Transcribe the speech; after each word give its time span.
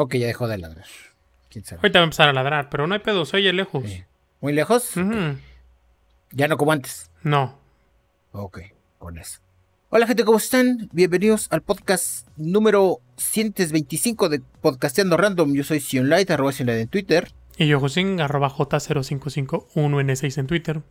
Ok, 0.00 0.14
ya 0.14 0.28
dejó 0.28 0.46
de 0.46 0.58
ladrar. 0.58 0.86
¿Quién 1.50 1.64
sabe? 1.64 1.80
Ahorita 1.80 1.98
va 1.98 2.02
a 2.02 2.04
empezar 2.04 2.28
a 2.28 2.32
ladrar, 2.32 2.70
pero 2.70 2.86
no 2.86 2.94
hay 2.94 3.00
pedo, 3.00 3.24
se 3.24 3.36
oye 3.36 3.52
lejos. 3.52 3.82
Sí. 3.84 4.04
¿Muy 4.40 4.52
lejos? 4.52 4.92
Ya 6.30 6.46
no 6.46 6.56
como 6.56 6.70
antes. 6.70 7.10
No. 7.24 7.58
Ok, 8.30 8.60
con 8.98 9.18
eso. 9.18 9.40
Hola 9.90 10.06
gente, 10.06 10.24
¿cómo 10.24 10.38
están? 10.38 10.88
Bienvenidos 10.92 11.48
al 11.50 11.62
podcast 11.62 12.28
número 12.36 13.00
125 13.16 14.28
de 14.28 14.40
Podcasteando 14.60 15.16
Random. 15.16 15.52
Yo 15.52 15.64
soy 15.64 15.80
Sionlight, 15.80 16.30
arroba 16.30 16.52
Sionlight 16.52 16.82
en 16.82 16.88
Twitter. 16.88 17.32
Y 17.56 17.66
yo, 17.66 17.80
Josín, 17.80 18.20
arroba 18.20 18.50
J0551N6 18.50 20.38
en 20.38 20.46
Twitter. 20.46 20.82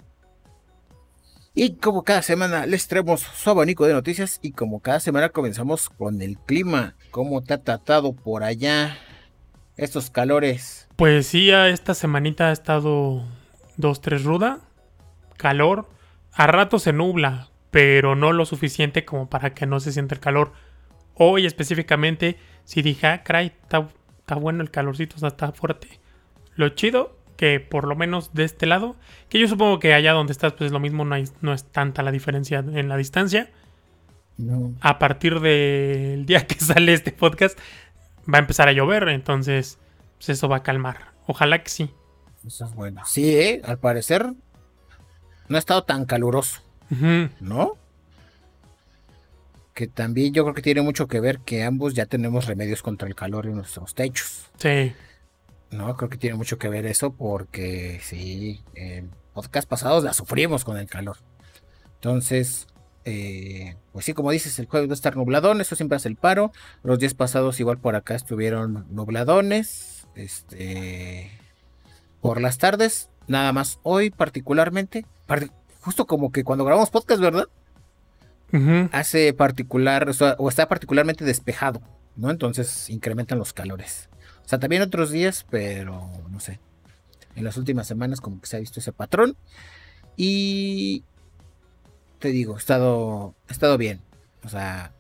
Y 1.60 1.78
como 1.78 2.04
cada 2.04 2.22
semana 2.22 2.68
les 2.68 2.88
traemos 2.88 3.22
su 3.22 3.50
abanico 3.50 3.88
de 3.88 3.94
noticias 3.94 4.38
y 4.44 4.52
como 4.52 4.80
cada 4.80 5.00
semana 5.00 5.30
comenzamos 5.30 5.90
con 5.90 6.22
el 6.22 6.38
clima. 6.38 6.94
¿Cómo 7.10 7.44
te 7.44 7.56
ha 7.56 7.64
tratado 7.64 8.14
por 8.14 8.44
allá 8.44 8.96
estos 9.76 10.12
calores? 10.12 10.88
Pues 10.98 11.26
sí, 11.26 11.50
esta 11.50 11.96
semanita 11.96 12.50
ha 12.50 12.52
estado 12.52 13.24
2-3 13.80 14.22
ruda, 14.22 14.60
calor. 15.36 15.90
A 16.32 16.46
rato 16.46 16.78
se 16.78 16.94
nubla, 16.94 17.50
pero 17.72 18.16
no 18.16 18.34
lo 18.34 18.46
suficiente 18.46 19.04
como 19.04 19.28
para 19.28 19.56
que 19.56 19.66
no 19.66 19.80
se 19.80 19.92
sienta 19.92 20.14
el 20.14 20.22
calor. 20.22 20.54
Hoy 21.16 21.48
específicamente, 21.48 22.38
si 22.66 22.84
dije, 22.84 23.08
ah, 23.08 23.24
caray, 23.24 23.52
está 23.64 24.36
bueno 24.36 24.62
el 24.62 24.70
calorcito, 24.70 25.16
o 25.16 25.20
sea, 25.20 25.30
está 25.30 25.52
fuerte. 25.54 26.00
Lo 26.54 26.70
chido, 26.70 27.17
que 27.38 27.60
por 27.62 27.88
lo 27.88 27.96
menos 27.96 28.34
de 28.34 28.44
este 28.44 28.66
lado, 28.66 28.96
que 29.30 29.40
yo 29.40 29.48
supongo 29.48 29.80
que 29.80 29.94
allá 29.94 30.12
donde 30.14 30.34
estás, 30.34 30.54
pues 30.54 30.68
es 30.68 30.72
lo 30.72 30.80
mismo, 30.80 31.06
no, 31.06 31.16
hay- 31.16 31.30
no 31.42 31.54
es 31.54 31.64
tanta 31.64 32.04
la 32.04 32.12
diferencia 32.12 32.60
en 32.60 32.90
la 32.90 32.98
distancia. 32.98 33.50
No. 34.38 34.74
A 34.82 35.00
partir 35.00 35.40
del 35.40 36.26
día 36.26 36.46
que 36.46 36.56
sale 36.60 36.94
este 36.94 37.12
podcast, 37.12 37.58
va 38.32 38.38
a 38.38 38.42
empezar 38.42 38.68
a 38.68 38.72
llover, 38.74 39.08
entonces 39.10 39.78
pues 40.18 40.30
eso 40.30 40.50
va 40.50 40.58
a 40.58 40.64
calmar. 40.64 41.12
Ojalá 41.28 41.64
que 41.64 41.70
sí. 41.70 41.90
Eso 42.46 42.66
es 42.66 42.74
bueno. 42.74 43.02
Sí, 43.06 43.36
¿eh? 43.38 43.62
al 43.66 43.78
parecer 43.80 44.34
no 45.48 45.56
ha 45.56 45.60
estado 45.60 45.84
tan 45.84 46.06
caluroso. 46.06 46.62
¿no? 47.40 47.74
Que 49.74 49.88
también 49.88 50.34
yo 50.34 50.44
creo 50.44 50.56
que 50.56 50.62
tiene 50.62 50.82
mucho 50.82 51.08
que 51.08 51.20
ver 51.20 51.40
que 51.40 51.64
ambos 51.64 51.94
ya 51.94 52.06
tenemos 52.06 52.46
remedios 52.48 52.82
contra 52.82 53.08
el 53.08 53.14
calor 53.16 53.46
en 53.46 53.56
nuestros 53.56 53.94
techos. 53.94 54.46
Sí. 54.58 54.94
No, 55.72 55.96
creo 55.98 56.10
que 56.10 56.18
tiene 56.18 56.38
mucho 56.38 56.58
que 56.58 56.70
ver 56.70 56.86
eso 56.86 57.14
porque 57.14 58.00
sí, 58.04 58.64
en 58.74 59.12
podcast 59.34 59.68
pasados 59.68 60.04
la 60.04 60.14
sufrimos 60.14 60.64
con 60.64 60.78
el 60.78 60.88
calor. 60.88 61.18
Entonces, 61.96 62.68
eh, 63.06 63.76
pues 63.92 64.06
sí, 64.06 64.14
como 64.14 64.32
dices, 64.32 64.58
el 64.60 64.66
jueves 64.68 64.90
va 64.90 64.94
a 64.94 64.96
estar 64.96 65.16
nubladón, 65.18 65.60
eso 65.62 65.76
siempre 65.76 65.96
hace 65.98 66.08
el 66.08 66.16
paro. 66.16 66.52
Los 66.84 67.00
días 67.00 67.14
pasados 67.14 67.60
igual 67.60 67.80
por 67.80 67.96
acá 67.96 68.16
estuvieron 68.16 68.86
nubladones, 68.90 70.08
este, 70.16 71.32
por 72.22 72.40
las 72.42 72.58
tardes, 72.58 73.10
nada 73.28 73.52
más 73.54 73.80
hoy 73.84 74.10
particularmente, 74.10 75.06
par- 75.26 75.52
justo 75.82 76.08
como 76.08 76.32
que 76.32 76.44
cuando 76.44 76.66
grabamos 76.66 76.90
podcast, 76.90 77.22
¿verdad? 77.22 77.48
Hace 78.94 79.34
particular, 79.34 80.08
o, 80.08 80.14
sea, 80.14 80.36
o 80.40 80.48
está 80.50 80.68
particularmente 80.70 81.26
despejado, 81.26 81.82
¿no? 82.16 82.30
Entonces 82.32 82.90
incrementan 82.90 83.38
los 83.38 83.52
calores. 83.54 84.10
O 84.48 84.50
sea, 84.50 84.60
también 84.60 84.82
otros 84.82 85.12
días, 85.12 85.46
pero 85.50 86.10
no 86.32 86.40
sé. 86.40 86.62
En 87.36 87.44
las 87.44 87.58
últimas 87.58 87.86
semanas 87.86 88.22
como 88.22 88.40
que 88.40 88.48
se 88.48 88.56
ha 88.56 88.60
visto 88.62 88.80
ese 88.80 88.94
patrón. 88.94 89.36
Y 90.16 91.04
te 92.20 92.30
digo, 92.30 92.56
he 92.56 92.58
estado, 92.58 93.36
he 93.50 93.52
estado 93.52 93.78
bien. 93.78 94.00
O 94.46 94.48
sea, 94.50 94.94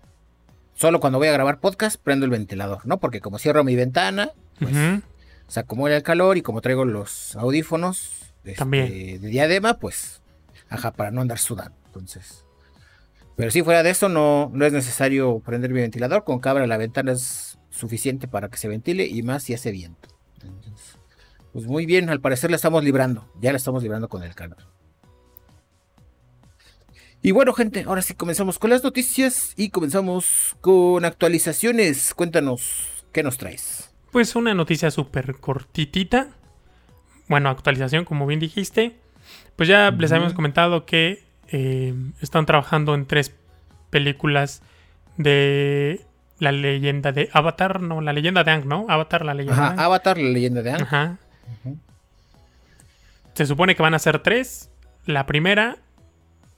solo 0.76 1.00
cuando 1.00 1.18
voy 1.18 1.30
a 1.30 1.32
grabar 1.32 1.62
podcast 1.62 1.96
prendo 1.96 2.26
el 2.26 2.32
ventilador, 2.32 2.86
¿no? 2.86 3.00
Porque 3.00 3.22
como 3.22 3.40
cierro 3.40 3.64
mi 3.64 3.78
ventana, 3.78 4.32
pues 4.60 4.74
Ujú. 4.76 5.02
se 5.48 5.60
acumula 5.62 5.96
el 5.96 6.04
calor 6.04 6.36
y 6.36 6.42
como 6.42 6.60
traigo 6.60 6.84
los 6.84 7.38
audífonos 7.38 8.34
este, 8.44 8.56
También. 8.58 9.22
de 9.22 9.30
diadema, 9.30 9.76
pues, 9.80 10.22
ajá, 10.70 10.92
para 10.92 11.10
no 11.12 11.22
andar 11.22 11.40
sudando. 11.40 11.74
Entonces, 11.86 12.44
pero 13.38 13.50
si 13.50 13.64
fuera 13.64 13.82
de 13.82 13.92
eso, 13.92 14.10
no, 14.10 14.52
no 14.54 14.66
es 14.66 14.74
necesario 14.74 15.40
prender 15.40 15.72
mi 15.72 15.80
ventilador. 15.80 16.26
Con 16.26 16.42
que 16.42 16.50
abra 16.50 16.68
la 16.68 16.76
ventana 16.76 17.14
es 17.14 17.57
suficiente 17.78 18.28
para 18.28 18.50
que 18.50 18.58
se 18.58 18.68
ventile 18.68 19.06
y 19.06 19.24
más 19.24 19.44
si 19.44 19.54
hace 19.54 19.72
viento. 19.72 20.10
Entonces, 20.44 20.98
pues 21.54 21.66
muy 21.66 21.86
bien, 21.86 22.10
al 22.10 22.22
parecer 22.22 22.50
la 22.50 22.56
estamos 22.56 22.84
librando. 22.84 23.32
Ya 23.40 23.52
la 23.52 23.58
estamos 23.58 23.82
librando 23.84 24.10
con 24.10 24.24
el 24.24 24.36
calor. 24.36 24.58
Y 27.22 27.32
bueno, 27.32 27.54
gente, 27.54 27.84
ahora 27.88 28.02
sí 28.02 28.14
comenzamos 28.14 28.60
con 28.60 28.70
las 28.70 28.84
noticias 28.84 29.54
y 29.58 29.70
comenzamos 29.70 30.56
con 30.62 31.04
actualizaciones. 31.04 32.14
Cuéntanos, 32.14 33.06
¿qué 33.12 33.24
nos 33.24 33.38
traes? 33.38 33.92
Pues 34.12 34.36
una 34.36 34.54
noticia 34.54 34.92
súper 34.92 35.36
cortitita. 35.40 36.30
Bueno, 37.28 37.50
actualización, 37.50 38.06
como 38.06 38.28
bien 38.28 38.40
dijiste. 38.40 38.98
Pues 39.56 39.68
ya 39.68 39.92
les 39.92 40.12
habíamos 40.12 40.34
comentado 40.34 40.86
que 40.86 41.24
eh, 41.50 41.94
están 42.22 42.46
trabajando 42.46 42.94
en 42.94 43.06
tres 43.06 43.34
películas 43.90 44.62
de 45.18 46.06
la 46.40 46.52
leyenda 46.52 47.12
de 47.12 47.30
Avatar, 47.34 47.82
no, 47.82 48.02
la 48.02 48.14
leyenda 48.14 48.44
de 48.44 48.52
Ang, 48.52 48.66
¿no? 48.66 48.86
Avatar, 48.90 49.26
la 49.26 49.34
leyenda 49.34 49.56
de 49.56 49.68
Aang. 49.68 49.80
Avatar, 49.80 50.18
la 50.18 50.30
leyenda 50.30 50.62
de 50.62 50.72
Aang. 50.72 50.82
Ajá. 50.82 51.18
Se 53.34 53.46
supone 53.46 53.76
que 53.76 53.84
van 53.84 53.94
a 53.94 54.00
ser 54.00 54.20
tres. 54.20 54.70
La 55.06 55.26
primera, 55.26 55.78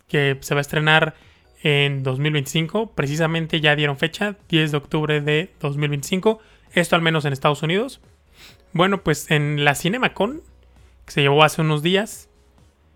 que 0.08 0.38
se 0.42 0.56
va 0.56 0.60
a 0.60 0.62
estrenar 0.62 1.14
en 1.62 2.04
2025, 2.04 2.92
precisamente 2.92 3.62
ya 3.62 3.76
dieron 3.76 3.98
fecha, 3.98 4.36
10 4.50 4.72
de 4.72 4.78
octubre 4.78 5.22
de 5.22 5.52
2025. 5.60 6.40
Esto 6.74 6.96
al 6.96 7.02
menos 7.02 7.26
en 7.26 7.34
Estados 7.34 7.64
Unidos. 7.64 8.00
Bueno, 8.74 9.02
pues 9.04 9.30
en 9.32 9.64
la 9.66 9.76
CinemaCon, 9.76 10.42
que 11.06 11.12
se 11.12 11.22
llevó 11.22 11.44
hace 11.44 11.62
unos 11.62 11.84
días, 11.84 12.30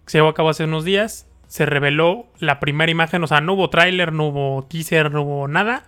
que 0.06 0.12
se 0.12 0.18
llevó 0.20 0.30
a 0.30 0.34
cabo 0.34 0.50
hace 0.50 0.64
unos 0.64 0.86
días, 0.86 1.28
se 1.48 1.66
reveló 1.66 2.28
la 2.40 2.60
primera 2.60 2.92
imagen, 2.92 3.24
o 3.24 3.28
sea, 3.28 3.42
no 3.42 3.54
hubo 3.54 3.70
tráiler, 3.70 4.14
no 4.14 4.28
hubo 4.28 4.64
teaser, 4.64 5.12
no 5.12 5.24
hubo 5.24 5.48
nada, 5.48 5.84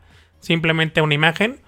simplemente 0.46 1.02
una 1.02 1.16
imagen, 1.16 1.60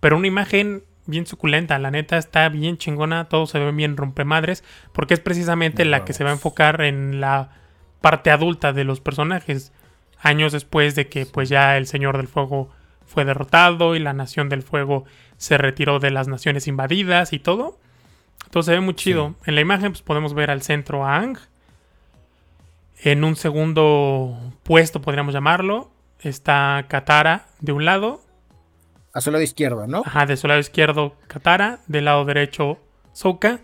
pero 0.00 0.16
una 0.16 0.26
imagen 0.26 0.84
bien 1.06 1.26
suculenta, 1.26 1.78
la 1.78 1.90
neta 1.90 2.18
está 2.18 2.48
bien 2.48 2.76
chingona, 2.76 3.28
todo 3.28 3.46
se 3.46 3.58
ve 3.58 3.72
bien 3.72 3.96
rompemadres, 3.96 4.62
porque 4.92 5.14
es 5.14 5.20
precisamente 5.20 5.84
la 5.84 6.04
que 6.04 6.12
se 6.12 6.22
va 6.22 6.30
a 6.30 6.34
enfocar 6.34 6.82
en 6.82 7.20
la 7.20 7.48
parte 8.02 8.30
adulta 8.30 8.72
de 8.72 8.84
los 8.84 9.00
personajes, 9.00 9.72
años 10.20 10.52
después 10.52 10.94
de 10.94 11.08
que 11.08 11.24
pues 11.24 11.48
ya 11.48 11.76
el 11.78 11.86
Señor 11.86 12.18
del 12.18 12.28
Fuego 12.28 12.70
fue 13.06 13.24
derrotado 13.24 13.96
y 13.96 14.00
la 14.00 14.12
Nación 14.12 14.48
del 14.48 14.62
Fuego 14.62 15.04
se 15.38 15.56
retiró 15.56 15.98
de 15.98 16.10
las 16.10 16.28
naciones 16.28 16.66
invadidas 16.66 17.32
y 17.32 17.38
todo. 17.38 17.78
Entonces 18.44 18.66
se 18.66 18.78
ve 18.78 18.80
muy 18.80 18.94
chido. 18.94 19.34
En 19.46 19.54
la 19.54 19.60
imagen 19.60 19.92
pues, 19.92 20.02
podemos 20.02 20.34
ver 20.34 20.50
al 20.50 20.62
centro 20.62 21.06
a 21.06 21.16
Ang. 21.16 21.38
En 23.02 23.24
un 23.24 23.36
segundo 23.36 24.52
puesto, 24.62 25.00
podríamos 25.00 25.34
llamarlo, 25.34 25.90
está 26.20 26.84
Katara 26.88 27.46
de 27.60 27.72
un 27.72 27.84
lado. 27.84 28.25
A 29.16 29.20
su 29.20 29.30
lado 29.30 29.42
izquierdo, 29.42 29.86
¿no? 29.86 30.02
Ajá, 30.04 30.26
de 30.26 30.36
su 30.36 30.46
lado 30.46 30.60
izquierdo 30.60 31.16
Katara. 31.26 31.78
Del 31.86 32.04
lado 32.04 32.24
derecho 32.24 32.78
Sokka. 33.12 33.60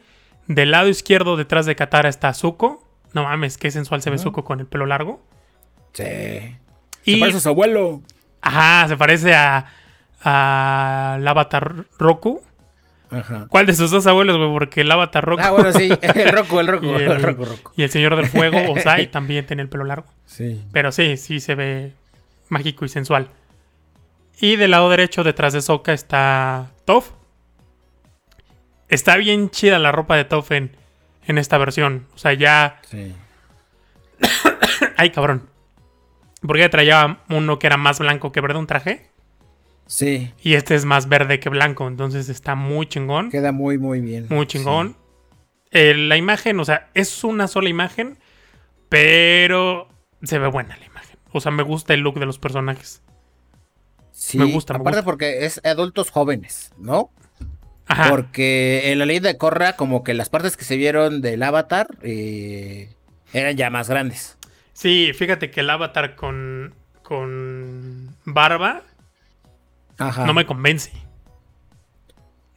Del 0.46 0.70
lado 0.70 0.88
izquierdo 0.88 1.36
detrás 1.36 1.66
de 1.66 1.76
Katara 1.76 2.08
está 2.08 2.32
Zuko. 2.32 2.82
No 3.12 3.24
mames, 3.24 3.58
qué 3.58 3.70
sensual 3.70 4.00
se 4.02 4.10
ve. 4.10 4.18
Zuko 4.18 4.44
con 4.44 4.60
el 4.60 4.66
pelo 4.66 4.86
largo. 4.86 5.22
Sí. 5.92 6.04
Y, 7.04 7.14
Se 7.14 7.20
parece 7.20 7.38
a 7.38 7.40
su 7.40 7.48
abuelo. 7.50 8.00
ajá, 8.40 8.88
se 8.88 8.96
parece 8.96 9.34
a, 9.34 9.66
a 10.22 11.16
el 11.18 11.28
avatar 11.28 11.84
Roku. 11.98 12.40
Ajá. 13.10 13.46
¿Cuál 13.50 13.66
de 13.66 13.74
sus 13.74 13.90
dos 13.90 14.06
abuelos, 14.06 14.38
güey? 14.38 14.50
Porque 14.50 14.80
el 14.80 14.90
avatar 14.90 15.22
Roku 15.24 15.42
Ah, 15.44 15.50
bueno, 15.50 15.70
sí. 15.72 15.90
El 16.14 16.28
Roku, 16.30 16.60
el 16.60 16.66
Roku, 16.66 16.86
Y 16.86 16.88
el, 16.94 17.02
el- 17.02 17.22
Roku, 17.22 17.44
Roku. 17.44 17.72
y 17.76 17.82
el 17.82 17.90
Señor 17.90 18.16
del 18.16 18.26
Fuego, 18.26 18.58
Osai, 18.72 19.10
también 19.10 19.44
tiene 19.46 19.62
el 19.62 19.68
pelo 19.68 19.84
largo. 19.84 20.06
Sí. 20.24 20.64
Pero 20.72 20.92
sí, 20.92 21.18
sí 21.18 21.38
se 21.40 21.54
ve 21.54 21.92
mágico 22.48 22.86
y 22.86 22.88
sensual. 22.88 23.28
Y 24.40 24.56
del 24.56 24.72
lado 24.72 24.90
derecho, 24.90 25.24
detrás 25.24 25.52
de 25.52 25.62
Sokka, 25.62 25.92
está 25.92 26.72
Toph. 26.84 27.10
Está 28.88 29.16
bien 29.16 29.50
chida 29.50 29.78
la 29.78 29.92
ropa 29.92 30.16
de 30.16 30.24
Toph 30.24 30.52
en, 30.52 30.76
en 31.26 31.38
esta 31.38 31.58
versión. 31.58 32.06
O 32.14 32.18
sea, 32.18 32.32
ya. 32.32 32.80
Sí. 32.88 33.14
Ay, 34.96 35.10
cabrón. 35.10 35.48
Porque 36.40 36.68
traía 36.68 37.20
uno 37.30 37.58
que 37.58 37.68
era 37.68 37.76
más 37.76 38.00
blanco 38.00 38.32
que 38.32 38.40
verde, 38.40 38.58
un 38.58 38.66
traje. 38.66 39.08
Sí. 39.86 40.32
Y 40.42 40.54
este 40.54 40.74
es 40.74 40.84
más 40.84 41.08
verde 41.08 41.38
que 41.38 41.48
blanco. 41.48 41.86
Entonces 41.86 42.28
está 42.28 42.54
muy 42.54 42.86
chingón. 42.86 43.30
Queda 43.30 43.52
muy, 43.52 43.78
muy 43.78 44.00
bien. 44.00 44.26
Muy 44.28 44.46
chingón. 44.46 44.96
Eh, 45.70 45.94
la 45.94 46.16
imagen, 46.16 46.58
o 46.60 46.64
sea, 46.64 46.90
es 46.94 47.24
una 47.24 47.46
sola 47.46 47.68
imagen. 47.68 48.18
Pero 48.88 49.88
se 50.22 50.38
ve 50.38 50.48
buena 50.48 50.76
la 50.76 50.84
imagen. 50.84 51.18
O 51.32 51.40
sea, 51.40 51.52
me 51.52 51.62
gusta 51.62 51.94
el 51.94 52.00
look 52.00 52.18
de 52.18 52.26
los 52.26 52.38
personajes. 52.38 53.02
Sí. 54.12 54.38
Me 54.38 54.44
gusta, 54.44 54.74
me 54.74 54.80
Aparte 54.80 54.98
gusta. 54.98 55.04
porque 55.04 55.44
es 55.44 55.60
adultos 55.64 56.10
jóvenes, 56.10 56.72
¿no? 56.78 57.10
Ajá. 57.86 58.10
Porque 58.10 58.92
en 58.92 58.98
la 58.98 59.06
leyenda 59.06 59.28
de 59.28 59.38
Korra, 59.38 59.74
como 59.76 60.04
que 60.04 60.14
las 60.14 60.28
partes 60.28 60.56
que 60.56 60.64
se 60.64 60.76
vieron 60.76 61.20
del 61.20 61.42
avatar 61.42 61.88
eh, 62.02 62.94
eran 63.32 63.56
ya 63.56 63.70
más 63.70 63.88
grandes. 63.88 64.38
Sí, 64.72 65.12
fíjate 65.14 65.50
que 65.50 65.60
el 65.60 65.70
avatar 65.70 66.14
con, 66.14 66.74
con 67.02 68.14
barba 68.24 68.82
Ajá. 69.98 70.24
no 70.26 70.32
me 70.34 70.46
convence. 70.46 70.92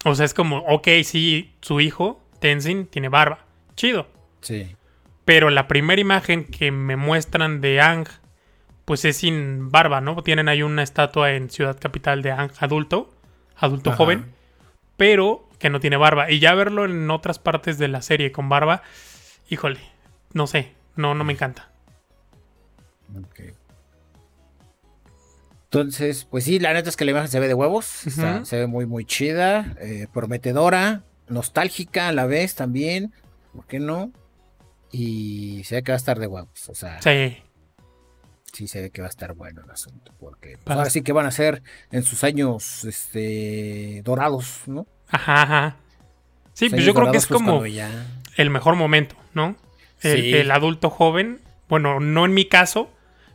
O 0.05 0.13
sea, 0.15 0.25
es 0.25 0.33
como, 0.33 0.59
ok, 0.59 0.87
sí, 1.03 1.55
su 1.61 1.81
hijo, 1.81 2.21
Tenzin, 2.39 2.85
tiene 2.85 3.09
barba. 3.09 3.39
Chido. 3.75 4.07
Sí. 4.41 4.75
Pero 5.25 5.49
la 5.49 5.67
primera 5.67 5.99
imagen 5.99 6.45
que 6.45 6.71
me 6.71 6.95
muestran 6.95 7.59
de 7.59 7.81
Ang, 7.81 8.07
pues 8.85 9.03
es 9.05 9.17
sin 9.17 9.71
barba, 9.71 9.99
¿no? 10.01 10.21
Tienen 10.23 10.47
ahí 10.47 10.61
una 10.63 10.83
estatua 10.83 11.31
en 11.33 11.49
Ciudad 11.49 11.77
Capital 11.79 12.21
de 12.21 12.31
Ang 12.31 12.51
adulto, 12.59 13.13
adulto 13.57 13.89
Ajá. 13.89 13.97
joven, 13.97 14.33
pero 14.97 15.49
que 15.59 15.69
no 15.69 15.79
tiene 15.79 15.97
barba. 15.97 16.29
Y 16.31 16.39
ya 16.39 16.53
verlo 16.53 16.85
en 16.85 17.09
otras 17.11 17.39
partes 17.39 17.77
de 17.77 17.87
la 17.87 18.01
serie 18.01 18.31
con 18.31 18.47
barba, 18.49 18.83
híjole, 19.49 19.79
no 20.33 20.47
sé, 20.47 20.73
no, 20.95 21.15
no 21.15 21.23
me 21.23 21.33
encanta. 21.33 21.69
Ok. 23.17 23.41
Entonces, 25.65 26.25
pues 26.25 26.43
sí, 26.45 26.59
la 26.59 26.73
neta 26.73 26.89
es 26.89 26.95
que 26.95 27.05
la 27.05 27.11
imagen 27.11 27.29
se 27.29 27.39
ve 27.39 27.47
de 27.47 27.53
huevos. 27.53 28.07
está- 28.07 28.45
se 28.45 28.59
ve 28.59 28.67
muy, 28.67 28.85
muy 28.85 29.03
chida, 29.05 29.75
eh, 29.81 30.07
prometedora, 30.13 31.03
nostálgica 31.27 32.07
a 32.07 32.11
la 32.13 32.25
vez 32.25 32.55
también. 32.55 33.13
¿Por 33.53 33.65
qué 33.65 33.79
no? 33.79 34.11
Y 34.91 35.63
se 35.65 35.75
ve 35.75 35.83
que 35.83 35.91
va 35.91 35.95
a 35.95 35.97
estar 35.97 36.19
de 36.19 36.27
huevos. 36.27 36.69
O 36.69 36.75
sea, 36.75 37.01
sí, 37.01 37.37
Sí, 38.55 38.67
se 38.69 38.81
ve 38.81 38.89
que 38.89 39.01
va 39.01 39.07
a 39.07 39.09
estar 39.09 39.33
bueno 39.33 39.61
el 39.63 39.69
asunto. 39.69 40.13
Porque 40.19 40.57
pues, 40.63 40.77
ahora 40.77 40.89
sí 40.89 41.01
que 41.01 41.11
van 41.11 41.25
a 41.25 41.31
ser 41.31 41.61
en 41.91 42.03
sus 42.03 42.23
años 42.23 42.85
este, 42.85 44.01
dorados, 44.03 44.61
¿no? 44.65 44.87
ajá, 45.09 45.41
ajá. 45.43 45.75
Sí, 46.53 46.69
pues 46.69 46.85
yo 46.85 46.93
creo 46.93 47.11
que 47.11 47.17
es 47.17 47.27
pues, 47.27 47.41
como 47.41 47.65
ya- 47.65 48.05
el 48.37 48.49
mejor 48.49 48.75
momento, 48.75 49.15
¿no? 49.33 49.57
El, 50.01 50.21
Sí. 50.21 50.33
el 50.35 50.51
adulto 50.51 50.89
joven, 50.89 51.41
bueno, 51.67 51.99
no 51.99 52.23
en 52.25 52.33
mi 52.33 52.45
caso, 52.45 52.89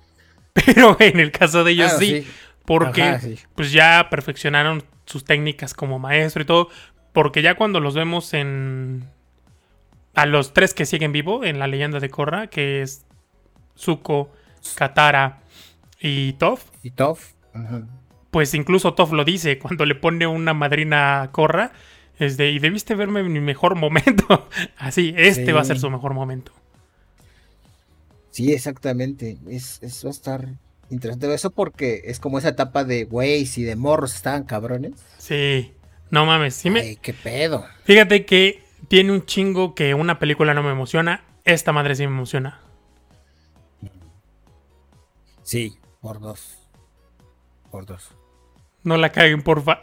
pero 0.54 0.96
en 1.00 1.20
el 1.20 1.30
caso 1.30 1.62
de 1.64 1.72
ellos 1.72 1.92
Ah, 1.94 1.98
sí, 1.98 2.26
porque 2.64 3.02
Ajá, 3.02 3.20
sí. 3.20 3.38
pues 3.54 3.72
ya 3.72 4.08
perfeccionaron 4.10 4.84
sus 5.04 5.24
técnicas 5.24 5.74
como 5.74 5.98
maestro 5.98 6.42
y 6.42 6.46
todo, 6.46 6.68
porque 7.12 7.42
ya 7.42 7.56
cuando 7.56 7.80
los 7.80 7.94
vemos 7.94 8.32
en 8.34 9.08
a 10.14 10.24
los 10.26 10.52
tres 10.54 10.72
que 10.74 10.86
siguen 10.86 11.12
vivo 11.12 11.44
en 11.44 11.58
la 11.58 11.66
leyenda 11.66 12.00
de 12.00 12.08
Korra, 12.10 12.46
que 12.48 12.80
es 12.82 13.04
Zuko, 13.76 14.32
Katara 14.74 15.40
y 16.00 16.32
Toph, 16.34 16.62
Y 16.82 16.92
pues 18.30 18.54
incluso 18.54 18.94
Toph 18.94 19.12
lo 19.12 19.24
dice 19.24 19.58
cuando 19.58 19.84
le 19.84 19.94
pone 19.94 20.26
una 20.26 20.54
madrina 20.54 21.22
a 21.22 21.32
Korra, 21.32 21.72
es 22.18 22.36
de, 22.36 22.50
y 22.50 22.58
debiste 22.58 22.94
verme 22.94 23.20
en 23.20 23.32
mi 23.32 23.40
mejor 23.40 23.74
momento. 23.76 24.48
Así, 24.78 25.14
este 25.16 25.46
Sí. 25.46 25.52
va 25.52 25.60
a 25.62 25.64
ser 25.64 25.78
su 25.78 25.90
mejor 25.90 26.14
momento. 26.14 26.52
Sí, 28.30 28.52
exactamente. 28.52 29.38
Es, 29.48 29.78
es- 29.82 30.04
va 30.04 30.08
a 30.08 30.12
estar 30.12 30.48
interesante 30.90 31.32
eso 31.34 31.50
porque 31.50 32.02
es 32.04 32.20
como 32.20 32.38
esa 32.38 32.48
etapa 32.50 32.84
de 32.84 33.04
güeyes 33.04 33.58
y 33.58 33.64
de 33.64 33.76
morros 33.76 34.14
estaban 34.14 34.44
cabrones. 34.44 34.92
Sí, 35.18 35.72
no 36.10 36.26
mames, 36.26 36.54
sí 36.54 36.70
me, 36.70 36.80
Ay, 36.80 36.96
qué 37.00 37.12
pedo. 37.12 37.64
Fíjate 37.84 38.24
que 38.26 38.62
tiene 38.88 39.12
un 39.12 39.24
chingo 39.24 39.74
que 39.74 39.94
una 39.94 40.18
película 40.18 40.54
no 40.54 40.62
me 40.62 40.70
emociona. 40.70 41.24
Esta 41.44 41.72
madre 41.72 41.94
sí 41.94 42.06
me 42.06 42.12
emociona. 42.12 42.60
Sí, 45.50 45.76
por 46.00 46.20
dos. 46.20 46.58
Por 47.72 47.84
dos. 47.84 48.14
No 48.84 48.96
la 48.96 49.10
caguen, 49.10 49.42
porfa. 49.42 49.80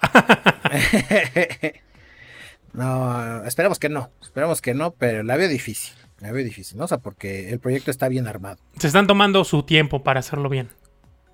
no, 2.74 3.44
esperemos 3.44 3.78
que 3.78 3.90
no. 3.90 4.10
Esperemos 4.22 4.62
que 4.62 4.74
no, 4.74 4.92
pero 4.92 5.24
la 5.24 5.36
veo 5.36 5.50
difícil. 5.50 5.94
La 6.20 6.32
veo 6.32 6.46
difícil, 6.46 6.78
¿no? 6.78 6.86
O 6.86 6.88
sea, 6.88 7.00
porque 7.00 7.50
el 7.50 7.60
proyecto 7.60 7.92
está 7.92 8.08
bien 8.08 8.30
armado. 8.30 8.60
Se 8.78 8.88
están 8.88 9.08
tomando 9.08 9.44
su 9.44 9.64
tiempo 9.64 10.04
para 10.04 10.22
hacerlo 10.22 10.48
bien. 10.48 10.70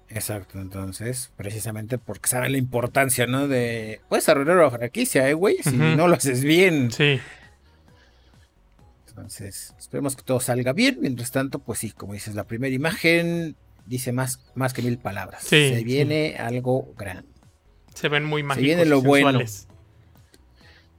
Exacto, 0.09 0.59
entonces, 0.59 1.31
precisamente 1.37 1.99
porque 1.99 2.27
saben 2.27 2.53
la 2.53 2.57
importancia, 2.57 3.27
¿no? 3.27 3.47
De. 3.47 4.01
Puedes 4.09 4.27
arruinar 4.29 4.55
la 4.55 4.71
franquicia, 4.71 5.29
¿eh, 5.29 5.35
güey? 5.35 5.57
Si 5.61 5.77
no 5.77 6.07
lo 6.07 6.15
haces 6.15 6.43
bien. 6.43 6.91
Sí, 6.91 7.19
Entonces, 9.09 9.75
esperemos 9.77 10.15
que 10.15 10.23
todo 10.23 10.39
salga 10.39 10.73
bien. 10.73 10.97
Mientras 11.01 11.29
tanto, 11.29 11.59
pues 11.59 11.77
sí, 11.77 11.91
como 11.91 12.13
dices, 12.13 12.33
la 12.33 12.45
primera 12.45 12.73
imagen 12.73 13.55
dice 13.85 14.11
más, 14.11 14.39
más 14.55 14.73
que 14.73 14.81
mil 14.81 14.97
palabras. 14.97 15.41
Sí, 15.43 15.69
Se 15.69 15.77
sí. 15.79 15.83
viene 15.83 16.35
algo 16.37 16.93
grande. 16.97 17.27
se 17.93 18.09
ven 18.09 18.23
muy 18.25 18.43
mágicos. 18.43 18.65
viene 18.65 18.85
lo 18.85 18.99
y 18.99 19.01
bueno. 19.01 19.27
sensuales. 19.39 19.67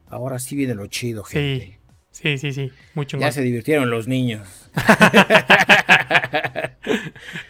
Ahora 0.09 0.39
sí 0.39 0.55
viene 0.57 0.75
lo 0.75 0.87
chido, 0.87 1.25
Sí, 1.25 1.33
gente. 1.33 1.81
sí, 2.13 2.39
sí, 2.39 2.53
sí. 2.53 2.71
Muy 2.95 3.07
chingón. 3.07 3.27
Ya 3.27 3.33
se 3.33 3.43
divirtieron 3.43 3.91
los 3.91 4.07
niños. 4.07 4.47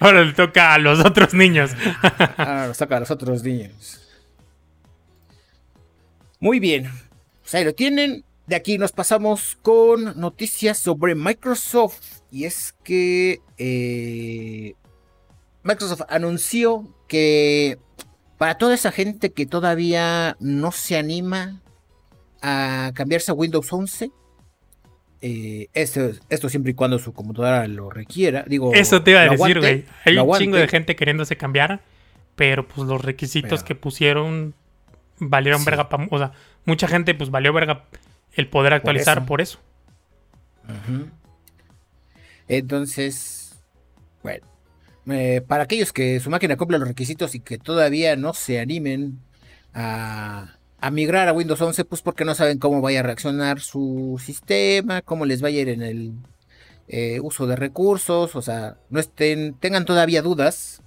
Ahora 0.01 0.25
le 0.25 0.33
toca 0.33 0.75
a 0.75 0.79
los 0.79 1.01
otros 1.05 1.35
niños. 1.35 1.73
Ahora 2.37 2.69
nos 2.69 2.79
toca 2.79 2.97
a 2.97 3.01
los 3.01 3.11
otros 3.11 3.43
niños. 3.43 4.01
Muy 6.41 6.61
bien. 6.61 6.91
Pues 7.43 7.55
ahí 7.55 7.65
lo 7.65 7.75
tienen. 7.75 8.25
De 8.47 8.57
aquí 8.57 8.77
nos 8.79 8.93
pasamos 8.93 9.57
con 9.63 10.19
noticias 10.21 10.79
sobre 10.79 11.15
Microsoft. 11.15 12.21
Y 12.31 12.45
es 12.45 12.75
que 12.85 13.41
eh, 13.59 14.75
Microsoft 15.65 16.03
anunció 16.09 16.87
que 17.09 17.79
para 18.39 18.57
toda 18.59 18.75
esa 18.75 18.93
gente 18.93 19.33
que 19.33 19.47
todavía 19.47 20.37
no 20.41 20.71
se 20.73 20.97
anima 20.97 21.61
a 22.43 22.93
cambiarse 22.95 23.31
a 23.31 23.35
Windows 23.35 23.73
11, 23.73 24.11
eh, 25.23 25.69
esto, 25.73 26.11
esto 26.29 26.49
siempre 26.51 26.73
y 26.73 26.75
cuando 26.75 26.99
su 26.99 27.13
computadora 27.15 27.67
lo 27.67 27.89
requiera. 27.89 28.45
Digo, 28.47 28.75
Eso 28.75 29.03
te 29.03 29.13
iba 29.13 29.21
a 29.21 29.29
decir, 29.29 29.59
güey. 29.61 29.87
Hay 30.05 30.19
un 30.19 30.37
chingo 30.37 30.57
de 30.59 30.69
gente 30.69 30.95
queriéndose 30.97 31.37
cambiar, 31.37 31.81
pero 32.37 32.69
pues 32.69 32.87
los 32.87 33.01
requisitos 33.03 33.51
Pero- 33.63 33.65
que 33.65 33.75
pusieron 33.75 34.55
valieron 35.19 35.61
Sí. 35.61 35.67
verga. 35.67 35.89
pa- 35.89 36.07
o 36.11 36.19
sea, 36.19 36.33
mucha 36.67 36.89
gente 36.89 37.15
pues 37.15 37.31
valió 37.31 37.53
verga 37.55 37.85
el 38.35 38.49
poder 38.49 38.75
actualizar 38.75 39.19
eso. 39.19 39.27
por 39.27 39.41
eso. 39.41 39.59
Entonces, 42.49 43.59
bueno, 44.23 44.47
eh, 45.11 45.43
para 45.47 45.65
aquellos 45.65 45.93
que 45.93 46.21
su 46.21 46.31
máquina 46.31 46.57
cumple 46.57 46.79
los 46.79 46.89
requisitos 46.89 47.35
y 47.35 47.41
que 47.41 47.59
todavía 47.59 48.17
no 48.17 48.35
se 48.35 48.61
animen 48.61 49.21
a, 49.73 50.57
migrar 50.93 51.29
a 51.29 51.33
Windows 51.33 51.61
11, 51.61 51.85
pues 51.85 52.03
porque 52.03 52.25
no 52.25 52.35
saben 52.35 52.59
cómo 52.59 52.81
vaya 52.81 53.01
a 53.01 53.03
reaccionar 53.03 53.61
su 53.61 54.21
sistema, 54.23 55.03
cómo 55.03 55.25
les 55.25 55.43
va 55.43 55.49
a 55.49 55.51
ir 55.51 55.69
en 55.69 55.83
el 55.83 56.13
eh, 56.89 57.21
uso 57.21 57.47
de 57.47 57.57
recursos, 57.57 58.37
o 58.37 58.43
sea, 58.43 58.77
no 58.91 59.01
estén, 59.01 59.55
tengan 59.55 59.87
todavía 59.87 60.23
dudas. 60.23 60.83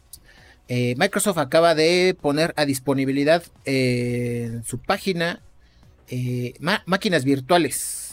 eh, 0.67 0.95
Microsoft 0.97 1.39
acaba 1.39 1.75
de 1.75 2.15
poner 2.21 2.53
a 2.57 2.65
disponibilidad 2.65 3.43
en 3.65 4.63
su 4.63 4.79
página 4.79 5.41
máquinas 6.85 7.25
virtuales 7.25 8.07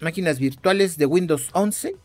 máquinas 0.00 0.38
virtuales 0.38 0.96
de 0.96 1.06
Windows 1.06 1.50
11. 1.52 1.96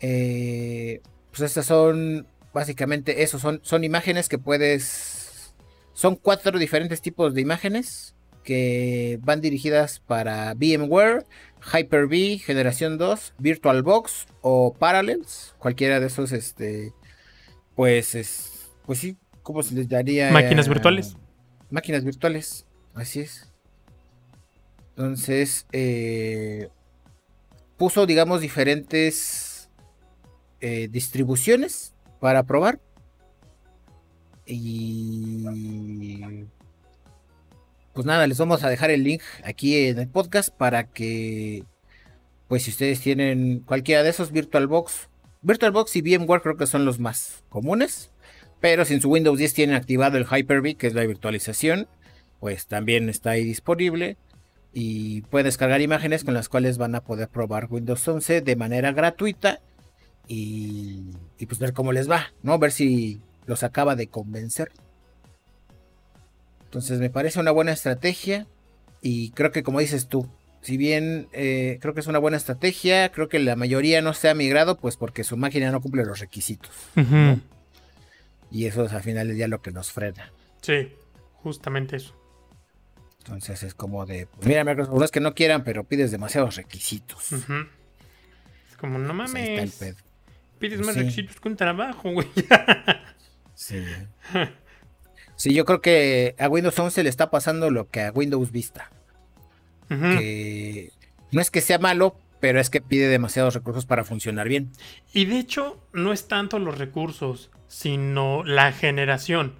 Eh, 0.00 1.00
pues 1.32 1.42
estas 1.42 1.66
son 1.66 2.26
básicamente 2.52 3.22
eso, 3.22 3.38
son, 3.38 3.60
son 3.62 3.84
imágenes 3.84 4.28
que 4.28 4.38
puedes... 4.38 5.54
Son 5.94 6.16
cuatro 6.16 6.58
diferentes 6.58 7.02
tipos 7.02 7.34
de 7.34 7.40
imágenes 7.40 8.14
que 8.44 9.18
van 9.22 9.40
dirigidas 9.40 10.00
para 10.00 10.54
VMware, 10.54 11.26
Hyper-V, 11.72 12.38
Generación 12.38 12.98
2, 12.98 13.34
VirtualBox 13.38 14.26
o 14.40 14.74
Parallels. 14.74 15.54
Cualquiera 15.58 16.00
de 16.00 16.06
esos, 16.06 16.32
este, 16.32 16.92
pues 17.74 18.14
es, 18.14 18.70
pues 18.86 18.98
sí, 18.98 19.16
¿cómo 19.42 19.62
se 19.62 19.74
les 19.74 19.88
daría? 19.88 20.30
Máquinas 20.32 20.68
virtuales. 20.68 21.16
Máquinas 21.70 22.04
virtuales, 22.04 22.66
así 22.94 23.20
es. 23.20 23.52
Entonces, 24.96 25.66
eh, 25.72 26.68
puso, 27.76 28.06
digamos, 28.06 28.40
diferentes 28.40 29.51
eh, 30.62 30.88
distribuciones 30.90 31.94
para 32.20 32.44
probar. 32.44 32.80
Y 34.46 35.44
pues 37.92 38.06
nada, 38.06 38.26
les 38.26 38.38
vamos 38.38 38.64
a 38.64 38.70
dejar 38.70 38.90
el 38.90 39.04
link 39.04 39.22
aquí 39.44 39.76
en 39.88 39.98
el 39.98 40.08
podcast 40.08 40.48
para 40.48 40.84
que, 40.84 41.64
pues 42.48 42.62
si 42.62 42.70
ustedes 42.70 43.00
tienen 43.00 43.60
cualquiera 43.60 44.02
de 44.02 44.10
esos 44.10 44.32
VirtualBox, 44.32 45.10
VirtualBox 45.42 45.96
y 45.96 46.00
VMware 46.02 46.42
creo 46.42 46.56
que 46.56 46.66
son 46.66 46.84
los 46.84 46.98
más 46.98 47.44
comunes. 47.48 48.12
Pero 48.60 48.84
si 48.84 48.94
en 48.94 49.00
su 49.00 49.10
Windows 49.10 49.38
10 49.38 49.54
tienen 49.54 49.76
activado 49.76 50.16
el 50.16 50.26
Hyper-V, 50.26 50.76
que 50.76 50.86
es 50.86 50.94
la 50.94 51.04
virtualización, 51.04 51.88
pues 52.38 52.68
también 52.68 53.08
está 53.08 53.30
ahí 53.30 53.42
disponible. 53.42 54.16
Y 54.72 55.22
pueden 55.22 55.46
descargar 55.46 55.80
imágenes 55.80 56.22
con 56.22 56.34
las 56.34 56.48
cuales 56.48 56.78
van 56.78 56.94
a 56.94 57.02
poder 57.02 57.28
probar 57.28 57.66
Windows 57.68 58.06
11 58.06 58.40
de 58.40 58.56
manera 58.56 58.92
gratuita. 58.92 59.60
Y, 60.28 61.10
y 61.38 61.46
pues 61.46 61.58
ver 61.58 61.72
cómo 61.72 61.92
les 61.92 62.10
va, 62.10 62.32
¿no? 62.42 62.58
Ver 62.58 62.72
si 62.72 63.20
los 63.46 63.62
acaba 63.62 63.96
de 63.96 64.06
convencer. 64.08 64.70
Entonces 66.64 67.00
me 67.00 67.10
parece 67.10 67.40
una 67.40 67.50
buena 67.50 67.72
estrategia. 67.72 68.46
Y 69.00 69.30
creo 69.32 69.50
que 69.50 69.62
como 69.62 69.80
dices 69.80 70.06
tú, 70.08 70.28
si 70.60 70.76
bien 70.76 71.28
eh, 71.32 71.78
creo 71.80 71.92
que 71.92 72.00
es 72.00 72.06
una 72.06 72.20
buena 72.20 72.36
estrategia, 72.36 73.10
creo 73.10 73.28
que 73.28 73.40
la 73.40 73.56
mayoría 73.56 74.00
no 74.00 74.14
se 74.14 74.28
ha 74.28 74.34
migrado, 74.34 74.78
pues 74.78 74.96
porque 74.96 75.24
su 75.24 75.36
máquina 75.36 75.70
no 75.72 75.80
cumple 75.80 76.04
los 76.04 76.20
requisitos. 76.20 76.70
Y 78.50 78.66
eso 78.66 78.84
es 78.84 78.92
al 78.92 79.02
final 79.02 79.34
día 79.34 79.48
lo 79.48 79.60
que 79.60 79.72
nos 79.72 79.90
frena. 79.90 80.32
Sí, 80.60 80.92
justamente 81.42 81.96
eso. 81.96 82.14
Entonces 83.18 83.62
es 83.64 83.74
como 83.74 84.04
de, 84.06 84.26
pues 84.26 84.46
mira, 84.46 84.64
Microsoft, 84.64 84.94
no 84.98 85.04
es 85.04 85.10
que 85.10 85.20
no 85.20 85.34
quieran, 85.34 85.64
pero 85.64 85.84
pides 85.84 86.10
demasiados 86.10 86.56
requisitos. 86.56 87.32
Es 87.32 88.76
como, 88.78 88.98
no 88.98 89.16
Pues 89.16 89.34
ahí 89.34 89.42
está 89.42 89.52
el 89.52 89.56
mames. 89.58 89.74
pedo. 89.76 89.96
Pides 90.62 90.80
más 90.86 90.94
sí. 90.94 91.00
requisitos 91.00 91.40
que 91.40 91.48
un 91.48 91.56
trabajo, 91.56 92.10
güey. 92.12 92.28
Sí. 93.54 93.82
Sí, 95.34 95.52
yo 95.54 95.64
creo 95.64 95.80
que 95.80 96.36
a 96.38 96.48
Windows 96.48 96.78
11 96.78 97.02
le 97.02 97.08
está 97.08 97.28
pasando 97.30 97.68
lo 97.70 97.88
que 97.90 98.02
a 98.02 98.12
Windows 98.12 98.52
Vista. 98.52 98.92
Que 99.88 100.92
no 101.32 101.40
es 101.40 101.50
que 101.50 101.60
sea 101.60 101.78
malo, 101.80 102.14
pero 102.38 102.60
es 102.60 102.70
que 102.70 102.80
pide 102.80 103.08
demasiados 103.08 103.54
recursos 103.54 103.84
para 103.84 104.04
funcionar 104.04 104.46
bien. 104.48 104.70
Y 105.12 105.24
de 105.24 105.38
hecho, 105.38 105.84
no 105.92 106.12
es 106.12 106.28
tanto 106.28 106.60
los 106.60 106.78
recursos, 106.78 107.50
sino 107.66 108.44
la 108.44 108.70
generación. 108.72 109.54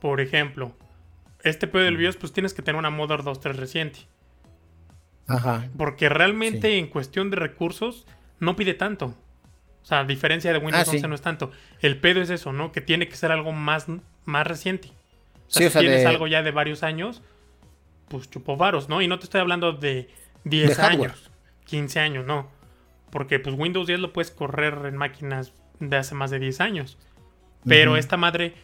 Por 0.00 0.22
ejemplo, 0.22 0.74
este 1.42 1.66
pedo 1.66 1.82
del 1.84 1.98
BIOS, 1.98 2.16
pues 2.16 2.32
tienes 2.32 2.54
que 2.54 2.62
tener 2.62 2.78
una 2.78 2.88
Mother 2.90 3.20
2.3 3.20 3.56
reciente. 3.56 3.98
Ajá. 5.26 5.68
Porque 5.76 6.08
realmente 6.08 6.68
Sí. 6.70 6.78
en 6.78 6.86
cuestión 6.86 7.28
de 7.30 7.36
recursos 7.36 8.06
no 8.40 8.56
pide 8.56 8.72
tanto. 8.72 9.14
O 9.84 9.86
sea, 9.86 10.00
a 10.00 10.04
diferencia 10.04 10.50
de 10.52 10.58
Windows 10.58 10.88
Ah, 10.88 10.90
sí. 10.90 10.96
11 10.96 11.08
no 11.08 11.14
es 11.14 11.20
tanto. 11.20 11.52
El 11.80 11.98
pedo 12.00 12.20
es 12.22 12.30
eso, 12.30 12.52
¿no? 12.52 12.72
Que 12.72 12.80
tiene 12.80 13.06
que 13.06 13.16
ser 13.16 13.30
algo 13.30 13.52
más, 13.52 13.86
más 14.24 14.46
reciente. 14.46 14.88
O 15.46 15.50
sea, 15.50 15.60
Sí, 15.60 15.64
o 15.64 15.68
si 15.68 15.72
sea, 15.74 15.80
tienes 15.82 16.00
de- 16.00 16.06
algo 16.08 16.26
ya 16.26 16.42
de 16.42 16.50
varios 16.50 16.82
años, 16.82 17.22
pues 18.08 18.28
chupó 18.30 18.56
varos, 18.56 18.88
¿no? 18.88 19.02
Y 19.02 19.08
no 19.08 19.18
te 19.18 19.24
estoy 19.24 19.40
hablando 19.42 19.72
de 19.74 20.08
10 20.44 20.76
De 20.78 20.82
años, 20.82 21.30
15 21.66 22.00
años, 22.00 22.24
no. 22.26 22.50
Porque 23.10 23.38
pues 23.38 23.54
Windows 23.58 23.86
10 23.86 24.00
lo 24.00 24.12
puedes 24.12 24.30
correr 24.30 24.86
en 24.86 24.96
máquinas 24.96 25.52
de 25.80 25.96
hace 25.98 26.14
más 26.14 26.30
de 26.30 26.38
10 26.38 26.60
años. 26.60 26.98
Pero 27.66 27.96
esta 27.98 28.16
madre, 28.16 28.54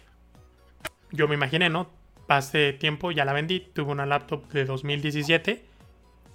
yo 1.10 1.28
me 1.28 1.34
imaginé, 1.34 1.68
¿no? 1.70 1.90
Hace 2.28 2.72
tiempo 2.72 3.10
ya 3.12 3.24
la 3.24 3.32
vendí, 3.32 3.60
tuve 3.74 3.90
una 3.92 4.06
laptop 4.06 4.48
de 4.52 4.64
2017 4.64 5.64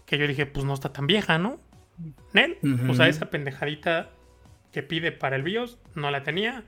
que 0.06 0.18
yo 0.18 0.28
dije, 0.28 0.46
pues 0.46 0.66
no 0.66 0.74
está 0.74 0.92
tan 0.94 1.08
vieja, 1.08 1.38
¿no? 1.40 1.60
Nel, 2.34 2.58
o 2.90 2.94
sea, 2.94 3.08
esa 3.08 3.30
pendejadita 3.30 4.10
que 4.76 4.84
pide 4.84 5.14
para 5.14 5.38
el 5.38 5.44
BIOS 5.44 5.78
no 5.96 6.12
la 6.12 6.24
tenía. 6.24 6.66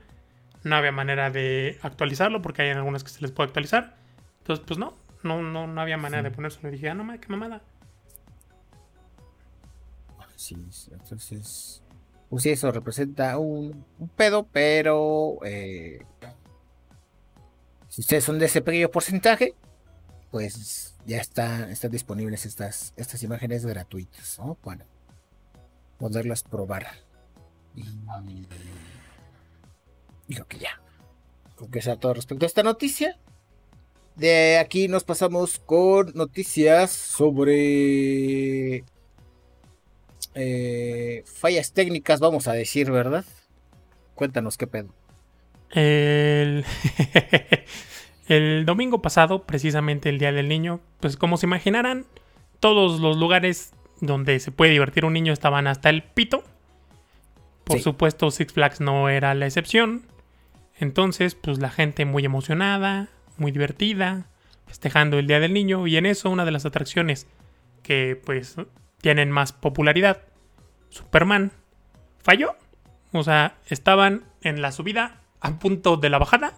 No 0.64 0.76
había 0.76 0.92
manera 0.92 1.30
de 1.30 1.78
actualizarlo 1.82 2.40
porque 2.40 2.62
hay 2.62 2.70
algunas 2.70 3.04
que 3.04 3.10
se 3.10 3.20
les 3.20 3.32
puede 3.32 3.48
actualizar. 3.48 3.98
Entonces, 4.38 4.64
pues 4.66 4.78
no, 4.78 4.96
no, 5.22 5.42
no, 5.42 5.66
no 5.66 5.80
había 5.82 5.98
manera 5.98 6.22
de 6.22 6.30
ponérselo. 6.30 6.70
Y 6.70 6.72
dije, 6.72 6.88
ah, 6.88 6.94
no 6.94 7.04
mames, 7.04 7.20
qué 7.20 7.28
mamada. 7.28 7.60
Sí, 10.36 10.56
sí, 10.70 10.90
entonces. 10.90 11.82
Pues 12.30 12.44
sí, 12.44 12.48
eso 12.48 12.72
representa 12.72 13.36
un, 13.36 13.84
un 13.98 14.08
pedo, 14.08 14.46
pero. 14.50 15.38
eh, 15.44 16.00
si 17.90 18.00
ustedes 18.00 18.24
son 18.24 18.38
de 18.38 18.46
ese 18.46 18.62
pequeño 18.62 18.88
porcentaje, 18.88 19.54
pues 20.30 20.96
ya 21.04 21.18
está, 21.18 21.70
están 21.70 21.90
disponibles 21.90 22.46
estas, 22.46 22.94
estas 22.96 23.22
imágenes 23.22 23.66
gratuitas, 23.66 24.38
¿no? 24.38 24.54
Para 24.54 24.86
poderlas 25.98 26.42
probar. 26.42 26.86
Y. 27.78 28.46
y 30.28 30.34
creo 30.34 30.46
que 30.46 30.58
ya. 30.58 30.80
Creo 31.56 31.70
que 31.70 31.82
sea 31.82 31.96
todo 31.96 32.14
respecto 32.14 32.44
a 32.44 32.48
esta 32.48 32.62
noticia. 32.62 33.18
De 34.16 34.58
aquí 34.58 34.88
nos 34.88 35.04
pasamos 35.04 35.58
con 35.60 36.12
noticias 36.14 36.90
sobre 36.90 38.84
eh, 40.34 41.24
fallas 41.24 41.72
técnicas, 41.72 42.20
vamos 42.20 42.48
a 42.48 42.52
decir, 42.52 42.90
¿verdad? 42.90 43.24
Cuéntanos 44.14 44.56
qué 44.56 44.66
pedo. 44.66 44.94
El, 45.70 46.64
el 48.28 48.64
domingo 48.66 49.02
pasado, 49.02 49.44
precisamente 49.44 50.08
el 50.08 50.18
Día 50.18 50.32
del 50.32 50.48
Niño, 50.48 50.80
pues 51.00 51.16
como 51.16 51.36
se 51.36 51.46
imaginarán, 51.46 52.06
todos 52.60 53.00
los 53.00 53.16
lugares 53.16 53.72
donde 54.00 54.38
se 54.40 54.52
puede 54.52 54.72
divertir 54.72 55.04
un 55.04 55.12
niño 55.12 55.32
estaban 55.32 55.66
hasta 55.66 55.90
el 55.90 56.02
pito. 56.02 56.44
Por 57.68 57.76
Sí. 57.78 57.84
supuesto, 57.84 58.30
Six 58.30 58.52
Flags 58.52 58.80
no 58.80 59.08
era 59.08 59.34
la 59.34 59.46
excepción. 59.46 60.02
Entonces, 60.78 61.34
pues 61.34 61.58
la 61.58 61.70
gente 61.70 62.04
muy 62.04 62.24
emocionada, 62.24 63.08
muy 63.36 63.52
divertida, 63.52 64.26
festejando 64.66 65.18
el 65.18 65.26
Día 65.26 65.38
del 65.40 65.52
Niño. 65.52 65.86
Y 65.86 65.96
en 65.96 66.06
eso, 66.06 66.30
una 66.30 66.44
de 66.44 66.50
las 66.50 66.66
atracciones 66.66 67.26
que 67.82 68.20
pues 68.24 68.56
tienen 69.00 69.30
más 69.30 69.52
popularidad, 69.52 70.22
Superman, 70.88 71.52
falló. 72.22 72.56
O 73.12 73.22
sea, 73.22 73.56
estaban 73.66 74.24
en 74.42 74.60
la 74.62 74.72
subida 74.72 75.20
a 75.40 75.58
punto 75.58 75.96
de 75.96 76.10
la 76.10 76.18
bajada. 76.18 76.54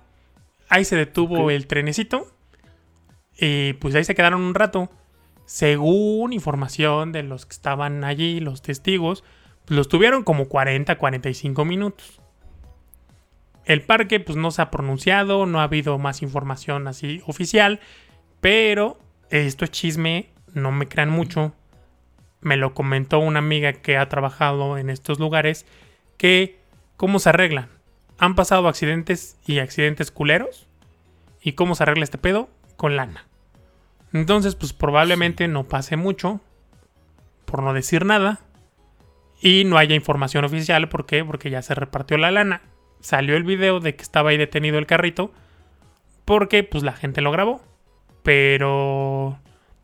Ahí 0.69 0.85
se 0.85 0.97
detuvo 0.97 1.51
el 1.51 1.67
trenecito. 1.67 2.27
Y 3.39 3.73
pues 3.75 3.95
ahí 3.95 4.05
se 4.05 4.15
quedaron 4.15 4.43
un 4.43 4.55
rato. 4.55 4.91
Según 5.47 6.33
información 6.33 7.11
de 7.11 7.23
los 7.25 7.47
que 7.47 7.55
estaban 7.55 8.05
allí, 8.05 8.39
los 8.41 8.63
testigos, 8.63 9.25
los 9.67 9.89
tuvieron 9.89 10.25
como 10.25 10.49
40, 10.49 10.97
45 10.99 11.65
minutos. 11.65 12.21
El 13.65 13.83
parque 13.83 14.21
pues 14.21 14.37
no 14.37 14.51
se 14.51 14.63
ha 14.63 14.71
pronunciado, 14.71 15.47
no 15.47 15.61
ha 15.61 15.65
habido 15.65 15.99
más 15.99 16.23
información 16.23 16.89
así 16.89 17.23
oficial, 17.27 17.81
pero 18.41 18.99
esto 19.31 19.65
es 19.65 19.71
chisme, 19.71 20.31
no 20.55 20.73
me 20.73 20.89
crean 20.89 21.11
mucho. 21.11 21.55
Me 22.41 22.57
lo 22.57 22.75
comentó 22.75 23.19
una 23.19 23.39
amiga 23.39 23.75
que 23.75 23.97
ha 23.97 24.09
trabajado 24.09 24.79
en 24.79 24.91
estos 24.91 25.21
lugares 25.21 25.67
que 26.17 26.59
cómo 26.97 27.19
se 27.19 27.29
arreglan. 27.29 27.69
Han 28.19 28.35
pasado 28.35 28.69
accidentes 28.69 29.39
y 29.47 29.59
accidentes 29.59 30.11
culeros. 30.11 30.67
¿Y 31.41 31.53
cómo 31.53 31.75
se 31.75 31.85
arregla 31.85 32.05
este 32.05 32.19
pedo? 32.19 32.51
Con 32.77 32.97
lana. 32.97 33.27
Entonces, 34.13 34.57
pues 34.57 34.73
probablemente 34.73 35.49
no 35.49 35.65
pase 35.65 35.97
mucho, 35.97 36.41
por 37.45 37.63
no 37.63 37.73
decir 37.73 38.05
nada, 38.05 38.41
y 39.41 39.65
no 39.65 39.79
haya 39.79 39.95
información 39.95 40.45
oficial. 40.45 40.89
¿Por 40.89 41.07
qué? 41.07 41.25
Porque 41.25 41.51
ya 41.51 41.63
se 41.63 41.75
repartió 41.75 42.19
la 42.19 42.31
lana. 42.31 42.63
Salió 43.01 43.37
el 43.37 43.45
video 43.45 43.81
de 43.81 43.97
que 43.97 44.03
estaba 44.03 44.31
ahí 44.31 44.37
detenido 44.37 44.79
el 44.79 44.87
carrito, 44.87 45.33
porque 46.25 46.63
pues 46.65 46.83
la 46.85 46.93
gente 46.93 47.21
lo 47.23 47.31
grabó. 47.33 47.63
Pero 48.23 49.41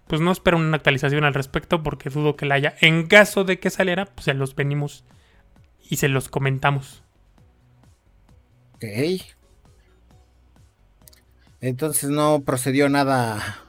pues 0.07 0.21
no 0.21 0.31
espero 0.31 0.59
una 0.59 0.77
actualización 0.77 1.25
al 1.25 1.35
respecto 1.35 1.83
porque 1.83 2.11
dudo 2.11 2.37
que 2.37 2.47
la 2.47 2.57
haya. 2.57 2.75
En 2.81 3.07
caso 3.07 3.45
de 3.45 3.59
que 3.59 3.71
saliera, 3.71 4.05
pues 4.05 4.27
se 4.27 4.35
los 4.35 4.55
venimos 4.55 5.05
y 5.89 5.97
se 5.97 6.09
los 6.09 6.29
comentamos. 6.29 7.03
Ok. 8.75 8.85
Entonces 11.61 12.11
no 12.11 12.43
procedió 12.45 12.89
nada. 12.89 13.63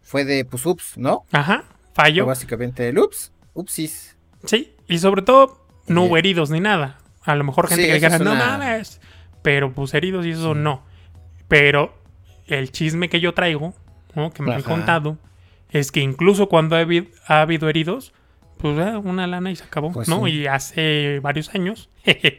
Fue 0.00 0.24
de 0.24 0.44
pues 0.44 0.64
ups, 0.66 0.96
¿no? 0.96 1.24
Ajá, 1.32 1.64
Fue 1.92 1.94
falló. 1.94 2.26
básicamente 2.26 2.88
el 2.88 2.98
ups. 2.98 3.32
Upsis. 3.52 4.13
Sí, 4.46 4.74
y 4.88 4.98
sobre 4.98 5.22
todo 5.22 5.66
no 5.86 6.04
hubo 6.04 6.16
heridos 6.16 6.50
ni 6.50 6.60
nada. 6.60 6.98
A 7.22 7.34
lo 7.36 7.44
mejor 7.44 7.68
gente 7.68 7.82
Sí, 7.84 7.88
que 7.88 7.94
dijera, 7.94 8.18
no 8.18 8.34
mames. 8.34 9.00
Pero 9.42 9.72
pues 9.72 9.94
heridos 9.94 10.26
y 10.26 10.30
eso 10.30 10.54
no. 10.54 10.82
Pero 11.48 11.94
el 12.46 12.70
chisme 12.72 13.08
que 13.08 13.20
yo 13.20 13.34
traigo, 13.34 13.74
¿no? 14.14 14.30
que 14.32 14.42
me 14.42 14.54
han 14.54 14.62
contado, 14.62 15.18
es 15.70 15.90
que 15.92 16.00
incluso 16.00 16.48
cuando 16.48 16.76
ha 16.76 16.80
habido, 16.80 17.06
ha 17.26 17.40
habido 17.40 17.68
heridos, 17.68 18.12
pues 18.58 18.78
eh, 18.78 18.96
una 18.96 19.26
lana 19.26 19.50
y 19.50 19.56
se 19.56 19.64
acabó, 19.64 19.92
Pues 19.92 20.08
¿no? 20.08 20.24
sí. 20.24 20.30
Y 20.32 20.46
hace 20.46 21.20
varios 21.20 21.54
años, 21.54 21.90
jeje, 22.04 22.38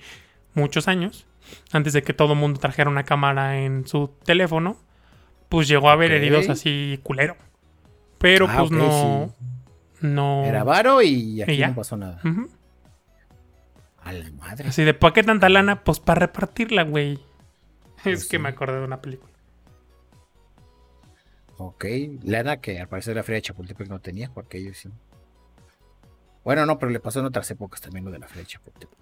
muchos 0.54 0.88
años, 0.88 1.26
antes 1.72 1.94
de 1.94 2.02
que 2.04 2.14
todo 2.14 2.34
el 2.34 2.40
mundo 2.40 2.60
trajera 2.60 2.90
una 2.90 3.04
cámara 3.04 3.60
en 3.60 3.88
su 3.88 4.12
teléfono, 4.24 4.78
pues 5.50 5.68
llegó 5.68 5.90
a 5.90 5.94
haber 5.94 6.12
heridos 6.12 6.50
así 6.50 7.00
culero. 7.04 7.36
Pero 8.18 8.48
Ah, 8.50 8.56
pues 8.60 8.72
no, 8.72 9.34
no... 10.06 10.46
Era 10.46 10.64
varo 10.64 11.02
y 11.02 11.42
aquí 11.42 11.54
¿Y 11.54 11.58
ya? 11.58 11.70
no 11.70 11.76
pasó 11.76 11.98
nada. 11.98 12.22
A 14.04 14.14
la 14.14 14.32
madre. 14.32 14.70
Así 14.70 14.84
de, 14.84 14.94
¿para 14.94 15.14
qué 15.14 15.24
tanta 15.24 15.50
lana? 15.50 15.84
Pues 15.84 16.00
para 16.00 16.20
repartirla, 16.22 16.84
güey. 16.84 17.20
Pues 18.04 18.22
es 18.22 18.28
que 18.30 18.38
me 18.40 18.50
acordé 18.50 18.80
de 18.80 18.86
una 18.86 19.02
película. 19.02 19.32
Ok. 21.58 21.86
Lana 22.24 22.58
que 22.62 22.80
al 22.80 22.88
parecer 22.88 23.16
la 23.16 23.24
Feria 23.24 23.38
de 23.38 23.42
Chapultepec 23.44 23.88
no 23.90 24.00
tenía, 24.00 24.30
porque 24.34 24.58
ellos 24.60 24.78
sí. 24.78 24.90
Bueno, 26.44 26.66
no, 26.66 26.78
pero 26.78 26.92
le 26.92 27.00
pasó 27.00 27.20
en 27.22 27.26
otras 27.26 27.50
épocas 27.50 27.82
también 27.82 28.06
lo 28.06 28.12
de 28.12 28.20
la 28.20 28.28
Feria 28.28 28.44
de 28.44 28.50
Chapultepec. 28.50 28.98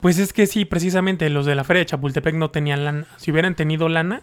Pues 0.00 0.18
es 0.18 0.32
que 0.32 0.46
sí, 0.46 0.64
precisamente 0.64 1.28
los 1.28 1.44
de 1.44 1.56
la 1.56 1.64
feria 1.64 1.80
de 1.80 1.86
Chapultepec 1.86 2.36
no 2.36 2.52
tenían 2.52 2.84
lana. 2.84 3.06
Si 3.16 3.32
hubieran 3.32 3.56
tenido 3.56 3.88
lana 3.88 4.22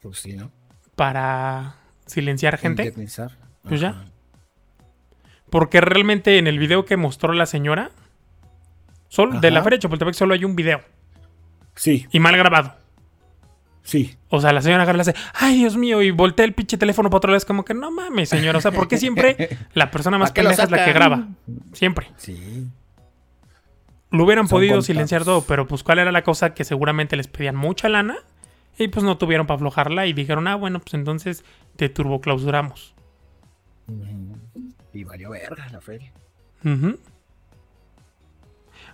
Pues 0.00 0.18
sí, 0.18 0.32
¿no? 0.34 0.50
para 0.96 1.76
silenciar 2.06 2.58
gente, 2.58 2.82
Indemnizar. 2.84 3.38
Pues 3.62 3.80
ya. 3.80 4.06
Porque 5.50 5.80
realmente 5.80 6.38
en 6.38 6.46
el 6.46 6.58
video 6.58 6.84
que 6.84 6.96
mostró 6.96 7.32
la 7.32 7.46
señora, 7.46 7.90
solo, 9.08 9.38
de 9.40 9.50
la 9.50 9.62
feria 9.62 9.76
de 9.78 9.82
Chapultepec 9.82 10.14
solo 10.14 10.34
hay 10.34 10.44
un 10.44 10.56
video 10.56 10.80
Sí, 11.76 12.06
y 12.10 12.20
mal 12.20 12.36
grabado. 12.36 12.74
sí. 13.82 14.16
O 14.28 14.40
sea, 14.40 14.52
la 14.52 14.62
señora 14.62 14.90
le 14.92 15.00
hace, 15.00 15.14
ay 15.34 15.56
Dios 15.58 15.76
mío, 15.76 16.02
y 16.02 16.10
voltea 16.10 16.44
el 16.44 16.54
pinche 16.54 16.76
teléfono 16.76 17.08
para 17.08 17.18
otro 17.18 17.30
lado. 17.30 17.36
Es 17.38 17.44
como 17.44 17.64
que 17.64 17.74
no 17.74 17.90
mames, 17.92 18.28
señora. 18.28 18.58
O 18.58 18.60
sea, 18.60 18.72
¿por 18.72 18.88
qué 18.88 18.96
siempre 18.96 19.58
la 19.74 19.90
persona 19.92 20.18
más 20.18 20.30
¿Para 20.30 20.34
qué 20.34 20.42
lo 20.42 20.48
pendeja 20.50 20.64
es 20.64 20.70
la 20.70 20.84
que 20.84 20.92
graba? 20.92 21.28
Siempre. 21.72 22.08
Sí. 22.16 22.66
Lo 24.10 24.24
hubieran 24.24 24.46
Son 24.48 24.56
podido 24.56 24.72
contados. 24.72 24.86
silenciar 24.86 25.24
todo, 25.24 25.42
pero 25.42 25.66
pues 25.68 25.82
cuál 25.84 25.98
era 26.00 26.10
la 26.12 26.22
cosa 26.22 26.54
que 26.54 26.64
seguramente 26.64 27.16
les 27.16 27.26
pedían 27.28 27.56
mucha 27.56 27.88
lana 27.88 28.16
y 28.78 28.88
pues 28.88 29.04
no 29.04 29.18
tuvieron 29.18 29.46
para 29.46 29.56
aflojarla 29.56 30.06
y 30.06 30.12
dijeron, 30.12 30.46
ah, 30.48 30.54
bueno, 30.56 30.80
pues 30.80 30.94
entonces 30.94 31.44
te 31.76 31.88
turboclausuramos. 31.88 32.94
Y 34.94 35.04
valió 35.04 35.30
verga 35.30 35.68
la 35.70 35.80
feria. 35.80 36.12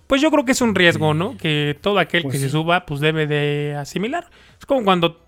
Pues 0.06 0.20
yo 0.20 0.30
creo 0.30 0.44
que 0.44 0.52
es 0.52 0.60
un 0.60 0.74
riesgo, 0.74 1.14
¿no? 1.14 1.36
Que 1.36 1.78
todo 1.80 1.98
aquel 2.00 2.22
Pues 2.22 2.32
que 2.34 2.38
se 2.40 2.48
suba, 2.48 2.84
pues 2.84 3.00
debe 3.00 3.26
de 3.28 3.76
asimilar. 3.76 4.28
Es 4.58 4.66
como 4.66 4.82
cuando, 4.82 5.24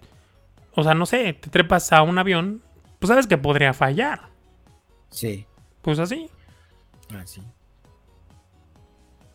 o 0.75 0.83
sea, 0.83 0.95
no 0.95 1.07
sé, 1.07 1.35
te 1.35 1.50
trepas 1.50 1.93
a 1.93 2.02
un 2.02 2.19
avión, 2.19 2.62
pues 2.99 3.09
sabes 3.09 3.26
que 3.29 3.38
podría 3.38 3.73
fallar. 3.75 4.23
Sí, 5.11 5.47
Pues 5.83 5.99
así. 5.99 6.29
así. 7.17 7.43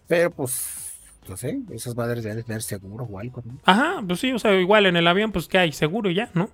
Pero 0.08 0.32
pues, 0.32 0.98
no 1.29 1.38
sé, 1.38 1.60
esas 1.72 1.96
madres 1.96 2.24
deben 2.24 2.44
tener 2.44 2.62
seguro 2.62 3.06
o 3.06 3.20
algo, 3.20 3.41
¿no? 3.46 3.58
Ajá, 3.63 4.01
pues 4.06 4.20
sí, 4.20 4.32
o 4.34 4.39
sea, 4.39 4.53
igual 4.60 4.86
en 4.86 4.96
el 4.98 5.06
avión, 5.08 5.32
pues 5.32 5.48
que 5.48 5.58
hay 5.60 5.72
seguro 5.72 6.10
ya, 6.10 6.29
¿no? 6.34 6.50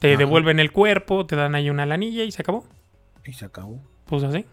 Te 0.00 0.10
Ajá. 0.12 0.18
devuelven 0.18 0.58
el 0.60 0.72
cuerpo, 0.72 1.24
te 1.26 1.36
dan 1.36 1.54
ahí 1.54 1.70
una 1.70 1.86
lanilla 1.86 2.24
y 2.24 2.32
se 2.32 2.42
acabó. 2.42 2.66
Y 3.24 3.32
se 3.32 3.44
acabó. 3.44 3.80
Pues 4.08 4.22
así. 4.24 4.44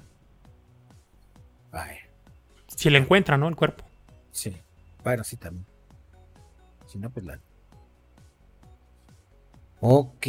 Si 2.75 2.89
le 2.89 2.97
encuentran, 2.99 3.39
¿no? 3.39 3.47
El 3.47 3.55
cuerpo. 3.55 3.85
sí. 4.31 4.55
Bueno, 5.03 5.23
sí 5.23 5.37
también. 5.37 5.65
Si 6.87 6.97
no, 6.99 7.09
pues 7.11 7.25
la. 7.25 7.39
Ok. 9.79 10.25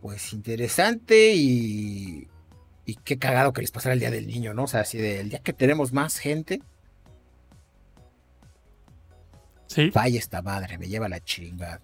Pues 0.00 0.32
interesante 0.32 1.34
y. 1.34 2.28
Y 2.84 2.94
qué 2.96 3.18
cagado 3.18 3.52
que 3.52 3.60
les 3.62 3.70
pasara 3.70 3.94
el 3.94 4.00
día 4.00 4.10
del 4.10 4.26
niño, 4.26 4.54
¿no? 4.54 4.64
O 4.64 4.66
sea, 4.66 4.80
así 4.82 4.96
de 4.98 5.20
el 5.20 5.30
día 5.30 5.40
que 5.40 5.52
tenemos 5.52 5.92
más 5.92 6.18
gente, 6.18 6.62
Sí. 9.66 9.90
falla 9.90 10.18
esta 10.18 10.40
madre, 10.40 10.78
me 10.78 10.88
lleva 10.88 11.08
la 11.08 11.20
chinga. 11.20 11.80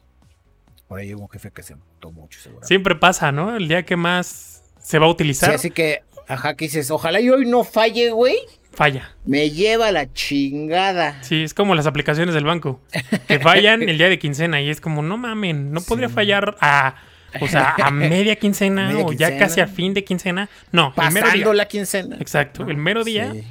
Por 0.89 1.01
ahí 1.01 1.15
hubo 1.15 1.23
un 1.23 1.29
jefe 1.31 1.51
que 1.51 1.63
se 1.63 1.77
mató 1.77 2.11
mucho, 2.13 2.39
seguramente. 2.41 2.69
Siempre 2.69 2.95
pasa, 2.95 3.33
¿no? 3.33 3.55
El 3.57 3.69
día 3.69 3.85
que 3.85 3.97
más 3.97 4.64
se 4.85 4.99
va 4.99 5.07
a 5.07 5.09
Sí, 5.09 5.13
utilizar, 5.13 5.55
así 5.55 5.71
que, 5.71 6.03
ajá, 6.29 6.55
que 6.55 6.67
dices, 6.67 6.91
ojalá 6.91 7.21
y 7.21 7.29
hoy 7.31 7.47
no 7.47 7.65
falle, 7.65 8.11
güey. 8.11 8.37
falla. 8.73 9.13
Me 9.25 9.51
lleva 9.51 9.91
la 9.93 10.13
chingada. 10.13 11.23
Sí, 11.23 11.43
es 11.43 11.55
como 11.55 11.75
las 11.75 11.87
aplicaciones 11.87 12.35
del 12.35 12.45
banco. 12.45 12.81
Que 13.29 13.39
fallan 13.41 13.83
el 13.89 13.99
día 13.99 14.09
de 14.09 14.19
quincena 14.19 14.61
y 14.61 14.69
es 14.71 14.81
como, 14.81 15.03
no 15.03 15.17
mamen, 15.17 15.73
no 15.73 15.81
podría 15.81 16.09
Sí. 16.09 16.15
fallar 16.15 16.57
a, 16.61 16.97
o 17.41 17.49
sea, 17.49 17.75
a 17.83 17.91
media 17.93 18.37
quincena 18.37 18.89
Media 18.89 19.05
o 19.07 19.13
ya 19.13 19.39
casi 19.39 19.61
a 19.61 19.67
fin 19.67 19.95
de 19.95 20.05
quincena. 20.05 20.49
No, 20.73 20.93
el 20.97 21.11
mero 21.13 21.27
Pasando 21.27 21.51
día. 21.51 21.55
la 21.55 21.69
quincena. 21.69 22.17
Exacto, 22.21 22.69
el 22.69 22.77
mero 22.77 23.03
día, 23.05 23.33
Sí, 23.33 23.45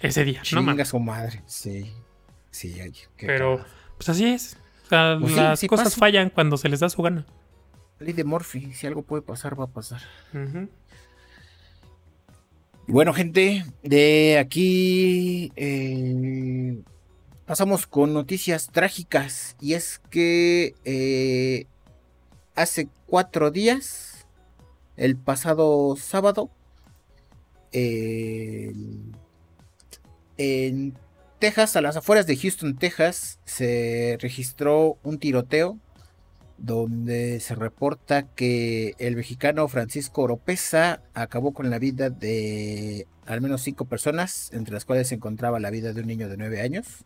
ese 0.00 0.24
día. 0.24 0.38
No 0.38 0.44
chinga 0.44 0.62
mames. 0.62 0.88
su 0.88 0.98
madre. 1.00 1.42
Sí. 1.46 1.90
Sí, 2.50 2.76
Pero, 3.18 3.64
pues 3.96 4.08
así 4.10 4.26
es. 4.26 4.56
O 4.84 4.88
sea, 4.88 5.16
Pues 5.18 5.32
sí, 5.32 5.40
las 5.40 5.58
sí 5.60 5.66
cosas 5.66 5.86
pasa. 5.86 5.98
fallan 5.98 6.30
cuando 6.30 6.56
se 6.58 6.68
les 6.68 6.78
da 6.80 6.88
su 6.90 7.00
gana. 7.02 7.24
Ley 7.98 8.12
de 8.12 8.24
Murphy, 8.24 8.72
si 8.72 8.86
algo 8.86 9.02
puede 9.02 9.22
pasar, 9.22 9.58
va 9.58 9.64
a 9.64 9.68
pasar. 9.68 10.02
Bueno, 12.86 13.14
gente, 13.14 13.64
de 13.82 14.38
aquí 14.38 15.52
eh, 15.56 16.82
pasamos 17.46 17.86
con 17.86 18.12
noticias 18.12 18.68
trágicas. 18.70 19.56
Y 19.60 19.74
es 19.74 20.00
que 20.10 20.74
eh, 20.84 21.66
hace 22.54 22.88
cuatro 23.06 23.50
días, 23.50 24.26
el 24.96 25.16
pasado 25.16 25.96
sábado, 25.96 26.50
eh, 27.72 28.72
en 30.36 30.94
Texas, 31.38 31.76
a 31.76 31.80
las 31.80 31.96
afueras 31.96 32.26
de 32.26 32.36
Houston, 32.36 32.76
Texas, 32.76 33.38
se 33.44 34.18
registró 34.20 34.98
un 35.02 35.18
tiroteo 35.18 35.78
donde 36.58 37.40
se 37.40 37.54
reporta 37.54 38.22
que 38.28 38.94
el 38.98 39.16
mexicano 39.16 39.66
Francisco 39.68 40.22
Oropesa 40.22 41.02
acabó 41.14 41.52
con 41.52 41.70
la 41.70 41.78
vida 41.78 42.10
de 42.10 43.06
al 43.26 43.40
menos 43.40 43.62
cinco 43.62 43.86
personas, 43.86 44.50
entre 44.52 44.74
las 44.74 44.84
cuales 44.84 45.08
se 45.08 45.14
encontraba 45.14 45.58
la 45.60 45.70
vida 45.70 45.92
de 45.92 46.00
un 46.00 46.06
niño 46.06 46.28
de 46.28 46.36
nueve 46.36 46.60
años. 46.60 47.04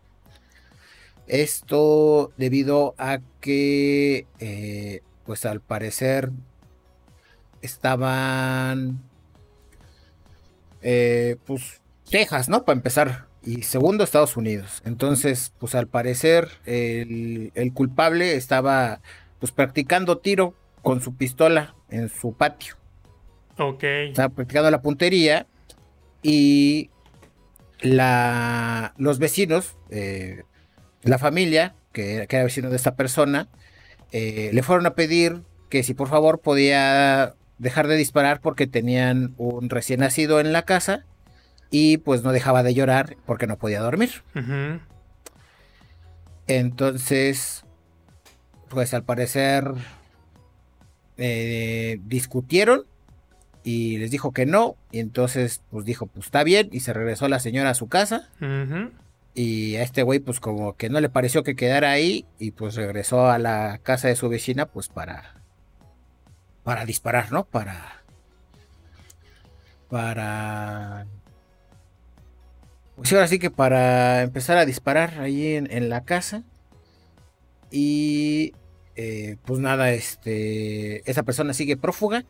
Esto 1.26 2.32
debido 2.36 2.94
a 2.98 3.20
que, 3.40 4.26
eh, 4.40 5.02
pues 5.24 5.44
al 5.44 5.60
parecer, 5.60 6.30
estaban, 7.62 9.02
eh, 10.82 11.36
pues, 11.44 11.80
Texas, 12.10 12.48
¿no? 12.48 12.64
Para 12.64 12.76
empezar. 12.76 13.28
Y 13.44 13.62
segundo, 13.62 14.04
Estados 14.04 14.36
Unidos. 14.36 14.82
Entonces, 14.84 15.52
pues 15.58 15.74
al 15.74 15.86
parecer, 15.86 16.48
el, 16.66 17.52
el 17.54 17.72
culpable 17.72 18.34
estaba 18.34 19.00
pues 19.38 19.52
practicando 19.52 20.18
tiro 20.18 20.54
con 20.82 21.00
su 21.00 21.16
pistola 21.16 21.74
en 21.90 22.08
su 22.08 22.32
patio. 22.34 22.76
Ok. 23.58 23.82
Estaba 23.82 24.34
practicando 24.34 24.70
la 24.70 24.82
puntería 24.82 25.46
y 26.22 26.90
la, 27.80 28.94
los 28.96 29.18
vecinos, 29.18 29.76
eh, 29.90 30.42
la 31.02 31.18
familia, 31.18 31.74
que, 31.92 32.26
que 32.28 32.36
era 32.36 32.44
vecino 32.44 32.70
de 32.70 32.76
esta 32.76 32.96
persona, 32.96 33.48
eh, 34.12 34.50
le 34.52 34.62
fueron 34.62 34.86
a 34.86 34.94
pedir 34.94 35.42
que 35.68 35.82
si 35.82 35.94
por 35.94 36.08
favor 36.08 36.40
podía 36.40 37.34
dejar 37.58 37.88
de 37.88 37.96
disparar 37.96 38.40
porque 38.40 38.66
tenían 38.66 39.34
un 39.36 39.68
recién 39.68 40.00
nacido 40.00 40.40
en 40.40 40.52
la 40.52 40.62
casa 40.62 41.04
y 41.70 41.98
pues 41.98 42.22
no 42.22 42.32
dejaba 42.32 42.62
de 42.62 42.74
llorar 42.74 43.16
porque 43.26 43.46
no 43.46 43.58
podía 43.58 43.80
dormir. 43.80 44.22
Entonces, 46.46 47.64
pues 48.68 48.94
al 48.94 49.04
parecer 49.04 49.72
eh, 51.16 52.00
discutieron 52.04 52.84
y 53.64 53.98
les 53.98 54.10
dijo 54.10 54.32
que 54.32 54.46
no. 54.46 54.76
Y 54.92 55.00
entonces, 55.00 55.62
pues 55.70 55.84
dijo, 55.84 56.06
pues 56.06 56.26
está 56.26 56.44
bien. 56.44 56.68
Y 56.72 56.80
se 56.80 56.92
regresó 56.92 57.28
la 57.28 57.40
señora 57.40 57.70
a 57.70 57.74
su 57.74 57.88
casa. 57.88 58.30
Y 59.34 59.76
a 59.76 59.82
este 59.82 60.02
güey, 60.02 60.20
pues 60.20 60.40
como 60.40 60.76
que 60.76 60.88
no 60.88 61.00
le 61.00 61.08
pareció 61.08 61.42
que 61.42 61.56
quedara 61.56 61.90
ahí. 61.90 62.24
Y 62.38 62.52
pues 62.52 62.76
regresó 62.76 63.28
a 63.28 63.38
la 63.38 63.78
casa 63.82 64.08
de 64.08 64.16
su 64.16 64.28
vecina, 64.28 64.66
pues 64.66 64.88
para. 64.88 65.42
Para 66.64 66.84
disparar, 66.86 67.30
¿no? 67.32 67.44
Para. 67.44 68.02
Para. 69.90 71.06
Pues 72.96 73.12
ahora 73.12 73.28
sí 73.28 73.38
que 73.38 73.50
para 73.50 74.22
empezar 74.22 74.56
a 74.56 74.66
disparar 74.66 75.20
ahí 75.20 75.54
en, 75.54 75.70
en 75.70 75.88
la 75.88 76.04
casa. 76.04 76.42
Y. 77.70 78.52
eh, 78.96 79.36
pues 79.44 79.60
nada, 79.60 79.92
este. 79.92 81.08
Esa 81.10 81.22
persona 81.22 81.54
sigue 81.54 81.76
prófuga. 81.76 82.24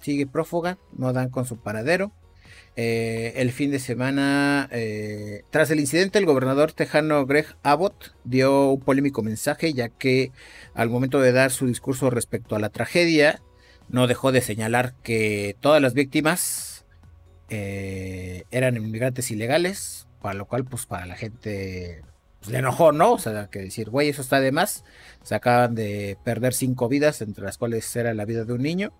Sigue 0.00 0.26
prófuga. 0.26 0.78
No 0.96 1.12
dan 1.12 1.30
con 1.30 1.44
su 1.46 1.58
paradero. 1.58 2.12
Eh, 2.74 3.34
el 3.36 3.52
fin 3.52 3.70
de 3.70 3.78
semana, 3.78 4.68
eh, 4.72 5.42
tras 5.50 5.70
el 5.70 5.78
incidente, 5.80 6.18
el 6.18 6.24
gobernador 6.24 6.72
tejano 6.72 7.26
Greg 7.26 7.46
Abbott 7.62 8.14
dio 8.24 8.70
un 8.70 8.80
polémico 8.80 9.22
mensaje, 9.22 9.74
ya 9.74 9.90
que 9.90 10.32
al 10.74 10.88
momento 10.88 11.20
de 11.20 11.32
dar 11.32 11.50
su 11.50 11.66
discurso 11.66 12.08
respecto 12.08 12.56
a 12.56 12.58
la 12.58 12.70
tragedia, 12.70 13.42
no 13.90 14.06
dejó 14.06 14.32
de 14.32 14.40
señalar 14.40 14.94
que 15.02 15.54
todas 15.60 15.82
las 15.82 15.92
víctimas 15.92 16.86
eran 17.50 18.76
inmigrantes 18.78 19.30
ilegales, 19.30 20.08
para 20.22 20.34
lo 20.34 20.46
cual, 20.46 20.64
pues 20.64 20.86
para 20.86 21.04
la 21.04 21.16
gente 21.16 22.02
pues, 22.42 22.50
le 22.52 22.58
enojó, 22.58 22.90
¿no? 22.90 23.12
O 23.12 23.18
sea, 23.18 23.48
que 23.48 23.60
decir, 23.60 23.88
güey, 23.88 24.08
eso 24.08 24.20
está 24.20 24.40
de 24.40 24.50
más. 24.50 24.84
Se 25.22 25.36
acaban 25.36 25.76
de 25.76 26.18
perder 26.24 26.54
cinco 26.54 26.88
vidas, 26.88 27.22
entre 27.22 27.44
las 27.44 27.56
cuales 27.56 27.94
era 27.94 28.14
la 28.14 28.24
vida 28.24 28.44
de 28.44 28.52
un 28.52 28.62
niño. 28.62 28.92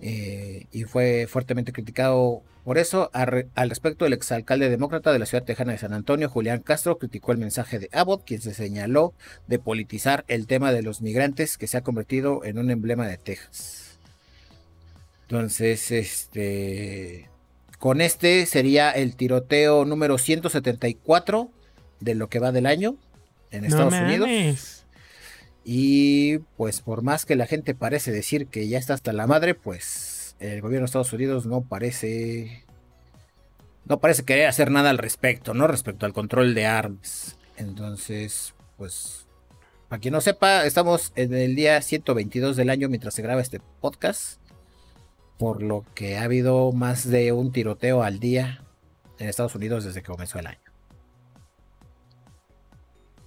Eh, 0.00 0.66
y 0.70 0.84
fue 0.84 1.26
fuertemente 1.28 1.72
criticado 1.72 2.42
por 2.64 2.78
eso. 2.78 3.10
Al, 3.12 3.46
respecto, 3.68 4.06
el 4.06 4.12
exalcalde 4.12 4.70
demócrata 4.70 5.12
de 5.12 5.18
la 5.18 5.26
ciudad 5.26 5.44
tejana 5.44 5.72
de 5.72 5.78
San 5.78 5.92
Antonio, 5.92 6.28
Julián 6.28 6.60
Castro, 6.60 6.98
criticó 6.98 7.32
el 7.32 7.38
mensaje 7.38 7.80
de 7.80 7.88
Abbott, 7.92 8.24
quien 8.24 8.40
se 8.40 8.54
señaló 8.54 9.12
de 9.48 9.58
politizar 9.58 10.24
el 10.28 10.46
tema 10.46 10.72
de 10.72 10.82
los 10.82 11.02
migrantes 11.02 11.58
que 11.58 11.66
se 11.66 11.78
ha 11.78 11.82
convertido 11.82 12.44
en 12.44 12.58
un 12.58 12.70
emblema 12.70 13.08
de 13.08 13.16
Texas. 13.16 13.98
Entonces, 15.22 15.90
este, 15.90 17.28
con 17.80 18.00
este 18.00 18.46
sería 18.46 18.92
el 18.92 19.16
tiroteo 19.16 19.84
número 19.84 20.16
174 20.16 21.50
de 22.02 22.14
lo 22.14 22.28
que 22.28 22.38
va 22.38 22.52
del 22.52 22.66
año 22.66 22.96
en 23.50 23.62
No 23.62 23.68
Estados 23.68 23.94
Unidos. 23.94 24.84
Y 25.64 26.38
pues 26.56 26.80
por 26.80 27.02
más 27.02 27.24
que 27.24 27.36
la 27.36 27.46
gente 27.46 27.74
parece 27.74 28.10
decir 28.10 28.46
que 28.46 28.66
ya 28.68 28.78
está 28.78 28.94
hasta 28.94 29.12
la 29.12 29.26
madre, 29.26 29.54
pues 29.54 30.36
el 30.40 30.60
gobierno 30.60 30.84
de 30.84 30.86
Estados 30.86 31.12
Unidos 31.12 31.46
no 31.46 31.62
parece 31.62 32.64
no 33.84 34.00
parece 34.00 34.24
querer 34.24 34.46
hacer 34.46 34.70
nada 34.70 34.90
al 34.90 34.98
respecto, 34.98 35.54
¿no? 35.54 35.66
Respecto 35.66 36.06
al 36.06 36.12
control 36.12 36.54
de 36.54 36.66
armas. 36.66 37.36
Entonces, 37.56 38.54
pues 38.76 39.26
para 39.88 40.00
quien 40.00 40.12
no 40.12 40.20
sepa, 40.20 40.64
estamos 40.64 41.12
en 41.16 41.34
el 41.34 41.54
día 41.54 41.80
122 41.80 42.56
del 42.56 42.70
año 42.70 42.88
mientras 42.88 43.14
se 43.14 43.22
graba 43.22 43.42
este 43.42 43.60
podcast, 43.80 44.40
por 45.38 45.62
lo 45.62 45.84
que 45.94 46.16
ha 46.16 46.22
habido 46.22 46.72
más 46.72 47.08
de 47.08 47.32
un 47.32 47.52
tiroteo 47.52 48.02
al 48.02 48.18
día 48.18 48.64
en 49.18 49.28
Estados 49.28 49.54
Unidos 49.54 49.84
desde 49.84 50.00
que 50.00 50.10
comenzó 50.10 50.38
el 50.38 50.46
año. 50.46 50.58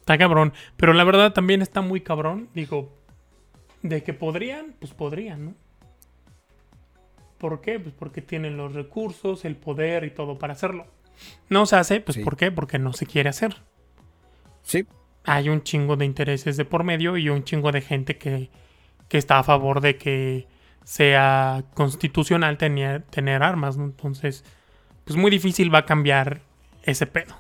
Está 0.05 0.19
cabrón. 0.19 0.53
Pero 0.77 0.93
la 0.93 1.03
verdad 1.03 1.33
también 1.33 1.63
está 1.63 1.81
muy 1.81 1.99
cabrón. 2.01 2.47
Digo, 2.53 2.93
De 3.81 4.03
que 4.03 4.13
podrían, 4.13 4.75
pues 4.79 4.93
podrían, 4.93 5.45
¿no? 5.45 5.53
¿Por 7.39 7.59
qué? 7.61 7.79
Pues 7.79 7.93
porque 7.97 8.21
tienen 8.21 8.55
los 8.55 8.73
recursos, 8.73 9.45
el 9.45 9.55
poder 9.55 10.03
y 10.03 10.11
todo 10.11 10.37
para 10.37 10.53
hacerlo. 10.53 10.85
No 11.49 11.65
se 11.65 11.75
hace, 11.75 12.01
pues 12.01 12.15
Sí. 12.15 12.23
¿por 12.23 12.37
qué? 12.37 12.51
Porque 12.51 12.77
no 12.77 12.93
se 12.93 13.05
quiere 13.07 13.29
hacer. 13.29 13.55
Sí, 14.61 14.85
Hay 15.23 15.49
un 15.49 15.63
chingo 15.63 15.95
de 15.95 16.05
intereses 16.05 16.55
de 16.55 16.65
por 16.65 16.83
medio 16.83 17.17
y 17.17 17.29
un 17.29 17.43
chingo 17.43 17.71
de 17.71 17.81
gente 17.81 18.17
que, 18.17 18.51
que 19.09 19.17
está 19.17 19.39
a 19.39 19.43
favor 19.43 19.81
de 19.81 19.97
que 19.97 20.47
sea 20.83 21.63
constitucional 21.73 22.59
tener, 22.59 23.01
tener 23.03 23.41
armas, 23.41 23.75
¿no? 23.75 23.85
Entonces, 23.85 24.43
pues 25.03 25.17
muy 25.17 25.31
difícil 25.31 25.73
va 25.73 25.79
a 25.79 25.85
cambiar 25.85 26.41
ese 26.83 27.07
pedo. 27.07 27.35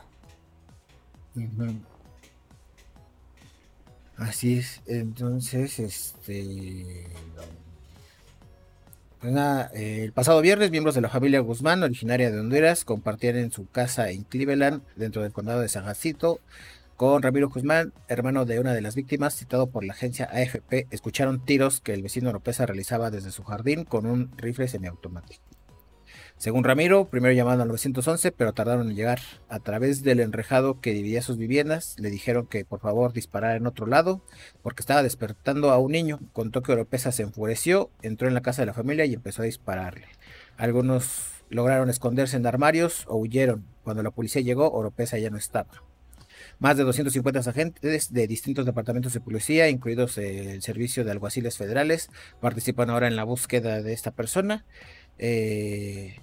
Así 4.17 4.59
es, 4.59 4.81
entonces, 4.85 5.77
este... 5.79 7.05
pues 9.19 9.33
el 9.73 10.13
pasado 10.13 10.39
viernes, 10.41 10.71
miembros 10.71 10.95
de 10.95 11.01
la 11.01 11.09
familia 11.09 11.41
Guzmán, 11.41 11.83
originaria 11.83 12.31
de 12.31 12.39
Honduras, 12.39 12.85
compartían 12.85 13.35
en 13.35 13.51
su 13.51 13.67
casa 13.69 14.09
en 14.11 14.23
Cleveland, 14.23 14.83
dentro 14.95 15.21
del 15.21 15.33
condado 15.33 15.59
de 15.59 15.67
San 15.67 15.83
Jacinto, 15.83 16.39
con 16.95 17.21
Ramiro 17.23 17.49
Guzmán, 17.49 17.91
hermano 18.07 18.45
de 18.45 18.59
una 18.59 18.73
de 18.73 18.81
las 18.81 18.95
víctimas, 18.95 19.35
citado 19.35 19.67
por 19.67 19.83
la 19.83 19.91
agencia 19.91 20.29
AFP, 20.31 20.87
escucharon 20.91 21.43
tiros 21.43 21.81
que 21.81 21.93
el 21.93 22.01
vecino 22.01 22.29
Oropesa 22.29 22.65
realizaba 22.65 23.11
desde 23.11 23.31
su 23.31 23.43
jardín 23.43 23.83
con 23.83 24.05
un 24.05 24.31
rifle 24.37 24.69
semiautomático. 24.69 25.43
Según 26.37 26.65
Ramiro, 26.65 27.05
primero 27.05 27.33
llamaron 27.33 27.61
al 27.61 27.69
911, 27.69 28.31
pero 28.33 28.53
tardaron 28.53 28.89
en 28.89 28.95
llegar. 28.95 29.19
A 29.47 29.59
través 29.59 30.03
del 30.03 30.19
enrejado 30.19 30.81
que 30.81 30.91
dividía 30.91 31.21
sus 31.21 31.37
viviendas, 31.37 31.95
le 31.97 32.09
dijeron 32.09 32.45
que 32.45 32.65
por 32.65 32.81
favor 32.81 33.13
disparara 33.13 33.55
en 33.55 33.67
otro 33.67 33.87
lado, 33.87 34.21
porque 34.61 34.81
estaba 34.81 35.01
despertando 35.01 35.71
a 35.71 35.79
un 35.79 35.93
niño. 35.93 36.19
Contó 36.33 36.61
que 36.61 36.73
Oropesa 36.73 37.11
se 37.11 37.23
enfureció, 37.23 37.89
entró 38.01 38.27
en 38.27 38.33
la 38.33 38.41
casa 38.41 38.61
de 38.61 38.67
la 38.67 38.73
familia 38.73 39.05
y 39.05 39.13
empezó 39.13 39.43
a 39.43 39.45
dispararle. 39.45 40.07
Algunos 40.57 41.31
lograron 41.49 41.89
esconderse 41.89 42.35
en 42.35 42.45
armarios 42.45 43.05
o 43.07 43.15
huyeron. 43.15 43.65
Cuando 43.83 44.03
la 44.03 44.11
policía 44.11 44.41
llegó, 44.41 44.71
Oropesa 44.71 45.17
ya 45.17 45.29
no 45.29 45.37
estaba. 45.37 45.83
Más 46.59 46.77
de 46.77 46.83
250 46.83 47.49
agentes 47.49 48.13
de 48.13 48.27
distintos 48.27 48.65
departamentos 48.65 49.13
de 49.13 49.21
policía, 49.21 49.69
incluidos 49.69 50.17
el 50.17 50.61
Servicio 50.61 51.05
de 51.05 51.11
Alguaciles 51.11 51.57
Federales, 51.57 52.09
participan 52.41 52.89
ahora 52.89 53.07
en 53.07 53.15
la 53.15 53.23
búsqueda 53.23 53.81
de 53.81 53.93
esta 53.93 54.11
persona. 54.11 54.65
Eh, 55.17 56.17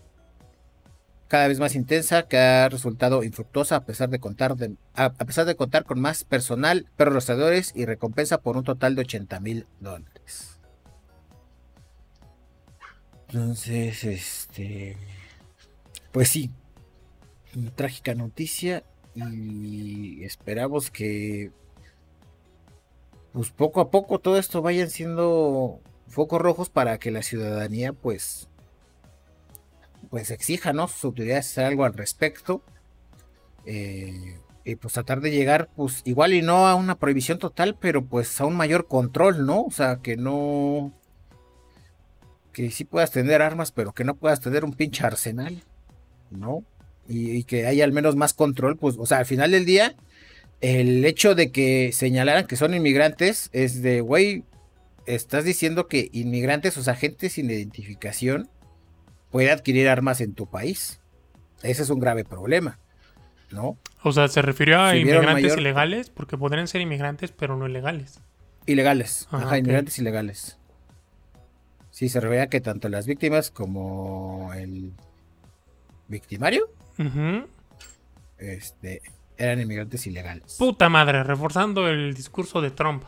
cada 1.33 1.49
vez 1.49 1.59
más 1.59 1.75
intensa, 1.77 2.29
que 2.29 2.37
ha 2.37 2.69
resultado 2.69 3.23
infructuosa 3.23 3.77
a 3.77 3.85
pesar 3.87 4.11
de 4.11 4.21
contar, 4.21 4.55
a 4.95 5.15
pesar 5.15 5.47
de 5.47 5.57
contar 5.57 5.87
con 5.87 5.99
más 5.99 6.25
personal, 6.25 6.91
perros 6.95 7.15
rastreadores 7.15 7.73
y 7.75 7.87
recompensa 7.87 8.43
por 8.43 8.59
un 8.59 8.65
total 8.65 8.95
de 8.95 9.01
80 9.01 9.41
mil 9.41 9.67
dólares. 9.81 10.61
Entonces, 13.29 14.05
este, 14.05 14.99
pues 16.13 16.29
sí, 16.29 16.51
una 17.57 17.71
trágica 17.71 18.15
noticia 18.15 18.85
y 19.15 20.23
esperamos 20.25 20.91
que, 20.91 21.51
pues 23.33 23.49
poco 23.53 23.81
a 23.81 23.91
poco 23.91 24.19
todo 24.19 24.37
esto 24.37 24.61
vayan 24.61 24.91
siendo 24.91 25.81
focos 26.09 26.43
rojos 26.43 26.69
para 26.69 26.99
que 26.99 27.11
la 27.11 27.23
ciudadanía, 27.23 27.95
pues, 27.95 28.51
pues 30.13 30.31
exija, 30.31 30.75
¿no? 30.75 30.89
Sus 30.89 31.05
autoridades 31.07 31.49
hacer 31.49 31.65
algo 31.65 31.87
al 31.87 31.95
respecto. 31.95 32.63
eh, 33.65 34.39
y 34.63 34.77
pues 34.77 34.93
tratar 34.93 35.23
de 35.23 35.31
llegar, 35.31 35.71
pues 35.75 36.03
igual 36.05 36.35
y 36.35 36.43
no 36.43 36.67
a 36.69 36.75
una 36.75 36.99
prohibición 36.99 37.39
total, 37.39 37.79
pero 37.81 38.05
pues 38.05 38.39
a 38.39 38.45
un 38.45 38.55
mayor 38.55 38.87
control, 38.87 39.47
¿no? 39.47 39.63
O 39.63 39.71
sea, 39.71 40.01
que 40.03 40.19
no... 40.19 40.93
Que 42.53 42.71
sí 42.71 42.85
puedas 42.85 43.11
tener 43.11 43.41
armas, 43.41 43.73
pero 43.73 43.95
que 43.95 44.05
no 44.05 44.15
puedas 44.15 44.41
tener 44.43 44.67
un 44.67 44.75
pinche 44.75 45.03
arsenal, 45.07 45.65
¿no? 46.31 46.63
Y, 47.09 47.45
que 47.45 47.67
haya 47.67 47.83
al 47.83 47.93
menos 47.93 48.15
más 48.15 48.35
control, 48.35 48.77
pues, 48.77 48.97
o 48.99 49.07
sea, 49.07 49.19
al 49.19 49.27
final 49.27 49.51
del 49.53 49.65
día, 49.65 49.97
el 50.61 51.07
hecho 51.07 51.35
de 51.35 51.51
que 51.51 51.91
señalaran 51.93 52.47
que 52.47 52.57
son 52.57 52.75
inmigrantes 52.75 53.49
es 53.53 53.81
de, 53.81 54.03
güey, 54.03 54.45
estás 55.07 55.45
diciendo 55.45 55.89
que 55.89 56.11
inmigrantes, 56.13 56.77
o 56.77 56.83
sea, 56.83 56.95
gente 56.97 57.31
sin 57.31 57.51
identificación, 57.51 58.51
puede 59.33 59.51
adquirir 59.51 59.89
armas 59.89 60.21
en 60.21 60.35
tu 60.35 60.47
país. 60.47 61.01
Ese 61.65 61.83
es 61.83 61.91
un 61.91 61.99
grave 61.99 62.25
problema, 62.25 62.79
¿no? 63.51 63.77
O 64.05 64.13
sea, 64.13 64.29
se 64.29 64.43
refirió 64.43 64.81
a 64.81 64.93
Si 64.93 64.99
inmigrantes 64.99 65.33
mayor- 65.45 65.59
ilegales 65.59 66.11
porque 66.11 66.37
podrían 66.39 66.69
ser 66.69 66.81
inmigrantes, 66.83 67.33
pero 67.33 67.57
no 67.57 67.67
ilegales. 67.67 68.21
Ilegales, 68.67 69.27
Ah, 69.33 69.39
ajá, 69.39 69.59
inmigrantes 69.59 69.99
ilegales. 69.99 70.59
Sí, 71.91 72.09
se 72.09 72.21
revela 72.21 72.47
que 72.49 72.61
tanto 72.61 72.89
las 72.89 73.07
víctimas 73.07 73.51
como 73.51 74.51
el 74.55 74.93
victimario 76.09 76.71
este, 78.39 79.03
eran 79.39 79.61
inmigrantes 79.61 80.07
ilegales. 80.07 80.57
Puta 80.59 80.89
madre, 80.89 81.23
reforzando 81.25 81.89
el 81.89 82.15
discurso 82.15 82.61
de 82.61 82.71
Trump. 82.71 83.03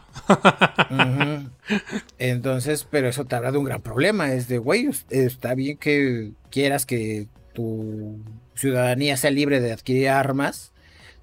Entonces, 2.19 2.87
pero 2.91 3.09
eso 3.09 3.25
te 3.25 3.37
habla 3.37 3.53
de 3.53 3.59
un 3.59 3.65
gran 3.65 3.83
problema. 3.83 4.33
Es 4.33 4.49
de, 4.49 4.59
güey, 4.59 4.87
es- 4.87 5.07
está 5.11 5.55
bien 5.55 5.77
que 5.77 6.33
quieras 6.51 6.87
que 6.87 7.29
tu 7.53 8.19
ciudadanía 8.55 9.17
sea 9.17 9.31
libre 9.31 9.61
de 9.61 9.73
adquirir 9.73 10.09
armas, 10.09 10.73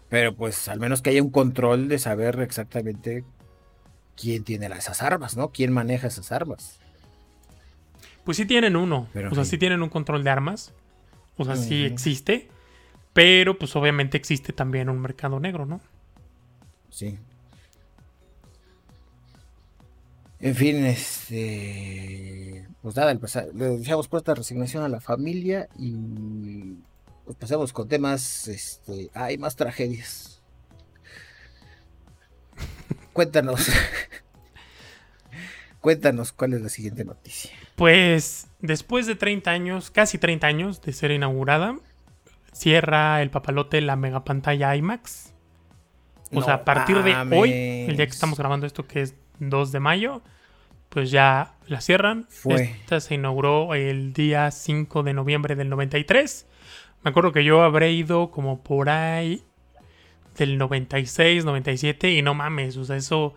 pero 0.10 0.36
pues 0.36 0.68
al 0.68 0.80
menos 0.80 1.02
que 1.02 1.10
haya 1.12 1.24
un 1.24 1.32
control 1.32 1.88
de 1.88 2.00
saber 2.00 2.40
exactamente 2.42 3.24
quién 4.16 4.44
tiene 4.44 4.68
esas 4.68 5.02
armas, 5.02 5.36
¿no? 5.38 5.50
¿Quién 5.50 5.72
maneja 5.72 6.08
esas 6.08 6.32
armas? 6.32 6.80
Pues 8.24 8.38
sí 8.38 8.46
tienen 8.46 8.76
uno. 8.76 9.08
Pero 9.14 9.32
o 9.32 9.36
sea, 9.36 9.44
sí. 9.46 9.52
sí 9.52 9.58
tienen 9.58 9.82
un 9.82 9.90
control 9.90 10.24
de 10.24 10.30
armas. 10.30 10.74
O 11.38 11.46
sea, 11.46 11.56
sí 11.56 11.86
Ujú. 11.86 11.94
existe. 11.94 12.50
Pero 13.14 13.58
pues 13.58 13.76
obviamente 13.76 14.18
existe 14.18 14.54
también 14.54 14.90
un 14.90 15.00
mercado 15.00 15.40
negro, 15.40 15.66
¿no? 15.66 15.82
Sí. 16.90 17.18
En 20.40 20.56
fin, 20.56 20.86
este. 20.86 22.68
Pues 22.82 22.96
nada, 22.96 23.14
le 23.54 23.78
dejamos 23.78 24.08
puesta 24.08 24.34
resignación 24.34 24.84
a 24.84 24.90
la 24.90 25.00
familia 25.00 25.70
y 25.78 26.76
pues 27.26 27.38
pasemos 27.38 27.74
con 27.74 27.88
temas. 27.88 28.48
Este. 28.48 29.10
Hay 29.14 29.38
más 29.38 29.56
tragedias. 29.56 30.42
Cuéntanos. 33.14 33.70
Cuéntanos 35.82 36.32
cuál 36.32 36.54
es 36.54 36.62
la 36.62 36.70
siguiente 36.70 37.04
noticia. 37.04 37.52
Pues 37.76 38.48
después 38.60 39.08
de 39.08 39.16
30 39.16 39.52
años, 39.52 39.92
casi 39.92 40.18
30 40.18 40.48
años 40.48 40.82
de 40.82 40.94
ser 40.94 41.12
inaugurada, 41.12 41.78
cierra 42.52 43.22
el 43.22 43.30
papalote 43.30 43.82
la 43.82 43.96
mega 43.96 44.24
pantalla 44.24 44.76
IMAX. 44.76 45.34
O 46.34 46.42
sea, 46.42 46.56
a 46.56 46.66
partir 46.66 47.04
de 47.04 47.14
hoy, 47.36 47.52
el 47.52 47.98
día 47.98 48.06
que 48.06 48.14
estamos 48.14 48.40
grabando 48.40 48.66
esto, 48.66 48.88
que 48.88 49.02
es 49.02 49.16
2 49.40 49.72
de 49.72 49.80
mayo, 49.82 50.22
pues 50.88 51.12
ya 51.12 51.56
la 51.68 51.82
cierran. 51.82 52.26
Fue. 52.30 52.64
Esta 52.64 53.00
se 53.02 53.16
inauguró 53.16 53.74
el 53.74 54.14
día 54.14 54.50
5 54.50 55.04
de 55.04 55.14
noviembre 55.14 55.56
del 55.56 55.70
93. 55.70 56.48
Me 57.04 57.10
acuerdo 57.10 57.32
que 57.32 57.44
yo 57.44 57.64
habré 57.64 57.92
ido 57.92 58.32
como 58.32 58.64
por 58.64 58.90
ahí 58.90 59.44
del 60.38 60.58
96, 60.58 61.44
97 61.44 62.12
y 62.12 62.22
no 62.22 62.34
mames, 62.34 62.78
o 62.78 62.86
sea, 62.86 62.96
eso... 62.96 63.34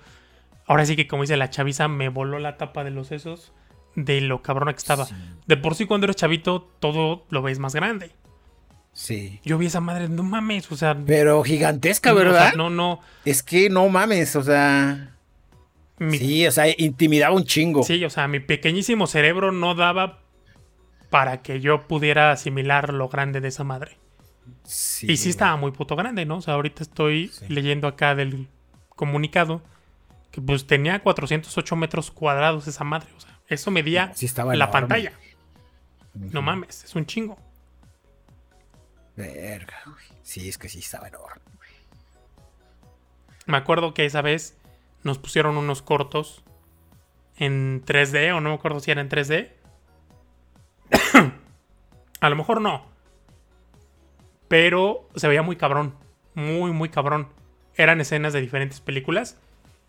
Ahora 0.66 0.86
sí 0.86 0.96
que 0.96 1.06
como 1.06 1.22
dice 1.22 1.36
la 1.36 1.50
chaviza, 1.50 1.88
me 1.88 2.08
voló 2.08 2.38
la 2.38 2.56
tapa 2.56 2.84
de 2.84 2.90
los 2.90 3.08
sesos 3.08 3.52
de 3.96 4.20
lo 4.20 4.42
cabrona 4.42 4.72
que 4.72 4.78
estaba. 4.78 5.04
Sí. 5.04 5.14
De 5.46 5.56
por 5.56 5.74
sí 5.74 5.84
cuando 5.86 6.06
eres 6.06 6.16
chavito 6.16 6.62
todo 6.80 7.26
lo 7.30 7.42
ves 7.42 7.58
más 7.58 7.74
grande. 7.74 8.12
Sí. 8.94 9.40
Yo 9.44 9.58
vi 9.58 9.66
esa 9.66 9.80
madre, 9.80 10.08
no 10.08 10.22
mames, 10.22 10.70
o 10.72 10.76
sea... 10.76 10.96
Pero 11.04 11.42
gigantesca, 11.42 12.12
o 12.12 12.16
sea, 12.16 12.24
¿verdad? 12.24 12.54
no, 12.54 12.70
no... 12.70 13.00
Es 13.24 13.42
que 13.42 13.68
no 13.68 13.88
mames, 13.88 14.36
o 14.36 14.42
sea. 14.42 15.16
mi- 15.98 16.16
Sí, 16.18 16.46
o 16.46 16.52
sea, 16.52 16.66
intimidaba 16.78 17.34
un 17.34 17.44
chingo. 17.44 17.82
Sí, 17.82 18.04
o 18.04 18.10
sea, 18.10 18.28
mi 18.28 18.38
pequeñísimo 18.40 19.06
cerebro 19.08 19.50
no 19.52 19.74
daba 19.74 20.20
para 21.10 21.42
que 21.42 21.60
yo 21.60 21.86
pudiera 21.88 22.30
asimilar 22.30 22.92
lo 22.94 23.08
grande 23.08 23.40
de 23.40 23.48
esa 23.48 23.64
madre. 23.64 23.98
Sí. 24.62 25.10
Y 25.10 25.16
sí 25.16 25.28
estaba 25.30 25.56
muy 25.56 25.72
puto 25.72 25.96
grande, 25.96 26.24
¿no? 26.24 26.36
O 26.36 26.40
sea, 26.42 26.54
ahorita 26.54 26.82
estoy 26.84 27.28
Sí. 27.28 27.46
leyendo 27.48 27.88
acá 27.88 28.14
del 28.14 28.48
comunicado 28.90 29.60
que 30.30 30.40
pues 30.40 30.66
tenía 30.66 31.00
408 31.00 31.76
metros 31.76 32.10
cuadrados 32.12 32.66
esa 32.68 32.84
madre. 32.84 33.08
O 33.16 33.20
sea, 33.20 33.38
eso 33.48 33.70
medía 33.70 34.12
Sí 34.14 34.26
estaba 34.26 34.54
la 34.54 34.64
enorme. 34.66 34.72
pantalla. 34.80 35.12
No 36.14 36.42
mames, 36.42 36.84
es 36.84 36.94
un 36.94 37.06
chingo. 37.06 37.38
Verga, 39.16 39.76
güey. 39.86 40.04
Sí, 40.22 40.48
es 40.48 40.58
que 40.58 40.68
sí 40.68 40.80
estaba 40.80 41.08
enorme. 41.08 41.42
Me 43.46 43.56
acuerdo 43.56 43.94
que 43.94 44.06
esa 44.06 44.22
vez 44.22 44.56
nos 45.02 45.18
pusieron 45.18 45.56
unos 45.56 45.82
cortos 45.82 46.42
en 47.36 47.84
3D, 47.84 48.34
o 48.34 48.40
no 48.40 48.50
me 48.50 48.54
acuerdo 48.54 48.80
si 48.80 48.90
era 48.90 49.00
en 49.00 49.08
3D. 49.10 49.52
A 52.20 52.28
lo 52.28 52.36
mejor 52.36 52.60
no. 52.60 52.86
Pero 54.48 55.08
se 55.14 55.28
veía 55.28 55.42
muy 55.42 55.56
cabrón. 55.56 55.94
Muy, 56.34 56.72
muy 56.72 56.88
cabrón. 56.88 57.28
Eran 57.76 58.00
escenas 58.00 58.32
de 58.32 58.40
diferentes 58.40 58.80
películas. 58.80 59.36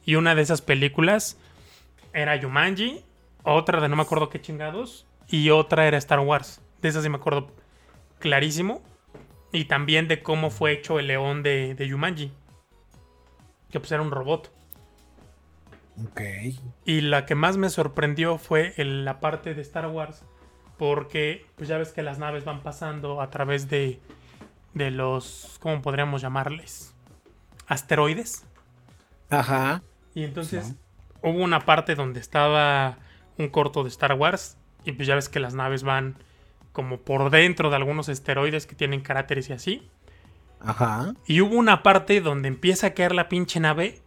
Y 0.06 0.16
una 0.16 0.36
de 0.36 0.42
esas 0.42 0.62
películas 0.62 1.38
era 2.14 2.36
Yumanji, 2.36 3.04
otra 3.44 3.82
de 3.82 3.90
no 3.90 3.96
me 3.96 4.04
acuerdo 4.04 4.30
qué 4.30 4.40
chingados, 4.40 5.06
y 5.28 5.50
otra 5.50 5.88
era 5.88 5.98
Star 5.98 6.20
Wars. 6.20 6.62
De 6.82 6.90
esas 6.90 7.04
sí 7.04 7.10
me 7.10 7.18
acuerdo 7.18 7.52
clarísimo. 8.20 8.82
Y 9.56 9.66
también 9.66 10.08
de 10.08 10.22
cómo 10.22 10.50
fue 10.50 10.74
hecho 10.74 11.00
el 11.00 11.08
león 11.08 11.42
de, 11.44 11.76
de 11.76 11.88
Yumanji. 11.88 12.32
Que 13.72 13.80
pues 13.80 13.92
era 13.92 14.02
un 14.02 14.12
robot. 14.12 14.52
Ok. 16.04 16.22
Y 16.86 17.02
la 17.02 17.26
que 17.26 17.36
más 17.36 17.56
me 17.58 17.70
sorprendió 17.70 18.38
fue 18.38 18.74
el- 18.78 19.06
la 19.06 19.20
parte 19.20 19.54
de 19.54 19.62
Star 19.62 19.88
Wars. 19.88 20.24
Porque, 20.78 21.46
pues 21.56 21.70
ya 21.70 21.78
ves 21.78 21.94
que 21.94 22.04
las 22.04 22.20
naves 22.20 22.44
van 22.44 22.62
pasando 22.62 23.22
a 23.22 23.30
través 23.30 23.70
de, 23.70 24.02
de 24.74 24.92
los, 24.92 25.58
¿cómo 25.62 25.82
podríamos 25.82 26.22
llamarles? 26.22 26.94
Asteroides. 27.68 28.46
Ajá. 29.30 29.82
Y 30.14 30.26
entonces 30.26 30.66
Sí. 30.68 30.76
hubo 31.22 31.42
una 31.42 31.62
parte 31.62 31.96
donde 31.96 32.20
estaba 32.20 32.98
un 33.38 33.48
corto 33.48 33.84
de 33.84 33.90
Star 33.90 34.14
Wars. 34.14 34.58
Y 34.84 34.92
pues 34.92 35.08
ya 35.08 35.16
ves 35.16 35.30
que 35.30 35.40
las 35.40 35.54
naves 35.54 35.84
van 35.84 36.18
como 36.76 37.00
por 37.00 37.30
dentro 37.30 37.70
de 37.70 37.78
algunos 37.78 38.10
asteroides 38.10 38.68
que 38.68 38.76
tienen 38.76 39.00
cráteres 39.00 39.50
y 39.50 39.54
así. 39.54 39.90
Ajá. 40.60 41.14
Y 41.26 41.40
hubo 41.40 41.56
una 41.56 41.84
parte 41.84 42.20
donde 42.20 42.50
empieza 42.50 42.88
a 42.88 42.94
caer 42.94 43.16
la 43.16 43.30
pinche 43.30 43.62
nave. 43.62 44.02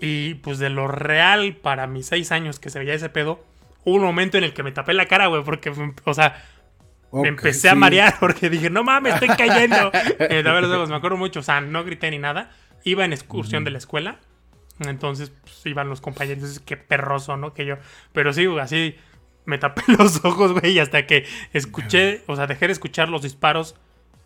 Y 0.00 0.34
pues 0.34 0.58
de 0.58 0.70
lo 0.70 0.88
real 0.88 1.54
para 1.54 1.86
mis 1.86 2.06
seis 2.06 2.32
años 2.32 2.58
que 2.58 2.68
se 2.68 2.80
veía 2.80 2.94
ese 2.94 3.10
pedo, 3.10 3.44
hubo 3.84 3.94
un 3.94 4.02
momento 4.02 4.36
en 4.36 4.42
el 4.42 4.52
que 4.52 4.64
me 4.64 4.72
tapé 4.72 4.92
la 4.92 5.06
cara, 5.06 5.28
güey, 5.28 5.44
porque, 5.44 5.72
o 6.04 6.14
sea, 6.14 6.44
me 7.12 7.28
empecé 7.28 7.68
a 7.68 7.76
marear 7.76 8.16
porque 8.18 8.50
dije, 8.50 8.70
no 8.70 8.82
mames, 8.82 9.14
estoy 9.14 9.28
cayendo. 9.28 9.92
Me 10.18 10.42
tapé 10.42 10.60
los 10.62 10.72
ojos, 10.72 10.88
me 10.88 10.96
acuerdo 10.96 11.16
mucho, 11.16 11.40
o 11.40 11.42
sea, 11.44 11.60
no 11.60 11.84
grité 11.84 12.10
ni 12.10 12.18
nada. 12.18 12.50
Iba 12.82 13.04
en 13.04 13.12
excursión 13.12 13.62
de 13.62 13.70
la 13.70 13.78
escuela. 13.78 14.18
Entonces, 14.80 15.30
pues, 15.42 15.64
iban 15.64 15.88
los 15.88 16.00
compañeros, 16.00 16.60
qué 16.66 16.76
perroso, 16.76 17.36
¿no? 17.36 17.54
Que 17.54 17.64
yo. 17.64 17.76
Pero 18.12 18.32
sí, 18.32 18.48
así 18.60 18.96
me 19.44 19.58
tapé 19.58 19.82
los 19.98 20.24
ojos, 20.24 20.52
güey, 20.52 20.72
y 20.72 20.78
hasta 20.78 21.06
que 21.06 21.26
escuché, 21.52 22.22
o 22.26 22.36
sea, 22.36 22.46
dejé 22.46 22.66
de 22.66 22.72
escuchar 22.72 23.08
los 23.08 23.22
disparos 23.22 23.76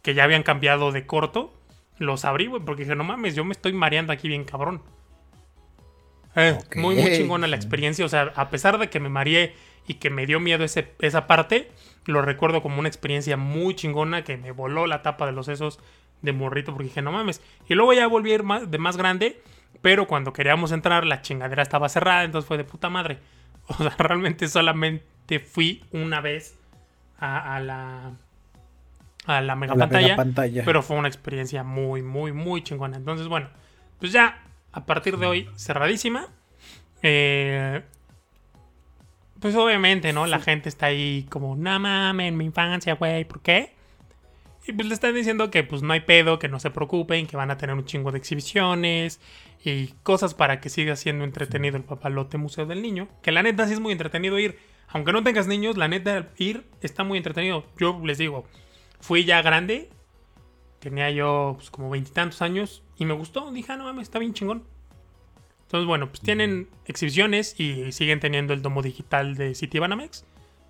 que 0.03 0.15
ya 0.15 0.25
habían 0.25 0.43
cambiado 0.43 0.93
de 0.93 1.07
corto. 1.07 1.53
Los 1.99 2.25
abrí, 2.25 2.47
güey, 2.47 2.63
porque 2.63 2.85
dije, 2.85 2.95
no 2.95 3.05
mames, 3.05 3.35
yo 3.35 3.45
me 3.45 3.53
estoy 3.53 3.73
mareando 3.73 4.13
aquí 4.13 4.29
bien 4.29 4.45
cabrón. 4.45 4.83
Eh. 6.37 6.57
Muy, 6.77 6.95
muy 6.95 7.13
chingona 7.13 7.49
la 7.49 7.57
experiencia. 7.57 8.05
O 8.05 8.09
sea, 8.09 8.33
a 8.37 8.51
pesar 8.51 8.79
de 8.79 8.89
que 8.89 9.01
me 9.01 9.09
mareé 9.09 9.55
y 9.89 9.95
que 9.95 10.11
me 10.11 10.25
dio 10.27 10.39
miedo 10.39 10.65
ese, 10.65 10.93
esa 11.01 11.27
parte, 11.27 11.71
lo 12.07 12.23
recuerdo 12.23 12.63
como 12.63 12.79
una 12.79 12.89
experiencia 12.89 13.37
muy 13.37 13.75
chingona 13.75 14.23
que 14.23 14.37
me 14.37 14.53
voló 14.53 14.87
la 14.87 15.03
tapa 15.03 15.27
de 15.27 15.33
los 15.33 15.47
sesos 15.47 15.81
de 16.23 16.33
morrito 16.33 16.73
porque 16.73 16.85
dije, 16.85 17.03
no 17.03 17.11
mames. 17.11 17.43
Y 17.69 17.75
luego 17.75 17.93
ya 17.93 18.07
volví 18.07 18.31
a 18.33 18.35
ir 18.37 18.43
más, 18.45 18.71
de 18.71 18.79
más 18.79 18.97
grande, 18.97 19.41
pero 19.83 20.07
cuando 20.07 20.33
queríamos 20.33 20.73
entrar 20.73 21.05
la 21.05 21.23
chingadera 21.23 21.63
estaba 21.63 21.89
cerrada, 21.89 22.25
entonces 22.25 22.47
fue 22.47 22.57
de 22.57 22.65
puta 22.65 22.89
madre. 22.89 23.19
O 23.79 23.83
sea, 23.83 23.95
realmente 23.99 24.49
solamente 24.49 25.41
fui 25.41 25.85
una 25.93 26.21
vez 26.21 26.59
a, 27.19 27.57
a 27.57 27.61
la 27.61 28.13
a 29.27 29.41
la 29.43 29.55
mega 29.57 29.75
A 29.75 29.77
la 29.77 29.85
pantalla, 29.85 30.07
mega 30.07 30.17
pantalla. 30.17 30.63
pero 30.65 30.83
fue 30.83 30.97
una 30.97 31.09
experiencia 31.09 31.63
muy, 31.63 32.03
muy, 32.03 32.33
muy 32.33 32.63
chingona. 32.63 32.97
Entonces, 32.97 33.29
bueno, 33.29 33.49
pues 33.99 34.11
ya 34.13 34.43
a 34.73 34.87
partir 34.87 35.19
de 35.19 35.27
hoy 35.27 35.51
cerradísima. 35.57 36.29
Eh, 37.03 37.83
pues 39.41 39.55
obviamente, 39.55 40.13
¿no? 40.13 40.27
La 40.27 40.41
gente 40.41 40.69
está 40.69 40.87
ahí 40.87 41.27
como, 41.31 41.57
no 41.57 41.79
mames, 41.79 42.33
mi 42.33 42.45
infancia, 42.45 42.95
güey, 42.95 43.25
¿por 43.25 43.41
qué? 43.41 43.75
Y 44.69 44.75
pues 44.75 44.87
le 44.87 44.93
están 44.93 45.15
diciendo 45.15 45.51
que 45.51 45.65
pues 45.65 45.81
no 45.81 45.95
hay 45.95 46.01
pedo, 46.01 46.39
que 46.39 46.51
no 46.51 46.61
se 46.61 46.71
preocupen, 46.71 47.27
que 47.27 47.39
van 47.39 47.51
a 47.51 47.57
tener 47.57 47.75
un 47.75 47.87
chingo 47.87 48.13
de 48.13 48.19
exhibiciones 48.19 49.19
y 49.65 49.87
cosas 50.03 50.35
para 50.35 50.61
que 50.61 50.69
siga 50.69 50.95
siendo 50.95 51.25
entretenido 51.25 51.79
el 51.79 51.85
papalote 51.85 52.37
Museo 52.37 52.67
del 52.67 52.83
Niño. 52.83 53.09
Que 53.23 53.33
la 53.33 53.43
neta 53.43 53.67
sí 53.67 53.73
es 53.73 53.81
muy 53.81 53.93
entretenido 53.93 54.39
ir. 54.39 54.59
Aunque 54.89 55.13
no 55.13 55.25
tengas 55.25 55.47
niños, 55.47 55.79
la 55.79 55.89
neta 55.89 56.29
ir 56.37 56.67
está 56.83 57.03
muy 57.03 57.17
entretenido. 57.17 57.65
Yo 57.79 57.99
les 58.05 58.19
digo, 58.19 58.45
fui 59.01 59.25
ya 59.25 59.41
grande, 59.41 59.89
tenía 60.81 61.11
yo 61.11 61.55
pues, 61.57 61.71
como 61.71 61.89
veintitantos 61.89 62.43
años 62.43 62.83
y 62.99 63.07
me 63.07 63.15
gustó. 63.15 63.51
Dije, 63.51 63.73
ah, 63.73 63.77
no 63.77 63.85
mames, 63.85 64.03
está 64.03 64.19
bien 64.19 64.35
chingón. 64.35 64.65
Entonces, 65.63 65.87
bueno, 65.87 66.11
pues 66.11 66.21
tienen 66.21 66.69
exhibiciones 66.85 67.59
y 67.59 67.91
siguen 67.93 68.21
teniendo 68.21 68.53
el 68.53 68.61
domo 68.61 68.83
digital 68.83 69.35
de 69.35 69.55
City 69.55 69.79
Banamex. 69.79 70.27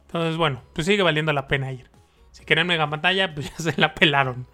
Entonces, 0.06 0.36
bueno, 0.36 0.62
pues 0.72 0.86
sigue 0.86 1.02
valiendo 1.02 1.32
la 1.32 1.48
pena 1.48 1.72
ir. 1.72 1.97
Si 2.30 2.44
quieren 2.44 2.66
mega 2.66 2.88
pantalla, 2.88 3.34
pues 3.34 3.50
ya 3.58 3.72
se 3.72 3.80
la 3.80 3.94
pelaron. 3.94 4.46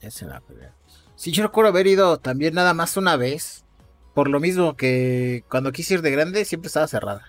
Ya 0.00 0.10
se 0.10 0.26
la 0.26 0.40
pegué. 0.40 0.68
Sí, 1.16 1.30
yo 1.32 1.42
recuerdo 1.42 1.70
haber 1.70 1.86
ido 1.86 2.18
también 2.18 2.54
nada 2.54 2.74
más 2.74 2.96
una 2.96 3.16
vez. 3.16 3.64
Por 4.14 4.28
lo 4.28 4.40
mismo 4.40 4.76
que 4.76 5.44
cuando 5.48 5.72
quise 5.72 5.94
ir 5.94 6.02
de 6.02 6.10
grande 6.10 6.44
siempre 6.44 6.66
estaba 6.66 6.86
cerrada. 6.86 7.24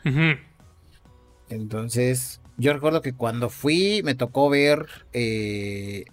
Entonces, 1.49 2.41
yo 2.57 2.73
recuerdo 2.73 3.01
que 3.01 3.13
cuando 3.13 3.49
fui 3.49 4.01
me 4.03 4.15
tocó 4.15 4.49
ver. 4.49 4.87
eh, 5.13 6.05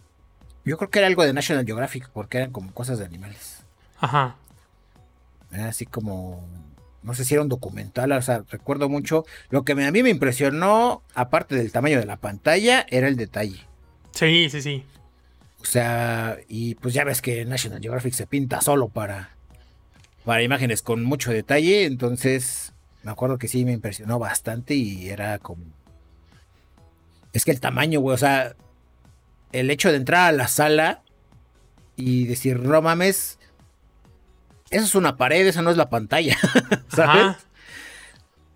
yo 0.64 0.76
creo 0.76 0.90
que 0.90 0.98
era 0.98 1.08
algo 1.08 1.24
de 1.24 1.32
National 1.32 1.64
Geographic, 1.64 2.10
porque 2.10 2.38
eran 2.38 2.52
como 2.52 2.72
cosas 2.72 2.98
de 2.98 3.04
animales. 3.04 3.64
Ajá. 3.98 4.36
Era 5.50 5.68
así 5.68 5.86
como. 5.86 6.46
No 7.02 7.14
sé 7.14 7.24
si 7.24 7.34
era 7.34 7.42
un 7.42 7.48
documental, 7.48 8.12
o 8.12 8.22
sea, 8.22 8.44
recuerdo 8.50 8.88
mucho. 8.90 9.24
Lo 9.48 9.64
que 9.64 9.72
a 9.72 9.90
mí 9.90 10.02
me 10.02 10.10
impresionó, 10.10 11.02
aparte 11.14 11.54
del 11.54 11.72
tamaño 11.72 11.98
de 11.98 12.04
la 12.04 12.18
pantalla, 12.18 12.84
era 12.90 13.08
el 13.08 13.16
detalle. 13.16 13.66
Sí, 14.12 14.48
sí, 14.50 14.62
sí. 14.62 14.84
O 15.62 15.64
sea, 15.64 16.38
y 16.48 16.74
pues 16.76 16.94
ya 16.94 17.04
ves 17.04 17.20
que 17.20 17.44
National 17.44 17.80
Geographic 17.80 18.14
se 18.14 18.26
pinta 18.26 18.60
solo 18.60 18.88
para, 18.88 19.30
para 20.24 20.42
imágenes 20.42 20.82
con 20.82 21.04
mucho 21.04 21.32
detalle. 21.32 21.84
Entonces, 21.84 22.72
me 23.02 23.10
acuerdo 23.10 23.38
que 23.38 23.48
sí 23.48 23.64
me 23.64 23.72
impresionó 23.72 24.18
bastante 24.18 24.74
y 24.74 25.08
era 25.08 25.38
como. 25.38 25.64
Es 27.32 27.44
que 27.44 27.50
el 27.50 27.60
tamaño, 27.60 28.00
güey, 28.00 28.14
o 28.14 28.18
sea, 28.18 28.54
el 29.52 29.70
hecho 29.70 29.90
de 29.90 29.96
entrar 29.96 30.28
a 30.28 30.32
la 30.32 30.48
sala 30.48 31.02
y 31.96 32.24
decir, 32.24 32.58
no 32.58 32.80
mames, 32.82 33.38
eso 34.70 34.84
es 34.84 34.94
una 34.94 35.16
pared, 35.16 35.46
esa 35.46 35.62
no 35.62 35.70
es 35.70 35.76
la 35.76 35.90
pantalla. 35.90 36.36
¿Sabes? 36.88 37.22
Ajá. 37.22 37.38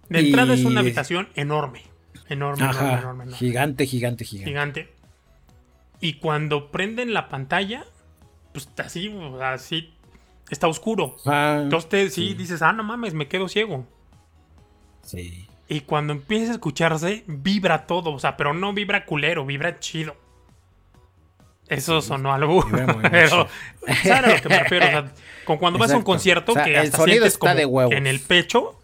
De 0.08 0.20
entrada 0.20 0.54
es 0.54 0.64
una 0.64 0.80
habitación 0.80 1.28
enorme. 1.34 1.82
Enorme, 2.28 2.64
Ajá, 2.64 2.78
enorme, 2.78 2.98
enorme, 2.98 3.24
enorme. 3.24 3.36
gigante, 3.36 3.86
gigante, 3.86 4.24
gigante. 4.24 4.50
Gigante. 4.50 4.94
Y 6.00 6.14
cuando 6.14 6.70
prenden 6.70 7.14
la 7.14 7.28
pantalla, 7.28 7.84
pues 8.52 8.68
así, 8.78 9.14
así, 9.42 9.94
está 10.50 10.68
oscuro. 10.68 11.16
Ah, 11.24 11.60
Entonces 11.62 11.88
te- 11.88 12.10
sí, 12.10 12.28
sí. 12.28 12.34
dices, 12.34 12.62
ah, 12.62 12.72
no 12.72 12.82
mames, 12.84 13.14
me 13.14 13.28
quedo 13.28 13.48
ciego. 13.48 13.86
sí. 15.02 15.48
Y 15.66 15.80
cuando 15.80 16.12
empieza 16.12 16.50
a 16.52 16.54
escucharse, 16.56 17.24
vibra 17.26 17.86
todo. 17.86 18.12
O 18.12 18.18
sea, 18.18 18.36
pero 18.36 18.52
no 18.52 18.74
vibra 18.74 19.06
culero, 19.06 19.46
vibra 19.46 19.80
chido. 19.80 20.14
Eso 21.68 22.02
sonó 22.02 22.34
algo. 22.34 22.62
Pero. 23.10 23.48
¿sabes 23.86 24.10
a 24.10 24.20
lo 24.28 24.42
que 24.42 24.48
me 24.50 24.58
refiero? 24.58 24.84
O 24.84 24.88
sea, 24.90 25.12
con 25.46 25.56
cuando 25.56 25.78
vas 25.78 25.90
a 25.90 25.96
un 25.96 26.02
concierto 26.02 26.52
O 26.52 26.54
sea, 26.54 26.64
que 26.64 26.72
el 26.74 26.80
hasta 26.84 26.98
sonido 26.98 27.14
sientes 27.14 27.32
está 27.32 27.38
como 27.48 27.54
de 27.54 27.64
huevos. 27.64 27.94
en 27.94 28.06
el 28.06 28.20
pecho, 28.20 28.78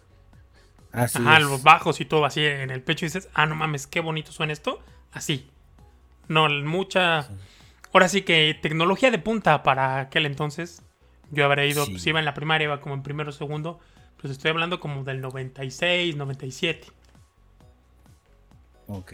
Así 0.91 1.19
ajá, 1.19 1.37
es. 1.37 1.43
los 1.43 1.61
bajos 1.61 2.01
y 2.01 2.05
todo 2.05 2.25
así 2.25 2.43
en 2.43 2.71
el 2.71 2.81
pecho 2.81 3.05
y 3.05 3.09
dices, 3.09 3.29
ah, 3.35 3.45
no 3.45 3.53
mames, 3.53 3.85
qué 3.85 3.99
bonito 3.99 4.31
suena 4.31 4.51
esto. 4.51 4.81
Así. 5.11 5.47
No, 6.31 6.47
mucha. 6.49 7.27
Ahora 7.93 8.07
sí 8.07 8.21
que 8.21 8.57
tecnología 8.61 9.11
de 9.11 9.19
punta 9.19 9.63
para 9.63 9.99
aquel 9.99 10.25
entonces. 10.25 10.81
Yo 11.29 11.45
habría 11.45 11.65
ido, 11.65 11.85
Sí. 11.85 11.91
pues 11.91 12.07
iba 12.07 12.19
en 12.19 12.25
la 12.25 12.33
primaria, 12.33 12.65
iba 12.65 12.79
como 12.79 12.95
en 12.95 13.03
primero 13.03 13.29
o 13.29 13.33
segundo. 13.33 13.79
Pues 14.21 14.31
estoy 14.31 14.51
hablando 14.51 14.79
como 14.79 15.03
del 15.03 15.19
96, 15.19 16.15
97. 16.15 16.87
Ok. 18.87 19.13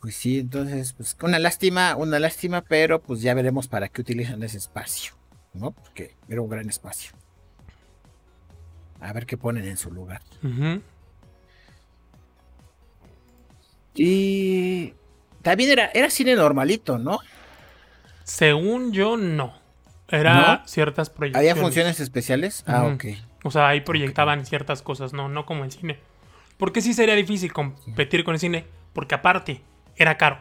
Pues 0.00 0.14
sí, 0.14 0.38
entonces, 0.38 0.92
pues 0.94 1.16
una 1.22 1.38
lástima, 1.38 1.96
una 1.96 2.18
lástima, 2.18 2.62
pero 2.62 3.00
pues 3.02 3.20
ya 3.20 3.34
veremos 3.34 3.68
para 3.68 3.88
qué 3.88 4.00
utilizan 4.00 4.42
ese 4.42 4.56
espacio, 4.56 5.12
¿no? 5.52 5.72
Porque 5.72 6.14
era 6.28 6.40
un 6.40 6.48
gran 6.48 6.68
espacio. 6.68 7.12
A 9.00 9.12
ver 9.12 9.26
qué 9.26 9.36
ponen 9.36 9.66
en 9.66 9.76
su 9.76 9.90
lugar. 9.90 10.22
Ujú. 10.42 10.80
Y 13.98 14.94
también 15.42 15.70
era, 15.70 15.90
era 15.94 16.10
cine 16.10 16.34
normalito, 16.36 16.98
¿no? 16.98 17.18
Según 18.24 18.92
yo, 18.92 19.16
no. 19.16 19.54
Era 20.08 20.34
¿No? 20.60 20.66
ciertas 20.68 21.10
proyecciones. 21.10 21.50
¿Había 21.50 21.62
funciones 21.62 22.00
especiales? 22.00 22.64
Ah, 22.66 22.84
Ujú. 22.84 22.94
ok. 22.94 23.04
O 23.44 23.50
sea, 23.50 23.68
ahí 23.68 23.80
proyectaban 23.82 24.46
ciertas 24.46 24.82
cosas, 24.82 25.12
no, 25.12 25.28
no 25.28 25.44
como 25.46 25.64
el 25.64 25.72
cine. 25.72 25.98
Porque 26.56 26.80
sí 26.80 26.94
sería 26.94 27.14
difícil 27.14 27.52
competir 27.52 28.24
con 28.24 28.34
el 28.34 28.40
cine, 28.40 28.64
porque 28.92 29.14
aparte, 29.14 29.62
era 29.96 30.16
caro. 30.16 30.38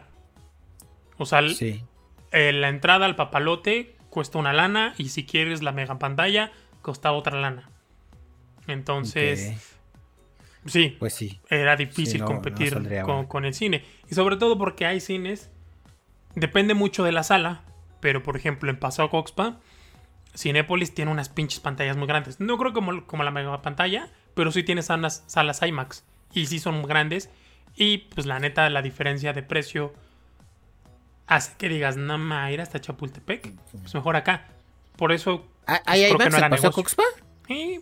O 1.17 1.25
sea, 1.25 1.39
el- 1.39 1.55
Sí. 1.55 1.83
eh, 2.31 2.51
la 2.53 2.69
entrada 2.69 3.05
al 3.05 3.15
papalote 3.15 3.95
cuesta 4.09 4.37
una 4.39 4.53
lana 4.53 4.93
y 4.97 5.09
si 5.09 5.25
quieres 5.25 5.61
la 5.63 5.71
mega 5.71 5.99
pantalla, 5.99 6.51
cuesta 6.81 7.11
otra 7.11 7.39
lana. 7.39 7.69
Entonces. 8.67 9.76
Sí, 10.67 10.95
Pues 10.99 11.13
sí. 11.13 11.39
era 11.49 11.75
difícil 11.75 12.07
Sí, 12.07 12.17
no- 12.19 12.25
no 12.25 12.31
competir 12.33 12.73
con, 13.27 13.45
el 13.45 13.53
cine. 13.53 13.83
Y 14.09 14.15
sobre 14.15 14.37
todo 14.37 14.57
porque 14.57 14.85
hay 14.85 14.99
cines, 14.99 15.49
depende 16.35 16.73
mucho 16.73 17.03
de 17.03 17.11
la 17.11 17.23
sala, 17.23 17.63
pero 17.99 18.23
por 18.23 18.37
ejemplo 18.37 18.69
en 18.69 18.77
Paseo 18.79 19.09
Coxpa, 19.09 19.59
Cinépolis 20.35 20.93
tiene 20.93 21.09
unas 21.11 21.29
pinches 21.29 21.59
pantallas 21.59 21.97
muy 21.97 22.07
grandes. 22.07 22.39
No 22.39 22.57
creo 22.57 22.71
como, 22.73 23.05
como 23.07 23.23
la 23.23 23.31
mega 23.31 23.61
pantalla, 23.61 24.09
pero 24.35 24.51
sí 24.51 24.61
tiene 24.63 24.83
salas, 24.83 25.23
salas 25.27 25.61
IMAX. 25.63 26.05
Y 26.33 26.45
sí 26.45 26.59
son 26.59 26.83
grandes. 26.83 27.29
Y 27.75 27.99
pues 27.99 28.27
la 28.27 28.39
neta, 28.39 28.69
la 28.69 28.81
diferencia 28.83 29.33
de 29.33 29.41
precio 29.43 29.93
hace 31.25 31.53
que 31.57 31.69
digas, 31.69 31.97
no 31.97 32.17
ma, 32.17 32.51
ir 32.51 32.61
hasta 32.61 32.79
Chapultepec. 32.79 33.51
Pues 33.71 33.93
mejor 33.95 34.15
acá. 34.15 34.47
Por 34.95 35.11
eso. 35.11 35.45
¿Ah, 35.65 35.81
¿Hay 35.85 36.01
que 36.01 36.09
IMAX 36.09 36.31
no 36.39 36.45
en 36.45 36.49
Paseo. 36.51 36.71
Coxpa? 36.71 37.03
Sí, 37.47 37.81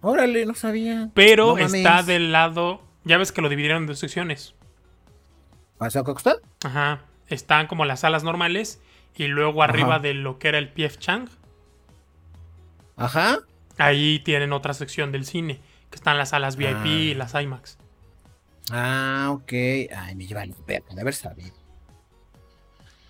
Órale, 0.00 0.46
no 0.46 0.54
sabía. 0.54 1.10
pero 1.14 1.56
No 1.56 1.58
está 1.58 2.02
del 2.02 2.32
lado. 2.32 2.82
Ya 3.04 3.18
ves 3.18 3.32
que 3.32 3.40
lo 3.42 3.48
dividieron 3.48 3.82
en 3.82 3.86
dos 3.86 3.98
secciones. 3.98 4.54
¿Paseo 5.78 6.04
Coxpa? 6.04 6.36
Ajá. 6.64 7.02
Están 7.28 7.66
como 7.66 7.84
las 7.84 8.00
salas 8.00 8.24
normales. 8.24 8.80
Y 9.16 9.26
luego 9.28 9.62
arriba 9.62 9.98
de 9.98 10.12
lo 10.14 10.38
que 10.38 10.48
era 10.48 10.58
el 10.58 10.68
PF 10.70 10.98
Chang. 10.98 11.28
Ajá. 12.96 13.38
Ahí 13.78 14.20
tienen 14.20 14.52
otra 14.52 14.74
sección 14.74 15.12
del 15.12 15.24
cine. 15.24 15.60
Que 15.90 15.96
están 15.96 16.18
las 16.18 16.30
salas 16.30 16.56
VIP 16.56 16.76
Ah. 16.76 16.86
y 16.86 17.14
las 17.14 17.34
IMAX. 17.34 17.78
Ah, 18.72 19.28
ok. 19.30 19.52
Ay, 19.96 20.14
me 20.16 20.26
lleva 20.26 20.42
el 20.42 20.54
verga 20.66 20.94
de 20.94 21.00
haber 21.00 21.14
sabido. 21.14 21.54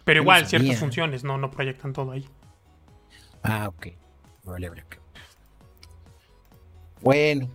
Pero 0.05 0.18
no 0.20 0.22
igual, 0.25 0.46
ciertas 0.46 0.79
funciones, 0.79 1.25
no, 1.25 1.38
no 1.38 1.51
proyectan 1.51 1.92
todo 1.92 2.12
ahí. 2.12 2.29
Ah, 3.42 3.66
ok. 3.68 3.87
Vale, 4.44 4.68
vale, 4.68 4.83
ok. 4.83 4.96
Bueno. 7.07 7.49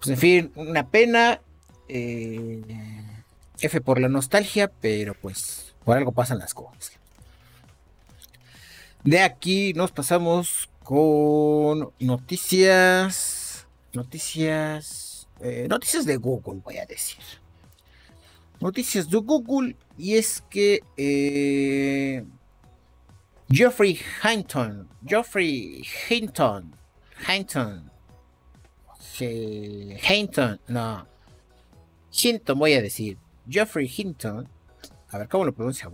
Pues 0.00 0.08
en 0.08 0.18
fin, 0.18 0.52
una 0.54 0.86
pena. 0.86 1.40
eh, 1.88 2.62
F 3.58 3.80
por 3.80 3.98
la 3.98 4.08
nostalgia, 4.10 4.70
pero 4.82 5.14
pues 5.14 5.74
por 5.82 5.96
algo 5.96 6.12
pasan 6.12 6.38
las 6.38 6.52
cosas. 6.52 6.92
De 9.02 9.20
aquí 9.20 9.72
nos 9.72 9.92
pasamos 9.92 10.68
con 10.84 11.90
noticias. 12.00 13.66
Noticias. 13.94 15.26
eh, 15.40 15.66
noticias 15.66 16.04
de 16.04 16.18
Google, 16.18 16.60
voy 16.62 16.76
a 16.76 16.84
decir. 16.84 17.24
Noticias 18.60 19.08
de 19.08 19.16
Google. 19.16 19.74
Y 19.96 20.16
es 20.16 20.42
que. 20.50 20.80
eh, 20.98 22.24
Geoffrey 23.50 23.98
Hinton. 24.22 24.86
Geoffrey 25.06 25.82
Hinton. 26.10 26.74
Hinton. 27.26 27.89
Hinton. 29.26 30.60
No. 30.68 31.06
Hinton 32.12 32.58
voy 32.58 32.74
a 32.74 32.82
decir. 32.82 33.18
Geoffrey 33.48 33.90
Hinton. 33.94 34.48
A 35.10 35.18
ver, 35.18 35.28
¿cómo 35.28 35.44
lo 35.44 35.52
pronuncia? 35.52 35.90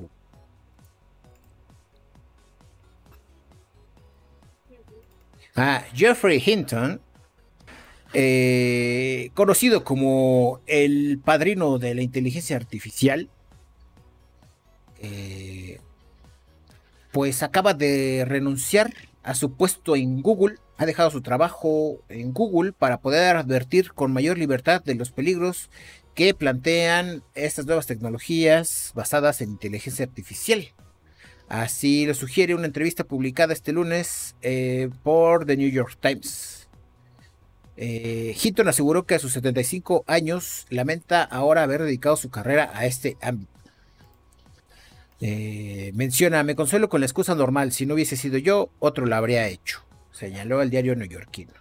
Ah, 5.55 5.85
Geoffrey 5.95 6.43
Hinton. 6.45 7.01
eh, 8.13 9.31
conocido 9.35 9.85
como 9.85 10.61
el 10.67 11.21
padrino 11.23 11.79
de 11.79 11.95
la 11.95 12.03
inteligencia 12.03 12.57
artificial. 12.57 13.29
eh, 14.99 15.81
pues 17.13 17.43
acaba 17.43 17.73
de 17.75 18.25
renunciar 18.27 18.93
a 19.27 19.35
su 19.35 19.53
puesto 19.53 19.97
en 19.97 20.23
Google, 20.23 20.57
ha 20.79 20.87
dejado 20.87 21.11
su 21.11 21.21
trabajo 21.21 22.01
en 22.09 22.33
Google 22.33 22.73
para 22.73 23.01
poder 23.01 23.37
advertir 23.37 23.93
con 23.93 24.13
mayor 24.13 24.39
libertad 24.39 24.83
de 24.85 24.95
los 24.95 25.11
peligros 25.11 25.69
que 26.15 26.33
plantean 26.33 27.25
estas 27.35 27.67
nuevas 27.67 27.87
tecnologías 27.87 28.93
basadas 28.95 29.41
en 29.41 29.51
inteligencia 29.51 30.05
artificial. 30.05 30.69
Así 31.49 32.07
lo 32.07 32.15
sugiere 32.15 32.55
una 32.55 32.67
entrevista 32.67 33.03
publicada 33.03 33.53
este 33.53 33.73
lunes 33.73 34.37
eh, 34.43 34.91
por 35.03 35.45
The 35.45 35.57
New 35.57 35.71
York 35.71 35.99
Times. 36.01 36.69
Eh, 37.77 38.37
Hinton 38.41 38.69
aseguró 38.69 39.07
que 39.07 39.17
a 39.17 39.19
sus 39.19 39.33
75 39.33 40.05
años 40.07 40.67
lamenta 40.71 41.25
ahora 41.25 41.65
haber 41.65 41.83
dedicado 41.83 42.17
su 42.17 42.31
carrera 42.31 42.71
a 42.75 42.87
este 42.87 43.17
ámbito. 43.21 43.56
Eh, 45.21 45.93
menciona, 45.95 46.43
me 46.43 46.57
consuelo 46.57 46.89
con 46.89 47.01
la 47.01 47.07
excusa 47.07 47.35
normal, 47.35 47.73
si 47.73 47.87
no 47.87 47.95
hubiese 47.95 48.17
sido 48.17 48.37
yo, 48.39 48.71
otro 48.79 49.07
la 49.07 49.17
habría 49.17 49.49
hecho, 49.49 49.81
señaló 50.13 50.61
el 50.61 50.71
diario 50.71 50.95
neoyorquino. 50.95 51.53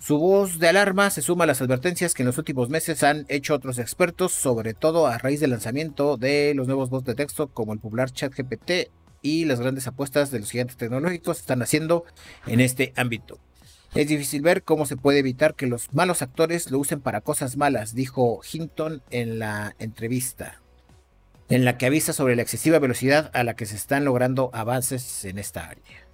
Su 0.00 0.18
voz 0.18 0.58
de 0.58 0.68
alarma 0.68 1.10
se 1.10 1.22
suma 1.22 1.44
a 1.44 1.46
las 1.46 1.60
advertencias 1.60 2.14
que 2.14 2.22
en 2.22 2.26
los 2.26 2.38
últimos 2.38 2.70
meses 2.70 3.02
han 3.02 3.26
hecho 3.28 3.54
otros 3.54 3.78
expertos, 3.78 4.32
sobre 4.32 4.72
todo 4.74 5.06
a 5.06 5.18
raíz 5.18 5.40
del 5.40 5.50
lanzamiento 5.50 6.16
de 6.16 6.54
los 6.56 6.66
nuevos 6.66 6.88
bots 6.88 7.04
de 7.04 7.14
texto 7.14 7.48
como 7.48 7.74
el 7.74 7.80
popular 7.80 8.10
ChatGPT 8.10 8.90
y 9.22 9.44
las 9.44 9.60
grandes 9.60 9.86
apuestas 9.86 10.30
de 10.30 10.40
los 10.40 10.50
gigantes 10.50 10.78
tecnológicos 10.78 11.38
están 11.38 11.60
haciendo 11.60 12.04
en 12.46 12.60
este 12.60 12.94
ámbito. 12.96 13.38
Es 13.94 14.08
difícil 14.08 14.40
ver 14.40 14.62
cómo 14.62 14.86
se 14.86 14.96
puede 14.96 15.18
evitar 15.18 15.54
que 15.54 15.66
los 15.66 15.92
malos 15.92 16.22
actores 16.22 16.70
lo 16.70 16.78
usen 16.78 17.00
para 17.00 17.20
cosas 17.20 17.58
malas, 17.58 17.94
dijo 17.94 18.40
Hinton 18.50 19.02
en 19.10 19.38
la 19.38 19.76
entrevista 19.78 20.59
en 21.50 21.64
la 21.64 21.76
que 21.76 21.86
avisa 21.86 22.12
sobre 22.12 22.36
la 22.36 22.42
excesiva 22.42 22.78
velocidad 22.78 23.30
a 23.34 23.44
la 23.44 23.54
que 23.54 23.66
se 23.66 23.76
están 23.76 24.04
logrando 24.04 24.50
avances 24.54 25.24
en 25.24 25.38
esta 25.38 25.66
área. 25.68 26.06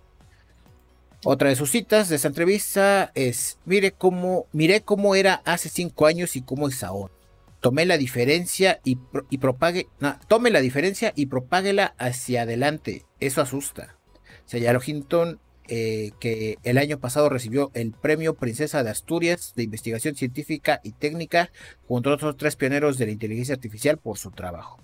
Otra 1.24 1.48
de 1.48 1.56
sus 1.56 1.70
citas 1.70 2.08
de 2.08 2.16
esta 2.16 2.28
entrevista 2.28 3.10
es, 3.14 3.58
mire 3.64 3.92
cómo, 3.92 4.46
miré 4.52 4.82
cómo 4.82 5.14
era 5.14 5.42
hace 5.44 5.68
cinco 5.68 6.06
años 6.06 6.36
y 6.36 6.42
cómo 6.42 6.68
es 6.68 6.82
ahora. 6.82 7.12
Tomé 7.60 7.84
la 7.84 7.98
diferencia 7.98 8.80
y, 8.84 8.96
pro- 8.96 9.26
y 9.28 9.38
propague, 9.38 9.88
tome 10.28 10.50
la 10.50 10.60
diferencia 10.60 11.12
y 11.16 11.26
propáguela 11.26 11.94
hacia 11.98 12.42
adelante. 12.42 13.04
Eso 13.18 13.40
asusta. 13.40 13.96
Señaló 14.44 14.80
Hinton 14.84 15.40
eh, 15.68 16.12
que 16.20 16.58
el 16.62 16.78
año 16.78 17.00
pasado 17.00 17.28
recibió 17.28 17.72
el 17.74 17.90
premio 17.90 18.34
Princesa 18.34 18.84
de 18.84 18.90
Asturias 18.90 19.52
de 19.56 19.64
Investigación 19.64 20.14
Científica 20.14 20.80
y 20.84 20.92
Técnica 20.92 21.50
junto 21.88 22.10
a 22.10 22.14
otros 22.14 22.36
tres 22.36 22.54
pioneros 22.54 22.98
de 22.98 23.06
la 23.06 23.12
inteligencia 23.12 23.56
artificial 23.56 23.98
por 23.98 24.16
su 24.16 24.30
trabajo. 24.30 24.78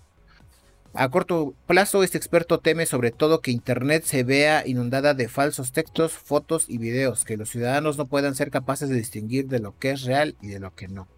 A 0.94 1.08
corto 1.08 1.54
plazo, 1.66 2.02
este 2.02 2.18
experto 2.18 2.60
teme 2.60 2.84
sobre 2.84 3.12
todo 3.12 3.40
que 3.40 3.50
Internet 3.50 4.04
se 4.04 4.24
vea 4.24 4.66
inundada 4.66 5.14
de 5.14 5.26
falsos 5.26 5.72
textos, 5.72 6.12
fotos 6.12 6.66
y 6.68 6.76
videos, 6.76 7.24
que 7.24 7.38
los 7.38 7.48
ciudadanos 7.48 7.96
no 7.96 8.08
puedan 8.08 8.34
ser 8.34 8.50
capaces 8.50 8.90
de 8.90 8.96
distinguir 8.96 9.48
de 9.48 9.58
lo 9.58 9.78
que 9.78 9.92
es 9.92 10.02
real 10.02 10.36
y 10.42 10.48
de 10.48 10.60
lo 10.60 10.74
que 10.74 10.88
no. 10.88 11.08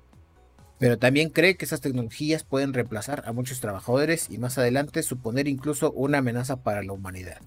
Pero 0.78 0.96
también 0.96 1.28
cree 1.28 1.56
que 1.56 1.64
esas 1.64 1.80
tecnologías 1.80 2.44
pueden 2.44 2.72
reemplazar 2.72 3.24
a 3.26 3.32
muchos 3.32 3.58
trabajadores 3.60 4.28
y 4.30 4.38
más 4.38 4.58
adelante 4.58 5.02
suponer 5.02 5.48
incluso 5.48 5.90
una 5.90 6.18
amenaza 6.18 6.62
para 6.62 6.84
la 6.84 6.92
humanidad. 6.92 7.40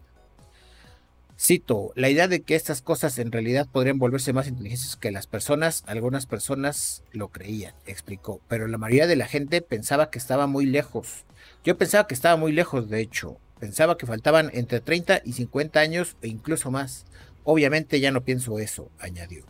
Cito, 1.39 1.93
la 1.95 2.09
idea 2.09 2.27
de 2.27 2.41
que 2.41 2.55
estas 2.55 2.81
cosas 2.81 3.19
en 3.19 3.31
realidad 3.31 3.67
podrían 3.71 3.99
volverse 3.99 4.33
más 4.33 4.47
inteligentes 4.47 4.97
que 4.97 5.11
las 5.11 5.27
personas, 5.27 5.83
algunas 5.85 6.25
personas 6.25 7.03
lo 7.11 7.29
creían, 7.29 7.75
explicó, 7.85 8.41
pero 8.49 8.67
la 8.67 8.79
mayoría 8.79 9.07
de 9.07 9.15
la 9.15 9.27
gente 9.27 9.61
pensaba 9.61 10.09
que 10.09 10.17
estaba 10.17 10.47
muy 10.47 10.65
lejos. 10.65 11.26
Yo 11.67 11.77
pensaba 11.77 12.07
que 12.07 12.13
estaba 12.13 12.37
muy 12.37 12.53
lejos, 12.53 12.89
de 12.89 13.01
hecho. 13.01 13.41
Pensaba 13.59 13.97
que 13.97 14.05
faltaban 14.05 14.49
entre 14.53 14.79
30 14.79 15.23
y 15.25 15.33
50 15.33 15.81
años 15.81 16.15
e 16.21 16.29
incluso 16.29 16.71
más. 16.71 17.05
Obviamente 17.43 17.99
ya 17.99 18.09
no 18.09 18.23
pienso 18.23 18.57
eso, 18.59 18.89
añadió. 18.99 19.43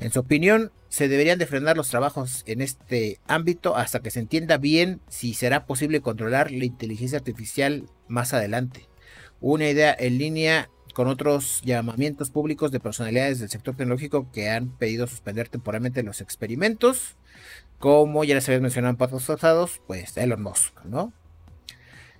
En 0.00 0.10
su 0.10 0.20
opinión, 0.20 0.72
se 0.88 1.08
deberían 1.08 1.38
de 1.38 1.44
frenar 1.44 1.76
los 1.76 1.90
trabajos 1.90 2.42
en 2.46 2.62
este 2.62 3.20
ámbito 3.26 3.76
hasta 3.76 4.00
que 4.00 4.10
se 4.10 4.20
entienda 4.20 4.56
bien 4.56 5.02
si 5.10 5.34
será 5.34 5.66
posible 5.66 6.00
controlar 6.00 6.50
la 6.50 6.64
inteligencia 6.64 7.18
artificial 7.18 7.84
más 8.08 8.32
adelante. 8.32 8.88
Una 9.42 9.68
idea 9.68 9.94
en 9.98 10.16
línea 10.16 10.70
con 10.94 11.06
otros 11.06 11.60
llamamientos 11.66 12.30
públicos 12.30 12.70
de 12.70 12.80
personalidades 12.80 13.40
del 13.40 13.50
sector 13.50 13.76
tecnológico 13.76 14.32
que 14.32 14.48
han 14.48 14.70
pedido 14.70 15.06
suspender 15.06 15.50
temporalmente 15.50 16.02
los 16.02 16.22
experimentos, 16.22 17.16
como 17.78 18.24
ya 18.24 18.36
les 18.36 18.48
había 18.48 18.62
mencionado 18.62 18.92
en 18.92 18.96
pasos 18.96 19.26
pasados, 19.26 19.82
pues 19.86 20.16
Elon 20.16 20.42
Musk, 20.42 20.82
¿no? 20.86 21.12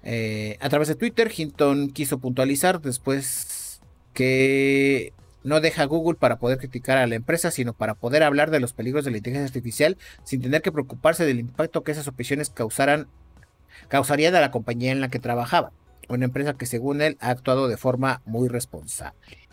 Eh, 0.08 0.56
a 0.60 0.68
través 0.68 0.86
de 0.86 0.94
Twitter, 0.94 1.32
Hinton 1.36 1.90
quiso 1.90 2.18
puntualizar 2.18 2.80
después 2.80 3.80
que 4.14 5.12
no 5.42 5.60
deja 5.60 5.84
Google 5.84 6.16
para 6.16 6.38
poder 6.38 6.58
criticar 6.58 6.96
a 6.96 7.08
la 7.08 7.16
empresa, 7.16 7.50
sino 7.50 7.72
para 7.72 7.94
poder 7.94 8.22
hablar 8.22 8.52
de 8.52 8.60
los 8.60 8.72
peligros 8.72 9.04
de 9.04 9.10
la 9.10 9.16
inteligencia 9.16 9.48
artificial 9.48 9.98
sin 10.22 10.40
tener 10.40 10.62
que 10.62 10.70
preocuparse 10.70 11.26
del 11.26 11.40
impacto 11.40 11.82
que 11.82 11.90
esas 11.90 12.06
opiniones 12.06 12.50
causaran, 12.50 13.08
causarían 13.88 14.36
a 14.36 14.40
la 14.40 14.52
compañía 14.52 14.92
en 14.92 15.00
la 15.00 15.08
que 15.08 15.18
trabajaba. 15.18 15.72
Una 16.08 16.26
empresa 16.26 16.54
que 16.54 16.66
según 16.66 17.02
él 17.02 17.16
ha 17.18 17.30
actuado 17.30 17.66
de 17.66 17.76
forma 17.76 18.22
muy 18.26 18.46
responsable. 18.48 19.48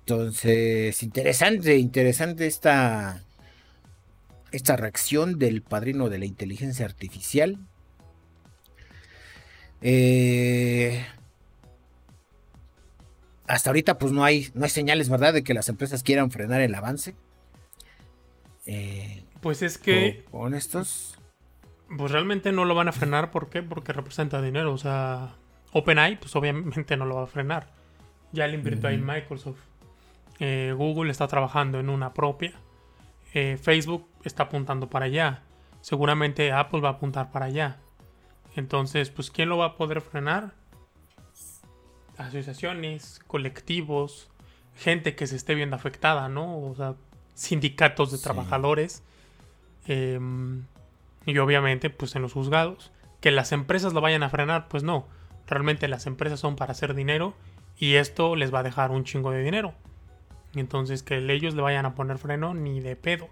Entonces, 0.00 1.02
interesante, 1.02 1.76
interesante 1.76 2.46
esta, 2.46 3.22
esta 4.50 4.76
reacción 4.76 5.38
del 5.38 5.60
padrino 5.60 6.08
de 6.08 6.18
la 6.18 6.24
inteligencia 6.24 6.86
artificial. 6.86 7.58
Eh, 9.82 11.04
hasta 13.46 13.70
ahorita 13.70 13.98
pues 13.98 14.12
no 14.12 14.24
hay, 14.24 14.48
no 14.54 14.64
hay 14.64 14.70
señales, 14.70 15.08
¿verdad?, 15.08 15.32
de 15.34 15.42
que 15.44 15.54
las 15.54 15.68
empresas 15.68 16.02
quieran 16.02 16.30
frenar 16.30 16.60
el 16.60 16.74
avance. 16.74 17.14
Eh, 18.66 19.24
Pues 19.40 19.62
es 19.62 19.76
que, 19.78 20.24
con, 20.30 20.54
estos. 20.54 21.18
pues 21.96 22.12
realmente 22.12 22.52
no 22.52 22.64
lo 22.64 22.74
van 22.74 22.88
a 22.88 22.92
frenar. 22.92 23.30
¿Por 23.30 23.50
qué? 23.50 23.62
Porque 23.62 23.92
representa 23.92 24.40
dinero. 24.40 24.72
O 24.72 24.78
sea, 24.78 25.34
OpenAI, 25.72 26.18
pues 26.20 26.34
obviamente 26.36 26.96
no 26.96 27.04
lo 27.04 27.16
va 27.16 27.24
a 27.24 27.26
frenar. 27.26 27.68
Ya 28.32 28.46
le 28.46 28.54
invirtió 28.54 28.88
ahí 28.88 28.96
Ujú. 28.96 29.04
Microsoft. 29.12 29.58
Eh, 30.38 30.72
Google 30.76 31.10
está 31.10 31.26
trabajando 31.28 31.78
en 31.80 31.88
una 31.90 32.14
propia. 32.14 32.52
Eh, 33.34 33.58
Facebook 33.60 34.06
está 34.24 34.44
apuntando 34.44 34.88
para 34.88 35.06
allá. 35.06 35.42
Seguramente 35.80 36.52
Apple 36.52 36.80
va 36.80 36.90
a 36.90 36.92
apuntar 36.92 37.30
para 37.32 37.46
allá. 37.46 37.78
Entonces, 38.56 39.10
pues, 39.10 39.30
¿quién 39.30 39.48
lo 39.48 39.56
va 39.58 39.66
a 39.66 39.76
poder 39.76 40.00
frenar? 40.00 40.52
Asociaciones, 42.18 43.20
colectivos, 43.26 44.28
gente 44.76 45.14
que 45.16 45.26
se 45.26 45.36
esté 45.36 45.54
viendo 45.54 45.76
afectada, 45.76 46.28
¿no? 46.28 46.58
O 46.58 46.74
sea, 46.74 46.94
sindicatos 47.34 48.10
de 48.12 48.18
Sí. 48.18 48.24
trabajadores. 48.24 49.02
em, 49.88 50.64
y 51.26 51.36
obviamente, 51.38 51.90
pues 51.90 52.14
en 52.14 52.22
los 52.22 52.34
juzgados. 52.34 52.92
Que 53.20 53.32
las 53.32 53.50
empresas 53.50 53.92
lo 53.92 54.00
vayan 54.00 54.22
a 54.22 54.30
frenar, 54.30 54.68
pues 54.68 54.84
no. 54.84 55.08
Realmente 55.48 55.88
las 55.88 56.06
empresas 56.06 56.38
son 56.38 56.54
para 56.54 56.70
hacer 56.70 56.94
dinero 56.94 57.34
y 57.76 57.94
esto 57.94 58.36
les 58.36 58.54
va 58.54 58.60
a 58.60 58.62
dejar 58.62 58.92
un 58.92 59.02
chingo 59.02 59.32
de 59.32 59.42
dinero. 59.42 59.74
Entonces 60.54 61.02
que 61.02 61.16
ellos 61.32 61.54
le 61.54 61.62
vayan 61.62 61.84
a 61.84 61.96
poner 61.96 62.18
freno 62.18 62.54
ni 62.54 62.78
de 62.78 62.94
pedo. 62.94 63.28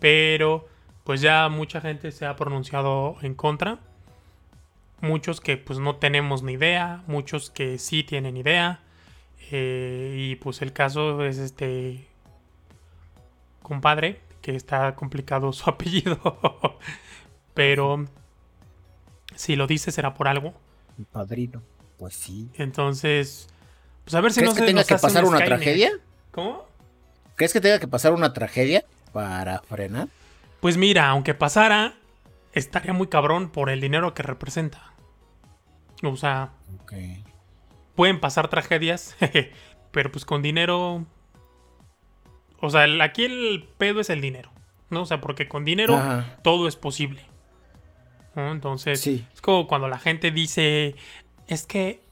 Pero 0.00 0.66
pues 1.04 1.20
ya 1.20 1.48
mucha 1.48 1.80
gente 1.80 2.10
se 2.10 2.26
ha 2.26 2.34
pronunciado 2.34 3.14
en 3.22 3.34
contra. 3.36 3.78
Muchos 5.00 5.40
que 5.40 5.56
pues 5.56 5.78
no 5.78 5.96
tenemos 5.96 6.42
ni 6.42 6.54
idea, 6.54 7.02
muchos 7.06 7.50
que 7.50 7.78
sí 7.78 8.02
tienen 8.02 8.36
idea. 8.36 8.80
Eh, 9.50 10.16
y 10.18 10.36
pues 10.36 10.62
el 10.62 10.72
caso 10.72 11.24
es 11.24 11.38
este 11.38 12.06
compadre, 13.62 14.20
que 14.42 14.56
está 14.56 14.94
complicado 14.94 15.52
su 15.52 15.68
apellido. 15.68 16.78
Pero 17.54 18.06
si 19.34 19.56
lo 19.56 19.66
dice 19.66 19.92
será 19.92 20.14
por 20.14 20.28
algo. 20.28 20.54
Mi 20.96 21.04
padrino. 21.04 21.62
Pues 21.98 22.14
sí. 22.14 22.48
Entonces, 22.54 23.48
pues 24.04 24.14
a 24.14 24.20
ver 24.20 24.32
si 24.32 24.40
¿Crees 24.40 24.50
no 24.50 24.54
que 24.54 24.60
se 24.60 24.66
tenga 24.66 24.80
nos 24.80 24.88
que 24.88 24.94
hace 24.94 25.06
un 25.06 25.12
pasar 25.12 25.24
una 25.24 25.44
tragedia? 25.44 25.92
¿Cómo? 26.30 26.66
¿Crees 27.34 27.52
que 27.52 27.60
tenga 27.60 27.78
que 27.78 27.88
pasar 27.88 28.12
una 28.12 28.32
tragedia 28.32 28.84
para 29.12 29.60
frenar? 29.60 30.08
Pues 30.60 30.76
mira, 30.76 31.08
aunque 31.08 31.34
pasara, 31.34 31.94
estaría 32.56 32.92
muy 32.92 33.06
cabrón 33.06 33.50
por 33.50 33.70
el 33.70 33.80
dinero 33.80 34.14
que 34.14 34.22
representa. 34.22 34.92
O 36.02 36.16
sea, 36.16 36.52
pueden 37.94 38.18
pasar 38.20 38.48
tragedias, 38.48 39.16
pero 39.92 40.10
pues 40.10 40.24
con 40.24 40.42
dinero. 40.42 41.04
O 42.60 42.70
sea, 42.70 42.84
el- 42.84 43.00
aquí 43.00 43.24
el 43.24 43.68
pedo 43.78 44.00
es 44.00 44.10
el 44.10 44.20
dinero, 44.20 44.50
¿no? 44.90 45.02
O 45.02 45.06
sea, 45.06 45.20
porque 45.20 45.48
con 45.48 45.64
dinero 45.64 45.94
Ajá. 45.96 46.38
todo 46.42 46.66
es 46.68 46.76
posible. 46.76 47.22
¿no? 48.34 48.52
Entonces, 48.52 49.00
Sí. 49.00 49.26
es 49.32 49.40
como 49.40 49.66
cuando 49.66 49.88
la 49.88 49.98
gente 49.98 50.30
dice, 50.30 50.94
es 51.46 51.66
que 51.66 52.02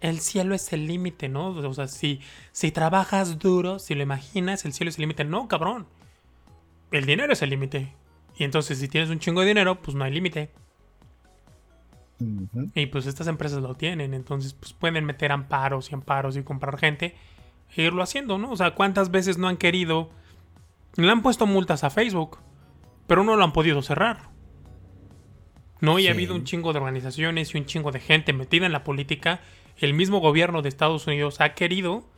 el 0.00 0.20
cielo 0.20 0.54
es 0.54 0.72
el 0.74 0.86
límite, 0.86 1.28
¿no? 1.30 1.48
O 1.48 1.74
sea, 1.74 1.88
si, 1.88 2.20
si 2.52 2.70
trabajas 2.70 3.38
duro, 3.38 3.78
si 3.78 3.94
lo 3.94 4.02
imaginas, 4.02 4.64
el 4.66 4.72
cielo 4.74 4.90
es 4.90 4.96
el 4.96 5.02
límite. 5.02 5.24
No, 5.24 5.48
cabrón. 5.48 5.86
El 6.92 7.06
dinero 7.06 7.32
es 7.32 7.40
el 7.42 7.48
límite. 7.50 7.94
Y 8.36 8.44
entonces, 8.44 8.78
si 8.78 8.88
tienes 8.88 9.10
un 9.10 9.18
chingo 9.18 9.40
de 9.40 9.48
dinero, 9.48 9.80
pues 9.80 9.94
no 9.94 10.04
hay 10.04 10.12
límite. 10.12 10.50
Y 12.74 12.86
pues 12.86 13.06
estas 13.06 13.26
empresas 13.26 13.62
lo 13.62 13.74
tienen, 13.74 14.14
entonces 14.14 14.54
pues 14.54 14.72
pueden 14.72 15.04
meter 15.04 15.32
amparos 15.32 15.90
y 15.90 15.94
amparos 15.94 16.36
y 16.38 16.42
comprar 16.42 16.78
gente 16.78 17.14
e 17.76 17.82
irlo 17.82 18.02
haciendo, 18.02 18.38
¿no? 18.38 18.50
O 18.50 18.56
sea, 18.56 18.70
¿cuántas 18.74 19.10
veces 19.10 19.36
no 19.36 19.48
han 19.48 19.58
querido? 19.58 20.08
Le 20.96 21.10
han 21.10 21.20
puesto 21.22 21.46
multas 21.46 21.84
a 21.84 21.90
Facebook, 21.90 22.38
pero 23.06 23.22
no 23.22 23.36
lo 23.36 23.44
han 23.44 23.52
podido 23.52 23.82
cerrar. 23.82 24.30
No, 25.82 25.98
y 25.98 26.02
Sí. 26.02 26.08
ha 26.08 26.12
habido 26.12 26.34
un 26.34 26.44
chingo 26.44 26.72
de 26.72 26.78
organizaciones 26.78 27.54
y 27.54 27.58
un 27.58 27.66
chingo 27.66 27.92
de 27.92 28.00
gente 28.00 28.32
metida 28.32 28.64
en 28.64 28.72
la 28.72 28.82
política. 28.82 29.40
El 29.76 29.92
mismo 29.92 30.20
gobierno 30.20 30.62
de 30.62 30.70
Estados 30.70 31.06
Unidos 31.06 31.42
ha 31.42 31.52
querido 31.52 32.08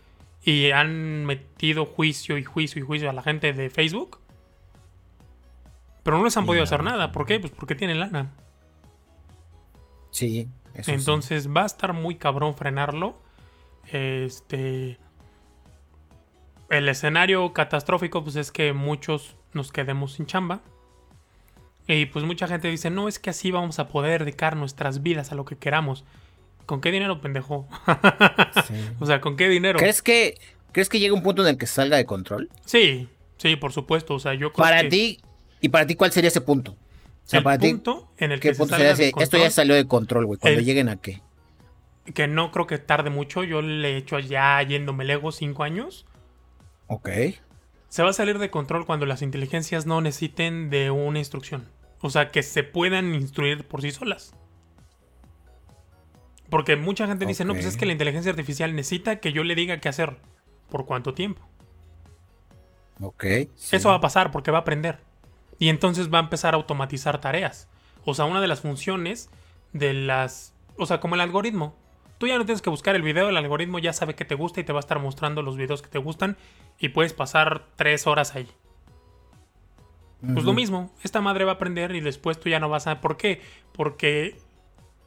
y 0.44 0.70
han 0.70 1.26
metido 1.26 1.86
juicio 1.86 2.38
y 2.38 2.44
juicio 2.44 2.80
y 2.80 2.86
juicio 2.86 3.10
a 3.10 3.12
la 3.12 3.22
gente 3.24 3.52
de 3.52 3.68
Facebook. 3.68 4.20
Pero 6.08 6.16
no 6.16 6.24
les 6.24 6.34
han 6.38 6.46
podido 6.46 6.64
hacer 6.64 6.82
nada. 6.82 7.12
¿Por 7.12 7.26
qué? 7.26 7.38
Pues 7.38 7.52
porque 7.52 7.74
tienen 7.74 8.00
lana. 8.00 8.32
Sí. 10.10 10.48
eso 10.72 10.84
sí. 10.84 10.92
Entonces 10.92 11.54
va 11.54 11.64
a 11.64 11.66
estar 11.66 11.92
muy 11.92 12.14
cabrón 12.14 12.54
frenarlo. 12.54 13.20
Este. 13.92 14.98
El 16.70 16.88
escenario 16.88 17.52
catastrófico, 17.52 18.24
pues 18.24 18.36
es 18.36 18.50
que 18.50 18.72
muchos 18.72 19.36
nos 19.52 19.70
quedemos 19.70 20.14
sin 20.14 20.24
chamba. 20.24 20.62
Y 21.86 22.06
pues 22.06 22.24
mucha 22.24 22.48
gente 22.48 22.68
dice, 22.68 22.88
no, 22.88 23.06
es 23.06 23.18
que 23.18 23.28
así 23.28 23.50
vamos 23.50 23.78
a 23.78 23.88
poder 23.88 24.24
dedicar 24.24 24.56
nuestras 24.56 25.02
vidas 25.02 25.30
a 25.30 25.34
lo 25.34 25.44
que 25.44 25.58
queramos. 25.58 26.06
¿Con 26.64 26.80
qué 26.80 26.90
dinero, 26.90 27.20
pendejo? 27.20 27.68
Sí. 28.66 28.74
o 28.98 29.04
sea, 29.04 29.20
¿con 29.20 29.36
qué 29.36 29.50
dinero? 29.50 29.78
¿Crees 29.78 30.00
que, 30.00 30.38
¿Crees 30.72 30.88
que 30.88 31.00
llega 31.00 31.12
un 31.12 31.22
punto 31.22 31.42
en 31.42 31.48
el 31.48 31.58
que 31.58 31.66
salga 31.66 31.98
de 31.98 32.06
control? 32.06 32.48
Sí, 32.64 33.10
sí, 33.36 33.56
por 33.56 33.74
supuesto. 33.74 34.14
O 34.14 34.18
sea, 34.18 34.32
yo 34.32 34.54
creo 34.54 34.64
Para 34.64 34.80
que 34.80 34.88
ti, 34.88 35.20
¿y 35.60 35.68
para 35.68 35.86
ti 35.86 35.94
cuál 35.94 36.12
sería 36.12 36.28
ese 36.28 36.40
punto? 36.40 36.72
O 36.72 36.76
sea, 37.30 37.38
el 37.38 37.44
para 37.44 37.58
ti, 37.58 37.70
punto 37.70 38.10
en 38.16 38.32
el 38.32 38.40
¿qué 38.40 38.48
que 38.48 38.54
se 38.54 38.58
punto 38.58 38.74
salga 38.76 38.94
sería 38.96 39.12
de? 39.16 39.22
Esto 39.22 39.38
ya 39.38 39.50
salió 39.50 39.74
de 39.74 39.86
control, 39.86 40.26
güey. 40.26 40.38
Cuando 40.38 40.60
El- 40.60 40.64
lleguen 40.64 40.88
a 40.88 40.96
qué. 40.96 41.20
que 42.14 42.26
no 42.26 42.50
creo 42.52 42.66
que 42.66 42.78
tarde 42.78 43.10
mucho. 43.10 43.44
Yo 43.44 43.60
le 43.62 43.92
he 43.92 43.96
hecho 43.98 44.18
ya 44.18 44.62
yéndome 44.62 45.04
lejos 45.04 45.36
cinco 45.36 45.62
años. 45.62 46.06
Ok. 46.86 47.08
Se 47.90 48.02
va 48.02 48.10
a 48.10 48.14
salir 48.14 48.38
de 48.38 48.50
control 48.50 48.86
cuando 48.86 49.04
las 49.06 49.20
inteligencias 49.22 49.84
no 49.86 50.00
necesiten 50.00 50.70
de 50.70 50.90
una 50.90 51.18
instrucción. 51.18 51.68
O 52.00 52.10
sea, 52.10 52.30
que 52.30 52.42
se 52.42 52.62
puedan 52.62 53.14
instruir 53.14 53.66
por 53.66 53.82
sí 53.82 53.90
solas. 53.90 54.34
Porque 56.50 56.76
mucha 56.76 57.06
gente 57.06 57.26
dice, 57.26 57.44
no, 57.44 57.52
pues 57.52 57.66
es 57.66 57.76
que 57.76 57.84
la 57.84 57.92
inteligencia 57.92 58.30
artificial 58.30 58.74
necesita 58.74 59.20
que 59.20 59.32
yo 59.32 59.44
le 59.44 59.54
diga 59.54 59.80
qué 59.80 59.88
hacer. 59.90 60.16
¿Por 60.70 60.86
cuánto 60.86 61.12
tiempo? 61.14 61.42
Ok. 63.00 63.24
sí. 63.54 63.76
Eso 63.76 63.90
va 63.90 63.96
a 63.96 64.00
pasar 64.00 64.30
porque 64.30 64.50
va 64.50 64.58
a 64.58 64.60
aprender. 64.62 64.98
Y 65.58 65.68
entonces 65.68 66.12
va 66.12 66.18
a 66.18 66.22
empezar 66.22 66.54
a 66.54 66.56
automatizar 66.56 67.20
tareas. 67.20 67.68
O 68.04 68.14
sea, 68.14 68.24
una 68.24 68.40
de 68.40 68.48
las 68.48 68.60
funciones 68.60 69.30
de 69.72 69.92
las... 69.92 70.54
O 70.76 70.86
sea, 70.86 71.00
como 71.00 71.14
el 71.14 71.20
algoritmo. 71.20 71.76
Tú 72.18 72.26
ya 72.26 72.38
no 72.38 72.44
tienes 72.44 72.62
que 72.62 72.70
buscar 72.70 72.96
el 72.96 73.02
video, 73.02 73.28
el 73.28 73.36
algoritmo 73.36 73.78
ya 73.78 73.92
sabe 73.92 74.14
que 74.14 74.24
te 74.24 74.34
gusta 74.34 74.60
y 74.60 74.64
te 74.64 74.72
va 74.72 74.78
a 74.78 74.80
estar 74.80 74.98
mostrando 74.98 75.42
los 75.42 75.56
videos 75.56 75.82
que 75.82 75.88
te 75.88 75.98
gustan 75.98 76.36
y 76.78 76.88
puedes 76.88 77.12
pasar 77.12 77.66
tres 77.76 78.06
horas 78.06 78.34
ahí. 78.34 78.48
Pues 80.20 80.44
lo 80.44 80.52
mismo, 80.52 80.90
esta 81.04 81.20
madre 81.20 81.44
va 81.44 81.52
a 81.52 81.54
aprender 81.54 81.94
y 81.94 82.00
después 82.00 82.40
tú 82.40 82.48
ya 82.48 82.58
no 82.58 82.68
vas 82.68 82.88
a... 82.88 83.00
¿Por 83.00 83.16
qué? 83.16 83.40
Porque 83.72 84.36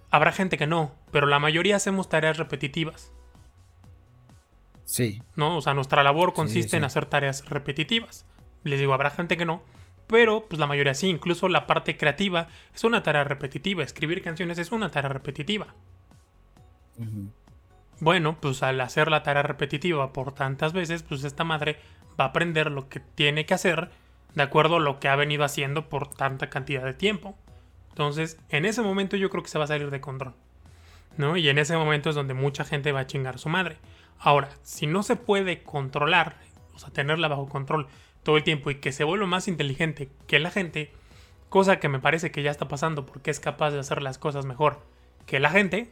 habrá 0.09 0.31
gente 0.31 0.57
que 0.57 0.67
no, 0.67 0.95
pero 1.11 1.27
la 1.27 1.39
mayoría 1.39 1.75
hacemos 1.75 2.07
tareas 2.07 2.37
repetitivas, 2.37 3.11
Sí. 4.91 5.21
¿no? 5.35 5.55
O 5.55 5.61
sea, 5.61 5.73
nuestra 5.73 6.03
labor 6.03 6.33
consiste 6.33 6.71
sí. 6.71 6.75
en 6.77 6.83
hacer 6.83 7.05
tareas 7.05 7.47
repetitivas. 7.49 8.25
Les 8.63 8.77
digo, 8.77 8.93
habrá 8.93 9.09
gente 9.09 9.37
que 9.37 9.45
no, 9.45 9.63
pero 10.11 10.45
pues 10.47 10.59
la 10.59 10.67
mayoría 10.67 10.93
sí, 10.93 11.07
incluso 11.07 11.47
la 11.47 11.65
parte 11.65 11.95
creativa 11.95 12.49
es 12.75 12.83
una 12.83 13.01
tarea 13.01 13.23
repetitiva, 13.23 13.81
escribir 13.81 14.21
canciones 14.21 14.59
es 14.59 14.73
una 14.73 14.91
tarea 14.91 15.09
repetitiva. 15.09 15.73
Bueno, 18.01 18.37
pues 18.39 18.61
al 18.61 18.81
hacer 18.81 19.09
la 19.09 19.23
tarea 19.23 19.41
repetitiva 19.41 20.11
por 20.11 20.33
tantas 20.33 20.73
veces, 20.73 21.01
pues 21.01 21.23
esta 21.23 21.45
madre 21.45 21.79
va 22.19 22.25
a 22.25 22.27
aprender 22.27 22.69
lo 22.71 22.89
que 22.89 22.99
tiene 22.99 23.45
que 23.45 23.53
hacer 23.53 23.89
de 24.35 24.43
acuerdo 24.43 24.75
a 24.75 24.79
lo 24.81 24.99
que 24.99 25.07
ha 25.07 25.15
venido 25.15 25.45
haciendo 25.45 25.87
por 25.87 26.09
tanta 26.13 26.49
cantidad 26.49 26.83
de 26.83 26.93
tiempo. 26.93 27.37
Entonces, 27.89 28.37
en 28.49 28.65
ese 28.65 28.81
momento 28.81 29.15
yo 29.15 29.29
creo 29.29 29.43
que 29.43 29.49
se 29.49 29.57
va 29.57 29.63
a 29.63 29.67
salir 29.67 29.91
de 29.91 30.01
control. 30.01 30.33
¿No? 31.17 31.37
Y 31.37 31.47
en 31.47 31.57
ese 31.57 31.77
momento 31.77 32.09
es 32.09 32.15
donde 32.15 32.33
mucha 32.33 32.65
gente 32.65 32.91
va 32.91 33.01
a 33.01 33.07
chingar 33.07 33.35
a 33.35 33.37
su 33.37 33.49
madre. 33.49 33.77
Ahora, 34.19 34.49
si 34.61 34.87
no 34.87 35.03
se 35.03 35.15
puede 35.15 35.63
controlar, 35.63 36.37
o 36.73 36.79
sea, 36.79 36.89
tenerla 36.89 37.29
bajo 37.29 37.47
control 37.47 37.87
todo 38.23 38.37
el 38.37 38.43
tiempo 38.43 38.71
y 38.71 38.75
que 38.75 38.91
se 38.91 39.03
vuelva 39.03 39.25
más 39.27 39.47
inteligente 39.47 40.09
que 40.27 40.39
la 40.39 40.51
gente, 40.51 40.91
cosa 41.49 41.79
que 41.79 41.89
me 41.89 41.99
parece 41.99 42.31
que 42.31 42.43
ya 42.43 42.51
está 42.51 42.67
pasando 42.67 43.05
porque 43.05 43.31
es 43.31 43.39
capaz 43.39 43.71
de 43.71 43.79
hacer 43.79 44.01
las 44.01 44.17
cosas 44.17 44.45
mejor 44.45 44.79
que 45.25 45.39
la 45.39 45.49
gente, 45.49 45.91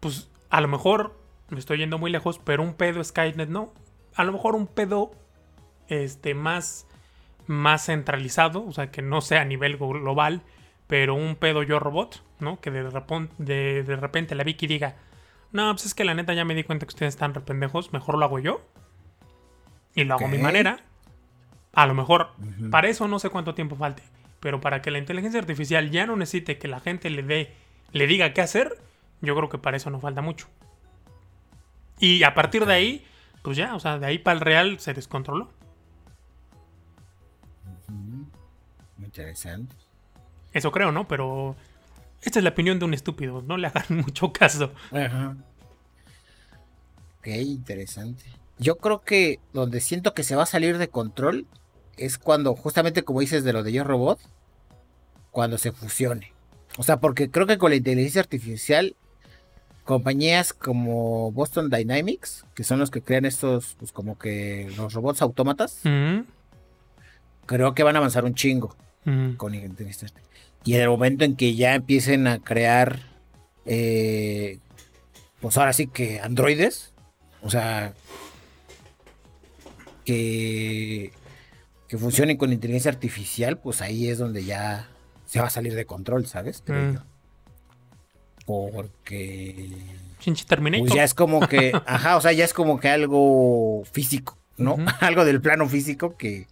pues 0.00 0.30
a 0.50 0.60
lo 0.60 0.68
mejor 0.68 1.18
me 1.48 1.58
estoy 1.58 1.78
yendo 1.78 1.98
muy 1.98 2.10
lejos, 2.10 2.38
pero 2.38 2.62
un 2.62 2.74
pedo 2.74 3.02
Skynet 3.02 3.48
no. 3.48 3.72
A 4.14 4.24
lo 4.24 4.32
mejor 4.32 4.54
un 4.54 4.66
pedo 4.66 5.12
este 5.88 6.34
más 6.34 6.86
más 7.46 7.86
centralizado, 7.86 8.64
o 8.66 8.72
sea, 8.72 8.90
que 8.90 9.02
no 9.02 9.20
sea 9.20 9.42
a 9.42 9.44
nivel 9.44 9.76
global, 9.76 10.40
pero 10.86 11.14
un 11.14 11.36
pedo 11.36 11.62
yo 11.62 11.78
robot, 11.78 12.22
¿no? 12.40 12.58
Que 12.60 12.70
de, 12.70 12.88
repon- 12.88 13.28
de, 13.36 13.82
de 13.82 13.96
repente 13.96 14.34
la 14.34 14.44
Vicky 14.44 14.66
diga, 14.66 14.96
no, 15.52 15.70
pues 15.72 15.84
es 15.84 15.94
que 15.94 16.04
la 16.04 16.14
neta 16.14 16.32
ya 16.32 16.44
me 16.46 16.54
di 16.54 16.64
cuenta 16.64 16.86
que 16.86 16.90
ustedes 16.90 17.14
están 17.14 17.34
rependejos, 17.34 17.92
mejor 17.92 18.16
lo 18.16 18.24
hago 18.24 18.38
yo. 18.38 18.62
Y 19.94 20.04
lo 20.04 20.14
hago 20.14 20.26
a 20.26 20.28
mi 20.28 20.38
manera. 20.38 20.80
A 21.72 21.86
lo 21.86 21.94
mejor, 21.94 22.30
para 22.70 22.88
eso 22.88 23.08
no 23.08 23.18
sé 23.18 23.30
cuánto 23.30 23.54
tiempo 23.54 23.74
falte, 23.76 24.02
pero 24.40 24.60
para 24.60 24.80
que 24.80 24.90
la 24.90 24.98
inteligencia 24.98 25.40
artificial 25.40 25.90
ya 25.90 26.06
no 26.06 26.16
necesite 26.16 26.58
que 26.58 26.68
la 26.68 26.78
gente 26.80 27.10
le 27.10 27.22
dé, 27.22 27.52
le 27.92 28.06
diga 28.06 28.32
qué 28.32 28.42
hacer, 28.42 28.78
yo 29.20 29.34
creo 29.34 29.48
que 29.48 29.58
para 29.58 29.76
eso 29.76 29.90
no 29.90 30.00
falta 30.00 30.22
mucho. 30.22 30.46
Y 31.98 32.22
a 32.22 32.34
partir 32.34 32.64
de 32.66 32.74
ahí, 32.74 33.06
pues 33.42 33.56
ya, 33.56 33.74
o 33.74 33.80
sea, 33.80 33.98
de 33.98 34.06
ahí 34.06 34.18
para 34.18 34.34
el 34.38 34.40
real 34.40 34.78
se 34.78 34.94
descontroló. 34.94 35.50
Ujú. 37.88 38.26
Interesante. 39.04 39.74
Eso 40.52 40.70
creo, 40.70 40.92
¿no? 40.92 41.08
Pero 41.08 41.56
esta 42.22 42.38
es 42.38 42.42
la 42.44 42.50
opinión 42.50 42.78
de 42.78 42.84
un 42.84 42.94
estúpido, 42.94 43.42
no 43.42 43.56
le 43.56 43.66
hagan 43.66 43.86
mucho 44.04 44.32
caso. 44.32 44.72
Ajá. 44.92 45.36
Ok, 47.18 47.26
interesante. 47.26 48.24
Yo 48.58 48.76
creo 48.76 49.02
que 49.02 49.40
donde 49.52 49.80
siento 49.80 50.14
que 50.14 50.22
se 50.22 50.36
va 50.36 50.44
a 50.44 50.46
salir 50.46 50.78
de 50.78 50.88
control 50.88 51.46
es 51.96 52.18
cuando, 52.18 52.54
justamente 52.54 53.02
como 53.02 53.20
dices 53.20 53.44
de 53.44 53.52
lo 53.52 53.62
de 53.62 53.72
Yo 53.72 53.84
Robot, 53.84 54.18
cuando 55.30 55.58
se 55.58 55.72
fusione. 55.72 56.32
O 56.78 56.82
sea, 56.82 56.98
porque 56.98 57.30
creo 57.30 57.46
que 57.46 57.58
con 57.58 57.70
la 57.70 57.76
inteligencia 57.76 58.20
artificial, 58.20 58.96
compañías 59.84 60.52
como 60.52 61.30
Boston 61.32 61.70
Dynamics, 61.70 62.44
que 62.54 62.64
son 62.64 62.78
los 62.78 62.90
que 62.90 63.02
crean 63.02 63.24
estos, 63.24 63.76
pues 63.78 63.92
como 63.92 64.18
que 64.18 64.72
los 64.76 64.92
robots 64.94 65.22
autómatas, 65.22 65.80
Ujú, 65.84 66.24
creo 67.46 67.74
que 67.74 67.82
van 67.82 67.96
a 67.96 67.98
avanzar 67.98 68.24
un 68.24 68.34
chingo 68.34 68.76
ujú. 69.06 69.36
con 69.36 69.54
inteligencia 69.54 70.06
artificial. 70.06 70.24
Y 70.64 70.74
en 70.74 70.80
el 70.80 70.88
momento 70.88 71.24
en 71.24 71.36
que 71.36 71.54
ya 71.54 71.74
empiecen 71.74 72.26
a 72.26 72.38
crear, 72.38 73.00
eh, 73.66 74.58
pues 75.40 75.58
ahora 75.58 75.72
sí 75.74 75.86
que 75.86 76.20
androides, 76.20 76.92
o 77.42 77.50
sea, 77.50 77.92
que, 80.04 81.12
que 81.88 81.98
funcionen 81.98 82.36
con 82.36 82.52
inteligencia 82.52 82.90
artificial, 82.90 83.58
pues 83.58 83.80
ahí 83.82 84.08
es 84.08 84.18
donde 84.18 84.44
ya 84.44 84.88
se 85.26 85.40
va 85.40 85.46
a 85.46 85.50
salir 85.50 85.74
de 85.74 85.86
control, 85.86 86.26
¿sabes? 86.26 86.62
Creo 86.64 86.82
Mm. 86.90 86.94
yo. 86.94 87.00
Porque 88.46 89.70
Chinche 90.20 90.44
Terminator. 90.44 90.86
pues 90.86 90.94
ya 90.96 91.04
es 91.04 91.14
como 91.14 91.40
que, 91.48 91.72
ajá, 91.86 92.16
o 92.16 92.20
sea, 92.20 92.32
ya 92.32 92.44
es 92.44 92.52
como 92.52 92.78
que 92.78 92.88
algo 92.88 93.84
físico, 93.90 94.38
¿no? 94.56 94.76
Algo 95.00 95.24
del 95.24 95.40
plano 95.40 95.68
físico 95.68 96.16
que, 96.16 96.46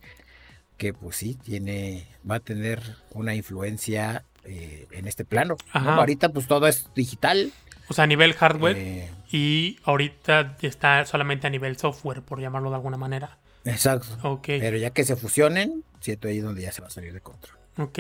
que 0.78 0.92
pues 0.94 1.16
sí, 1.16 1.34
tiene, 1.34 2.06
va 2.28 2.36
a 2.36 2.40
tener 2.40 2.80
una 3.10 3.34
influencia 3.34 4.24
eh, 4.44 4.86
en 4.90 5.06
este 5.06 5.24
plano. 5.24 5.56
¿no? 5.74 5.80
Ajá. 5.80 5.96
Ahorita 5.96 6.30
pues 6.30 6.46
todo 6.46 6.66
es 6.66 6.88
digital. 6.94 7.52
O 7.88 7.94
sea, 7.94 8.04
a 8.04 8.06
nivel 8.06 8.32
hardware. 8.34 8.76
eh, 8.78 9.10
Y 9.30 9.78
ahorita 9.84 10.56
está 10.62 11.04
solamente 11.04 11.46
a 11.46 11.50
nivel 11.50 11.76
software, 11.76 12.22
por 12.22 12.40
llamarlo 12.40 12.70
de 12.70 12.76
alguna 12.76 12.96
manera. 12.96 13.38
Exacto. 13.64 14.06
Ok. 14.22 14.46
Pero 14.46 14.76
ya 14.76 14.90
que 14.90 15.04
se 15.04 15.16
fusionen, 15.16 15.84
siento 16.00 16.28
ahí 16.28 16.40
donde 16.40 16.62
ya 16.62 16.72
se 16.72 16.80
va 16.80 16.88
a 16.88 16.90
salir 16.90 17.12
de 17.12 17.20
control. 17.20 17.56
Ok. 17.78 17.98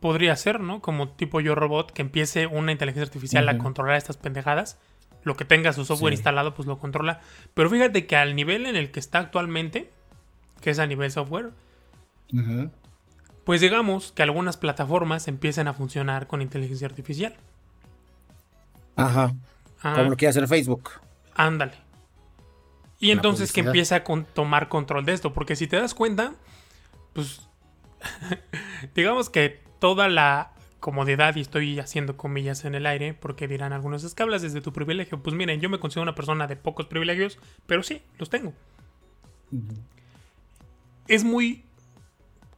Podría 0.00 0.36
ser, 0.36 0.60
¿no? 0.60 0.80
Como 0.82 1.10
tipo 1.10 1.40
yo 1.40 1.54
robot, 1.54 1.90
que 1.92 2.02
empiece 2.02 2.46
una 2.46 2.70
inteligencia 2.72 3.04
artificial 3.06 3.48
a 3.48 3.58
controlar 3.58 3.96
estas 3.96 4.16
pendejadas. 4.16 4.78
Lo 5.22 5.36
que 5.36 5.44
tenga 5.44 5.72
su 5.72 5.84
software 5.84 6.12
Sí. 6.12 6.18
instalado, 6.18 6.54
pues 6.54 6.68
lo 6.68 6.78
controla. 6.78 7.20
Pero 7.54 7.68
fíjate 7.70 8.06
que 8.06 8.14
al 8.16 8.36
nivel 8.36 8.66
en 8.66 8.76
el 8.76 8.90
que 8.92 9.00
está 9.00 9.18
actualmente, 9.18 9.90
que 10.60 10.70
es 10.70 10.78
a 10.78 10.86
nivel 10.86 11.10
software, 11.10 11.50
pues 13.44 13.60
digamos 13.60 14.12
que 14.12 14.22
algunas 14.22 14.56
plataformas 14.56 15.28
empiecen 15.28 15.66
a 15.68 15.72
funcionar 15.74 16.26
con 16.26 16.42
inteligencia 16.42 16.86
artificial. 16.86 17.34
Ajá. 18.96 19.34
Ah, 19.82 19.94
Como 19.96 20.10
lo 20.10 20.16
quiere 20.16 20.30
hacer 20.30 20.46
Facebook. 20.48 20.90
Ándale. 21.34 21.72
Y 22.98 23.10
entonces 23.10 23.52
que 23.52 23.60
empiece 23.60 23.94
a 23.94 24.04
con- 24.04 24.24
tomar 24.24 24.68
control 24.68 25.04
de 25.04 25.12
esto. 25.12 25.32
Porque 25.32 25.56
si 25.56 25.66
te 25.66 25.76
das 25.76 25.94
cuenta, 25.94 26.34
pues 27.12 27.48
digamos 28.94 29.30
que 29.30 29.62
toda 29.78 30.08
la 30.08 30.52
comodidad, 30.80 31.34
y 31.36 31.40
estoy 31.40 31.78
haciendo 31.80 32.16
comillas 32.16 32.64
en 32.64 32.74
el 32.74 32.86
aire, 32.86 33.12
porque 33.12 33.48
dirán 33.48 33.72
algunos, 33.72 34.04
es 34.04 34.14
que 34.14 34.22
hablas 34.22 34.42
desde 34.42 34.60
tu 34.60 34.72
privilegio. 34.72 35.22
Pues 35.22 35.34
miren, 35.34 35.60
yo 35.60 35.68
me 35.68 35.80
considero 35.80 36.02
una 36.04 36.14
persona 36.14 36.46
de 36.46 36.56
pocos 36.56 36.86
privilegios, 36.86 37.38
pero 37.66 37.82
sí, 37.82 38.02
los 38.18 38.30
tengo. 38.30 38.54
Es 41.08 41.24
muy 41.24 41.64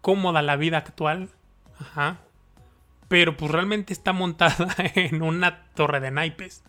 cómoda 0.00 0.42
la 0.42 0.56
vida 0.56 0.78
actual. 0.78 1.30
Ajá. 1.78 2.18
Pero 3.08 3.36
pues 3.36 3.50
realmente 3.50 3.92
está 3.92 4.12
montada 4.12 4.74
en 4.94 5.22
una 5.22 5.64
torre 5.74 6.00
de 6.00 6.10
naipes. 6.10 6.62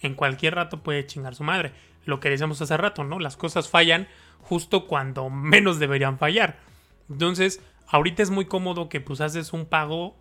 En 0.00 0.14
cualquier 0.14 0.54
rato 0.54 0.82
puede 0.82 1.06
chingar 1.06 1.34
su 1.34 1.44
madre. 1.44 1.72
Lo 2.04 2.20
que 2.20 2.30
decíamos 2.30 2.60
hace 2.62 2.76
rato, 2.76 3.04
¿no? 3.04 3.18
Las 3.18 3.36
cosas 3.36 3.68
fallan 3.68 4.08
justo 4.40 4.86
cuando 4.86 5.30
menos 5.30 5.78
deberían 5.78 6.18
fallar. 6.18 6.58
Entonces, 7.08 7.60
ahorita 7.88 8.22
es 8.22 8.30
muy 8.30 8.46
cómodo 8.46 8.88
que 8.88 9.00
pues 9.00 9.20
haces 9.20 9.52
un 9.52 9.66
pago, 9.66 10.16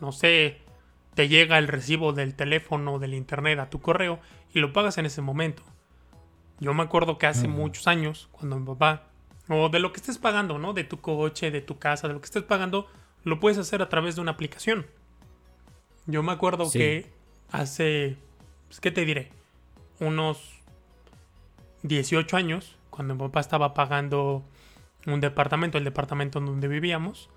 no 0.00 0.12
sé, 0.12 0.58
te 1.14 1.28
llega 1.28 1.58
el 1.58 1.68
recibo 1.68 2.12
del 2.12 2.34
teléfono, 2.34 2.98
del 2.98 3.14
internet 3.14 3.58
a 3.58 3.70
tu 3.70 3.80
correo 3.80 4.18
y 4.54 4.60
lo 4.60 4.72
pagas 4.72 4.98
en 4.98 5.06
ese 5.06 5.22
momento. 5.22 5.62
Yo 6.60 6.74
me 6.74 6.82
acuerdo 6.82 7.18
que 7.18 7.26
hace 7.26 7.48
muchos 7.48 7.88
años, 7.88 8.28
cuando 8.30 8.58
mi 8.58 8.64
papá, 8.66 9.08
o 9.48 9.68
de 9.68 9.80
lo 9.80 9.92
que 9.92 9.98
estés 10.00 10.18
pagando, 10.18 10.58
¿no? 10.58 10.72
De 10.72 10.84
tu 10.84 11.00
coche, 11.00 11.50
de 11.50 11.60
tu 11.60 11.78
casa, 11.78 12.06
de 12.06 12.14
lo 12.14 12.20
que 12.20 12.26
estés 12.26 12.44
pagando, 12.44 12.86
lo 13.24 13.40
puedes 13.40 13.58
hacer 13.58 13.82
a 13.82 13.88
través 13.88 14.14
de 14.14 14.20
una 14.20 14.30
aplicación. 14.32 14.86
Yo 16.06 16.22
me 16.22 16.32
acuerdo 16.32 16.66
Sí. 16.66 16.78
que 16.78 17.12
hace, 17.50 18.16
pues, 18.68 18.80
¿qué 18.80 18.90
te 18.92 19.04
diré? 19.04 19.30
Unos 19.98 20.61
18 21.82 22.36
años, 22.36 22.76
cuando 22.90 23.14
mi 23.14 23.20
papá 23.20 23.40
estaba 23.40 23.74
pagando 23.74 24.44
un 25.06 25.20
departamento, 25.20 25.78
el 25.78 25.84
departamento 25.84 26.38
en 26.38 26.46
donde 26.46 26.68
vivíamos, 26.68 27.30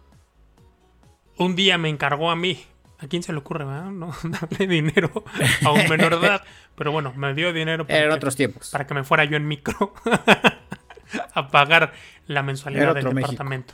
un 1.38 1.56
día 1.56 1.78
me 1.78 1.90
encargó 1.90 2.32
a 2.32 2.36
mí. 2.36 2.64
¿A 2.98 3.08
quién 3.08 3.24
se 3.24 3.34
le 3.34 3.40
ocurre, 3.40 3.66
verdad? 3.66 3.92
No 3.92 4.14
darle 4.24 4.68
dinero 4.68 5.26
a 5.66 5.72
un 5.72 5.88
menor 5.90 6.20
de 6.20 6.28
edad. 6.28 6.44
Pero 6.76 6.92
bueno, 6.92 7.14
me 7.16 7.34
dio 7.34 7.52
dinero 7.52 7.86
para, 7.86 8.04
que, 8.04 8.10
otros 8.10 8.36
tiempos. 8.36 8.70
para 8.72 8.88
que 8.88 8.94
me 8.94 9.04
fuera 9.04 9.26
yo 9.26 9.36
en 9.36 9.48
micro 9.48 9.94
a 11.34 11.48
pagar 11.50 11.94
la 12.28 12.42
mensualidad 12.42 12.96
del 12.96 13.06
México. 13.06 13.32
departamento. 13.32 13.74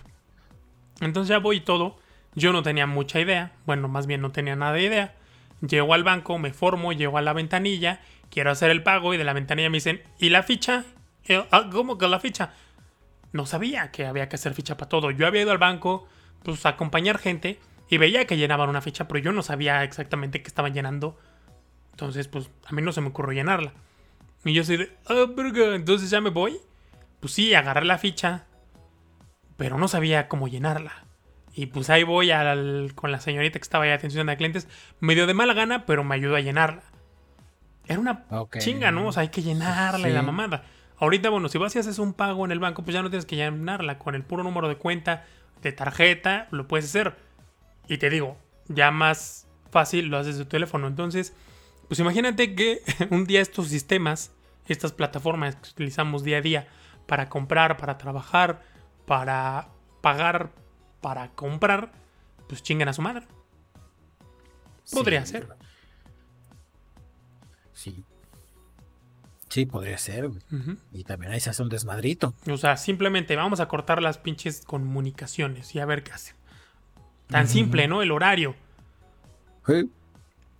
Entonces 1.01 1.29
ya 1.29 1.39
voy 1.39 1.61
todo. 1.61 1.97
Yo 2.33 2.51
no 2.51 2.63
tenía 2.63 2.87
mucha 2.87 3.19
idea. 3.19 3.51
Bueno, 3.65 3.87
más 3.87 4.07
bien 4.07 4.21
no 4.21 4.31
tenía 4.31 4.55
nada 4.55 4.73
de 4.73 4.83
idea. 4.83 5.15
Llego 5.61 5.93
al 5.93 6.03
banco, 6.03 6.39
me 6.39 6.53
formo, 6.53 6.91
llego 6.91 7.17
a 7.19 7.21
la 7.21 7.33
ventanilla, 7.33 8.01
quiero 8.31 8.49
hacer 8.49 8.71
el 8.71 8.81
pago 8.81 9.13
y 9.13 9.17
de 9.17 9.23
la 9.23 9.33
ventanilla 9.33 9.69
me 9.69 9.77
dicen, 9.77 10.01
¿y 10.17 10.29
la 10.29 10.41
ficha? 10.41 10.85
Yo, 11.25 11.45
"Ah, 11.51 11.69
¿Cómo 11.71 11.97
que 11.99 12.07
la 12.07 12.19
ficha? 12.19 12.53
No 13.31 13.45
sabía 13.45 13.91
que 13.91 14.07
había 14.07 14.27
que 14.27 14.35
hacer 14.37 14.53
ficha 14.55 14.75
para 14.77 14.89
todo. 14.89 15.11
Yo 15.11 15.27
había 15.27 15.43
ido 15.43 15.51
al 15.51 15.57
banco, 15.59 16.07
pues 16.43 16.65
a 16.65 16.69
acompañar 16.69 17.17
gente 17.19 17.59
y 17.89 17.97
veía 17.97 18.25
que 18.25 18.37
llenaban 18.37 18.69
una 18.69 18.81
ficha, 18.81 19.07
pero 19.07 19.19
yo 19.19 19.31
no 19.31 19.43
sabía 19.43 19.83
exactamente 19.83 20.41
qué 20.41 20.47
estaban 20.47 20.73
llenando. 20.73 21.19
Entonces, 21.91 22.27
pues 22.27 22.49
a 22.65 22.71
mí 22.73 22.81
no 22.81 22.91
se 22.91 23.01
me 23.01 23.09
ocurrió 23.09 23.33
llenarla. 23.33 23.73
Y 24.43 24.53
yo 24.53 24.63
así 24.63 24.75
de, 24.77 24.91
ah, 25.07 25.25
verga, 25.35 25.75
entonces 25.75 26.09
ya 26.09 26.19
me 26.21 26.29
voy. 26.31 26.57
Pues 27.19 27.33
sí, 27.33 27.53
agarré 27.53 27.85
la 27.85 27.99
ficha, 27.99 28.45
pero 29.57 29.77
no 29.77 29.87
sabía 29.87 30.27
cómo 30.27 30.47
llenarla. 30.47 31.05
Y 31.53 31.67
pues 31.67 31.89
ahí 31.89 32.03
voy 32.03 32.31
al- 32.31 32.93
con 32.95 33.11
la 33.11 33.19
señorita 33.19 33.59
que 33.59 33.63
estaba 33.63 33.83
ahí 33.83 33.91
atención 33.91 34.27
a 34.29 34.35
clientes, 34.37 34.67
medio 34.99 35.27
de 35.27 35.33
mala 35.33 35.53
gana, 35.53 35.85
pero 35.85 36.03
me 36.03 36.15
ayudó 36.15 36.35
a 36.35 36.39
llenarla. 36.39 36.83
Era 37.87 37.99
una 37.99 38.25
chinga, 38.59 38.91
¿no? 38.91 39.07
O 39.07 39.11
sea, 39.11 39.21
hay 39.21 39.29
que 39.29 39.41
llenarla 39.41 40.07
y 40.09 40.13
la 40.13 40.19
Sí. 40.21 40.25
mamada. 40.25 40.63
Ahorita, 40.97 41.29
bueno, 41.29 41.49
si 41.49 41.57
vas 41.57 41.75
y 41.75 41.79
haces 41.79 41.97
un 41.99 42.13
pago 42.13 42.45
en 42.45 42.51
el 42.51 42.59
banco, 42.59 42.83
pues 42.83 42.93
ya 42.93 43.01
no 43.01 43.09
tienes 43.09 43.25
que 43.25 43.35
llenarla. 43.35 43.97
Con 43.97 44.13
el 44.15 44.23
puro 44.23 44.43
número 44.43 44.67
de 44.69 44.75
cuenta, 44.77 45.25
de 45.61 45.71
tarjeta, 45.71 46.47
lo 46.51 46.67
puedes 46.67 46.85
hacer. 46.85 47.15
Y 47.87 47.97
te 47.97 48.09
digo, 48.09 48.37
ya 48.67 48.91
más 48.91 49.47
fácil 49.71 50.07
lo 50.07 50.17
haces 50.17 50.37
de 50.37 50.43
tu 50.45 50.49
teléfono. 50.49 50.87
Entonces, 50.87 51.33
pues 51.87 51.99
imagínate 51.99 52.55
que 52.55 52.81
un 53.09 53.25
día 53.25 53.41
estos 53.41 53.67
sistemas, 53.69 54.31
estas 54.67 54.91
plataformas 54.93 55.55
que 55.55 55.69
utilizamos 55.71 56.23
día 56.23 56.37
a 56.37 56.41
día 56.41 56.67
para 57.07 57.27
comprar, 57.29 57.77
para 57.77 57.97
trabajar, 57.97 58.61
para 59.07 59.69
pagar, 60.01 60.51
para 61.01 61.29
comprar, 61.31 61.91
pues 62.47 62.61
chingan 62.61 62.87
a 62.89 62.93
su 62.93 63.01
madre. 63.01 63.25
Podría 64.93 65.25
Sí. 65.25 65.33
ser. 65.33 65.47
Sí. 67.81 68.03
Sí, 69.49 69.65
podría 69.65 69.97
ser. 69.97 70.27
Ujú. 70.27 70.77
Y 70.93 71.03
también 71.03 71.31
ahí 71.31 71.39
se 71.39 71.49
hace 71.49 71.63
un 71.63 71.69
desmadrito. 71.69 72.35
O 72.47 72.57
sea, 72.57 72.77
simplemente 72.77 73.35
vamos 73.35 73.59
a 73.59 73.67
cortar 73.67 74.01
las 74.01 74.19
pinches 74.19 74.61
comunicaciones 74.61 75.73
y 75.73 75.79
a 75.79 75.85
ver 75.85 76.03
qué 76.03 76.11
hace. 76.11 76.35
Tan 77.27 77.47
simple, 77.47 77.87
¿no? 77.87 78.03
El 78.03 78.11
horario. 78.11 78.55
Sí. 79.65 79.89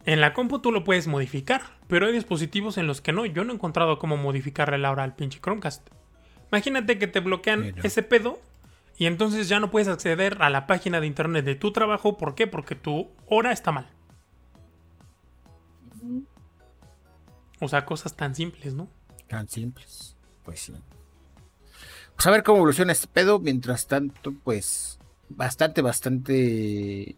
En 0.06 0.20
la 0.20 0.34
compu 0.34 0.60
tú 0.60 0.72
lo 0.72 0.84
puedes 0.84 1.08
modificar, 1.08 1.62
pero 1.88 2.08
hay 2.08 2.14
dispositivos 2.14 2.80
en 2.80 2.88
los 2.88 3.02
que 3.02 3.14
no. 3.14 3.26
Yo 3.28 3.44
no 3.44 3.52
he 3.52 3.56
encontrado 3.56 4.00
cómo 4.00 4.18
modificarle 4.18 4.80
la 4.80 4.90
hora 4.90 5.04
al 5.04 5.16
pinche 5.16 5.40
Chromecast. 5.40 5.88
Imagínate 6.52 6.98
que 6.98 7.08
te 7.08 7.20
bloquean 7.20 7.62
Mira. 7.62 7.82
ese 7.84 8.02
pedo 8.02 8.42
y 8.98 9.06
entonces 9.06 9.48
ya 9.48 9.60
no 9.60 9.70
puedes 9.70 9.88
acceder 9.88 10.38
a 10.42 10.50
la 10.50 10.66
página 10.66 11.00
de 11.00 11.08
internet 11.08 11.46
de 11.46 11.56
tu 11.56 11.72
trabajo. 11.72 12.18
¿Por 12.18 12.34
qué? 12.34 12.48
Porque 12.48 12.74
tu 12.76 13.12
hora 13.28 13.52
está 13.52 13.72
mal. 13.72 13.88
O 17.62 17.68
sea, 17.70 17.86
cosas 17.86 18.16
tan 18.16 18.36
simples, 18.36 18.74
¿no? 18.74 18.90
Tan 19.28 19.48
simples. 19.48 20.16
Pues 20.44 20.60
sí. 20.60 20.74
Pues 22.16 22.28
a 22.28 22.32
ver 22.32 22.44
cómo 22.44 22.58
evoluciona 22.58 22.92
este 22.92 23.08
pedo. 23.08 23.40
Mientras 23.40 23.88
tanto, 23.88 24.34
pues 24.44 25.00
bastante, 25.30 25.82
bastante 25.82 27.16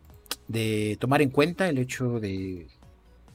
de 0.47 0.97
tomar 0.99 1.21
en 1.21 1.29
cuenta 1.29 1.67
el 1.69 1.77
hecho 1.79 2.19
de, 2.19 2.67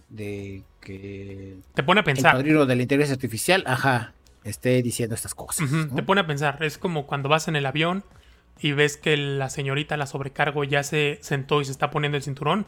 de 0.09 0.63
que 0.81 1.57
Te 1.75 1.83
pone 1.83 2.01
a 2.01 2.03
el 2.03 2.05
pensar. 2.05 2.35
padrino 2.35 2.67
de 2.67 2.77
la 2.77 2.83
inteligencia 2.83 3.15
artificial, 3.15 3.65
ajá, 3.67 4.13
esté 4.45 4.83
diciendo 4.83 5.15
estas 5.15 5.35
cosas. 5.35 5.69
Te 5.95 6.03
pone 6.03 6.21
a 6.21 6.27
pensar. 6.27 6.63
Es 6.63 6.79
como 6.79 7.07
cuando 7.07 7.29
vas 7.29 7.49
en 7.49 7.57
el 7.57 7.67
avión 7.67 8.05
y 8.61 8.73
ves 8.73 8.97
que 8.97 9.17
la 9.17 9.51
señorita, 9.51 9.97
la 9.97 10.07
sobrecargo, 10.07 10.65
ya 10.65 10.83
se 10.83 11.19
sentó 11.23 11.61
y 11.61 11.65
se 11.65 11.73
está 11.73 11.91
poniendo 11.91 12.17
el 12.17 12.23
cinturón. 12.23 12.67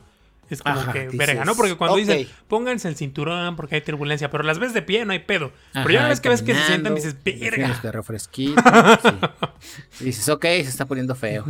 Es 0.51 0.62
como 0.62 0.80
Ajá, 0.80 0.92
que 0.92 1.05
dices, 1.05 1.18
verga, 1.18 1.44
¿no? 1.44 1.55
Porque 1.55 1.76
cuando 1.76 1.94
ok. 1.94 2.01
dicen, 2.01 2.28
pónganse 2.48 2.88
el 2.88 2.96
cinturón 2.96 3.55
porque 3.55 3.76
hay 3.76 3.80
turbulencia, 3.80 4.30
pero 4.30 4.42
las 4.42 4.59
ves 4.59 4.74
de 4.74 4.82
pie, 4.82 5.05
no 5.05 5.12
hay 5.12 5.20
pedo. 5.20 5.53
pero 5.72 5.90
ya 5.90 6.01
una 6.01 6.09
vez 6.09 6.20
que 6.20 6.28
ves 6.28 6.42
que 6.42 6.55
se 6.55 6.66
sientan, 6.66 6.94
dices, 6.94 7.16
verga. 7.24 7.80
de 7.80 7.92
refresquito. 7.92 8.61
sí. 9.03 10.01
Y 10.01 10.05
dices, 10.05 10.28
ok, 10.28 10.42
se 10.42 10.61
está 10.62 10.86
poniendo 10.86 11.14
feo. 11.14 11.44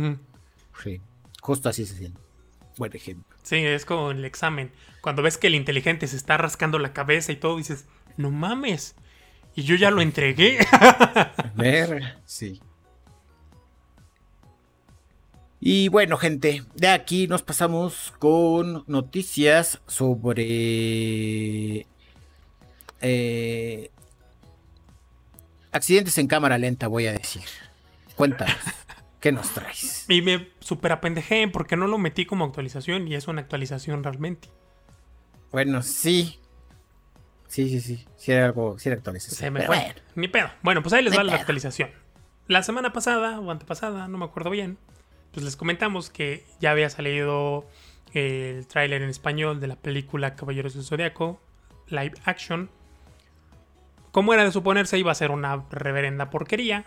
Sí, 0.83 1.01
justo 1.41 1.67
así 1.67 1.85
se 1.85 1.95
siente. 1.95 2.21
Buen 2.77 2.95
ejemplo. 2.95 3.35
Sí, 3.43 3.57
es 3.57 3.85
como 3.85 4.11
el 4.11 4.23
examen. 4.23 4.71
Cuando 5.01 5.23
ves 5.23 5.37
que 5.37 5.47
el 5.47 5.55
inteligente 5.55 6.07
se 6.07 6.15
está 6.15 6.37
rascando 6.37 6.77
la 6.79 6.93
cabeza 6.93 7.31
y 7.31 7.35
todo, 7.35 7.57
dices, 7.57 7.85
no 8.17 8.29
mames. 8.31 8.95
Y 9.55 9.63
yo 9.63 9.75
ya 9.75 9.91
lo 9.91 10.01
entregué. 10.01 10.59
Verga, 11.55 12.19
sí. 12.25 12.61
Y 15.63 15.89
bueno, 15.89 16.17
gente, 16.17 16.63
de 16.73 16.87
aquí 16.87 17.27
nos 17.27 17.43
pasamos 17.43 18.13
con 18.17 18.83
noticias 18.87 19.79
sobre 19.85 21.85
eh, 22.99 23.91
accidentes 25.71 26.17
en 26.17 26.27
cámara 26.27 26.57
lenta, 26.57 26.87
voy 26.87 27.05
a 27.05 27.13
decir. 27.13 27.43
Cuéntanos, 28.15 28.55
¿qué 29.19 29.31
nos 29.31 29.51
traes? 29.51 30.05
y 30.09 30.23
me 30.23 30.49
super 30.61 30.93
apendejé 30.93 31.47
porque 31.47 31.77
no 31.77 31.85
lo 31.85 31.99
metí 31.99 32.25
como 32.25 32.43
actualización 32.43 33.07
y 33.07 33.13
es 33.13 33.27
una 33.27 33.41
actualización 33.41 34.03
realmente. 34.03 34.49
Bueno, 35.51 35.83
sí. 35.83 36.39
Sí, 37.47 37.69
sí, 37.69 37.81
sí. 37.81 38.05
Sí 38.17 38.31
era 38.31 38.47
algo, 38.47 38.79
sí 38.79 38.89
era 38.89 38.97
actualización. 38.97 39.37
Se 39.37 39.51
me 39.51 39.59
Pero 39.59 39.73
fue. 39.73 39.77
bueno, 39.77 39.93
Ni 40.15 40.27
pedo. 40.27 40.49
Bueno, 40.63 40.81
pues 40.81 40.93
ahí 40.93 41.03
les 41.03 41.11
Ni 41.11 41.17
va 41.17 41.23
la 41.23 41.35
actualización. 41.35 41.91
La 42.47 42.63
semana 42.63 42.93
pasada 42.93 43.39
o 43.39 43.51
antepasada, 43.51 44.07
no 44.07 44.17
me 44.17 44.25
acuerdo 44.25 44.49
bien, 44.49 44.79
pues 45.31 45.45
les 45.45 45.55
comentamos 45.55 46.09
que 46.09 46.45
ya 46.59 46.71
había 46.71 46.89
salido 46.89 47.65
el 48.13 48.67
tráiler 48.67 49.01
en 49.01 49.09
español 49.09 49.59
de 49.59 49.67
la 49.67 49.75
película 49.75 50.35
Caballeros 50.35 50.73
del 50.73 50.83
Zodiaco, 50.83 51.39
live 51.87 52.13
action. 52.25 52.69
Como 54.11 54.33
era 54.33 54.43
de 54.43 54.51
suponerse, 54.51 54.97
iba 54.97 55.11
a 55.11 55.15
ser 55.15 55.31
una 55.31 55.65
reverenda 55.71 56.29
porquería, 56.29 56.85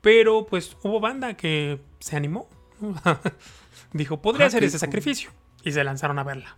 pero 0.00 0.46
pues 0.46 0.76
hubo 0.82 1.00
banda 1.00 1.34
que 1.34 1.80
se 2.00 2.16
animó. 2.16 2.48
Dijo, 3.92 4.20
podría 4.20 4.46
hacer 4.46 4.64
ese 4.64 4.78
sacrificio. 4.78 5.30
Y 5.62 5.72
se 5.72 5.82
lanzaron 5.84 6.18
a 6.18 6.24
verla. 6.24 6.56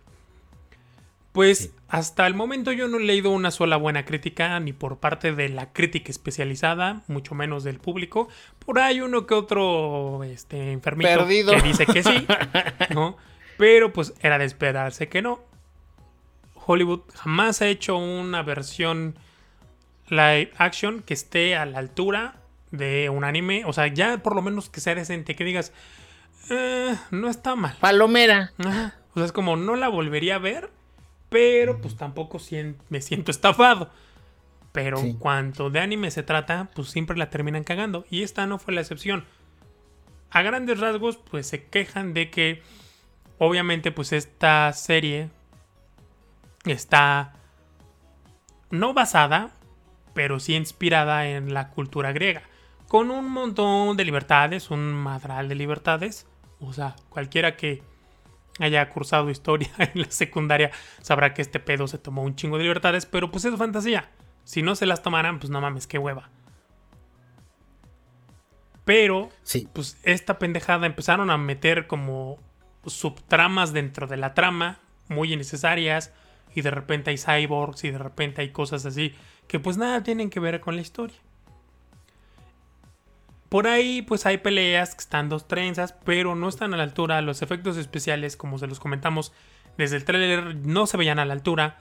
Pues 1.37 1.57
Sí. 1.59 1.71
hasta 1.87 2.25
el 2.25 2.33
momento 2.33 2.71
yo 2.71 2.87
no 2.87 2.97
he 2.97 3.03
leído 3.03 3.29
una 3.29 3.51
sola 3.51 3.77
buena 3.77 4.05
crítica, 4.05 4.59
ni 4.59 4.73
por 4.73 4.97
parte 4.97 5.33
de 5.33 5.49
la 5.49 5.71
crítica 5.71 6.09
especializada, 6.09 7.03
mucho 7.07 7.35
menos 7.35 7.63
del 7.63 7.77
público. 7.79 8.27
Por 8.57 8.79
ahí 8.79 9.01
uno 9.01 9.27
que 9.27 9.35
otro 9.35 10.23
este, 10.23 10.71
enfermito 10.71 11.09
Perdido. 11.11 11.53
que 11.53 11.61
dice 11.61 11.85
que 11.85 12.01
sí, 12.01 12.25
¿no? 12.89 13.17
Pero 13.55 13.93
pues 13.93 14.15
era 14.21 14.39
de 14.39 14.45
esperarse 14.45 15.09
que 15.09 15.21
no. 15.21 15.39
Hollywood 16.65 17.01
jamás 17.13 17.61
ha 17.61 17.67
hecho 17.67 17.97
una 17.97 18.41
versión 18.41 19.15
live 20.09 20.51
action 20.57 21.03
que 21.03 21.13
esté 21.13 21.55
a 21.55 21.67
la 21.67 21.77
altura 21.77 22.37
de 22.71 23.09
un 23.11 23.23
anime. 23.23 23.63
O 23.65 23.73
sea, 23.73 23.85
ya 23.85 24.17
por 24.23 24.35
lo 24.35 24.41
menos 24.41 24.71
que 24.71 24.79
sea 24.81 24.95
decente, 24.95 25.35
que 25.35 25.43
digas, 25.43 25.71
"Eh, 26.49 26.95
no 27.11 27.29
está 27.29 27.55
mal. 27.55 27.75
Palomera. 27.79 28.53
Ajá. 28.57 28.95
O 29.11 29.19
sea, 29.19 29.25
es 29.25 29.31
como 29.31 29.55
no 29.55 29.75
la 29.75 29.87
volvería 29.87 30.35
a 30.35 30.39
ver, 30.39 30.71
pero 31.29 31.81
pues 31.81 31.95
tampoco 31.95 32.39
me 32.89 33.01
siento 33.01 33.31
estafado. 33.31 33.89
Pero 34.71 34.97
Sí. 34.97 35.15
cuanto 35.19 35.69
de 35.69 35.79
anime 35.79 36.11
se 36.11 36.23
trata, 36.23 36.69
pues 36.75 36.89
siempre 36.89 37.17
la 37.17 37.29
terminan 37.29 37.63
cagando. 37.63 38.05
Y 38.09 38.23
esta 38.23 38.45
no 38.45 38.59
fue 38.59 38.73
la 38.73 38.81
excepción. 38.81 39.25
A 40.29 40.41
grandes 40.41 40.79
rasgos, 40.79 41.17
pues 41.17 41.47
se 41.47 41.63
quejan 41.65 42.13
de 42.13 42.29
que, 42.29 42.61
obviamente, 43.39 43.91
pues 43.91 44.13
esta 44.13 44.71
serie 44.73 45.29
está 46.65 47.33
no 48.69 48.93
basada, 48.93 49.51
pero 50.13 50.39
sí 50.39 50.55
inspirada 50.55 51.27
en 51.27 51.53
la 51.53 51.69
cultura 51.69 52.11
griega. 52.11 52.43
Con 52.87 53.11
un 53.11 53.29
montón 53.29 53.97
de 53.97 54.05
libertades, 54.05 54.69
un 54.71 54.93
madral 54.93 55.49
de 55.49 55.55
libertades. 55.55 56.27
O 56.59 56.73
sea, 56.73 56.95
cualquiera 57.09 57.55
que 57.55 57.83
haya 58.59 58.89
cursado 58.89 59.29
historia 59.29 59.69
en 59.77 60.01
la 60.01 60.11
secundaria 60.11 60.71
sabrá 61.01 61.33
que 61.33 61.41
este 61.41 61.59
pedo 61.59 61.87
se 61.87 61.97
tomó 61.97 62.23
un 62.23 62.35
chingo 62.35 62.57
de 62.57 62.63
libertades, 62.63 63.05
pero 63.05 63.31
pues 63.31 63.45
es 63.45 63.55
fantasía. 63.55 64.09
Si 64.43 64.61
no 64.61 64.75
se 64.75 64.85
las 64.85 65.01
tomaran, 65.01 65.39
pues 65.39 65.49
no 65.49 65.59
mames, 65.61 65.87
qué 65.87 65.97
hueva. 65.97 66.29
Pero, 68.85 69.29
Sí. 69.43 69.67
pues 69.73 69.97
esta 70.03 70.39
pendejada 70.39 70.85
empezaron 70.85 71.29
a 71.29 71.37
meter 71.37 71.87
como 71.87 72.39
subtramas 72.85 73.73
dentro 73.73 74.07
de 74.07 74.15
la 74.17 74.33
trama, 74.33 74.79
muy 75.09 75.33
innecesarias, 75.33 76.13
y 76.55 76.61
de 76.61 76.71
repente 76.71 77.09
hay 77.11 77.17
cyborgs 77.17 77.83
y 77.83 77.91
de 77.91 77.97
repente 77.97 78.41
hay 78.41 78.51
cosas 78.51 78.85
así 78.85 79.13
que 79.47 79.59
pues 79.59 79.77
nada 79.77 80.01
tienen 80.03 80.29
que 80.29 80.39
ver 80.39 80.61
con 80.61 80.75
la 80.75 80.81
historia. 80.81 81.17
Por 83.49 83.67
ahí 83.67 84.01
pues 84.01 84.25
hay 84.25 84.39
peleas 84.39 84.93
que 84.93 85.01
están 85.01 85.29
dos 85.29 85.47
trenzas, 85.47 85.93
pero 85.93 86.35
no 86.35 86.49
están 86.49 86.73
a 86.73 86.77
la 86.77 86.83
altura. 86.83 87.21
Los 87.21 87.41
efectos 87.41 87.77
especiales, 87.77 88.35
como 88.35 88.57
se 88.57 88.67
los 88.67 88.79
comentamos 88.79 89.31
desde 89.77 89.95
el 89.95 90.05
tráiler, 90.05 90.55
no 90.55 90.85
se 90.87 90.97
veían 90.97 91.19
a 91.19 91.25
la 91.25 91.33
altura. 91.33 91.77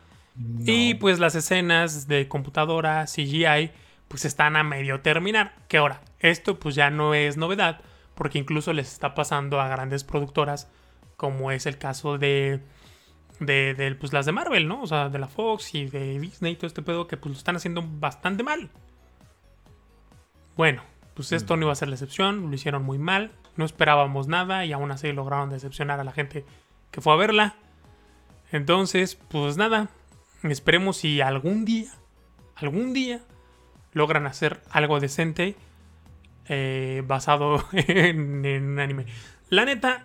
Y 0.65 0.95
pues 0.95 1.19
las 1.19 1.35
escenas 1.35 2.09
de 2.09 2.29
computadora, 2.29 3.07
CGI, 3.07 3.71
pues 4.09 4.25
están 4.25 4.57
a 4.57 4.63
medio 4.63 5.01
terminar. 5.01 5.55
Que 5.69 5.79
ahora, 5.79 6.03
esto 6.21 6.59
pues 6.59 6.75
ya 6.75 6.91
no 6.91 7.15
es 7.15 7.37
novedad, 7.37 7.81
porque 8.15 8.39
incluso 8.39 8.73
les 8.73 8.93
está 8.93 9.15
pasando 9.15 9.61
a 9.61 9.69
grandes 9.69 10.05
productoras, 10.05 10.69
como 11.17 11.51
es 11.51 11.65
el 11.67 11.79
caso 11.79 12.19
de, 12.19 12.61
de, 13.41 13.75
de, 13.75 13.95
pues, 13.95 14.13
las 14.13 14.27
de 14.27 14.33
Marvel, 14.33 14.69
¿no? 14.69 14.83
O 14.83 14.87
sea, 14.87 15.09
de 15.09 15.19
la 15.19 15.29
Fox 15.29 15.75
y 15.75 15.87
de 15.87 16.19
Disney 16.19 16.53
y 16.53 16.57
todo 16.57 16.67
este 16.67 16.83
pedo, 16.83 17.07
que 17.07 17.17
pues 17.17 17.33
lo 17.33 17.39
están 17.39 17.57
haciendo 17.57 17.83
bastante 17.83 18.43
mal. 18.43 18.71
Bueno, 20.57 20.83
pues 21.17 21.33
esto 21.33 21.57
no 21.57 21.63
iba 21.63 21.73
a 21.73 21.77
ser 21.77 21.89
la 21.89 21.95
excepción, 21.95 22.51
lo 22.51 22.55
hicieron 22.55 22.83
muy 22.83 22.99
mal, 22.99 23.33
no 23.57 23.65
esperábamos 23.65 24.29
nada 24.29 24.67
y 24.67 24.73
aún 24.75 24.91
así 24.91 25.11
lograron 25.13 25.49
decepcionar 25.49 25.99
a 25.99 26.05
la 26.05 26.13
gente 26.13 26.45
que 26.91 27.01
fue 27.01 27.15
a 27.15 27.17
verla. 27.17 27.55
Entonces, 28.53 29.15
pues 29.15 29.57
nada, 29.57 29.89
esperemos 30.43 30.99
si 30.99 31.23
algún 31.23 31.65
día, 31.65 31.91
algún 32.55 32.93
día, 32.93 33.23
logran 33.95 34.27
hacer 34.27 34.61
algo 34.71 35.01
decente 35.01 35.57
eh, 36.49 37.03
basado 37.07 37.65
en, 37.73 38.45
en 38.45 38.65
un 38.65 38.79
anime. 38.79 39.07
La 39.49 39.65
neta, 39.65 40.05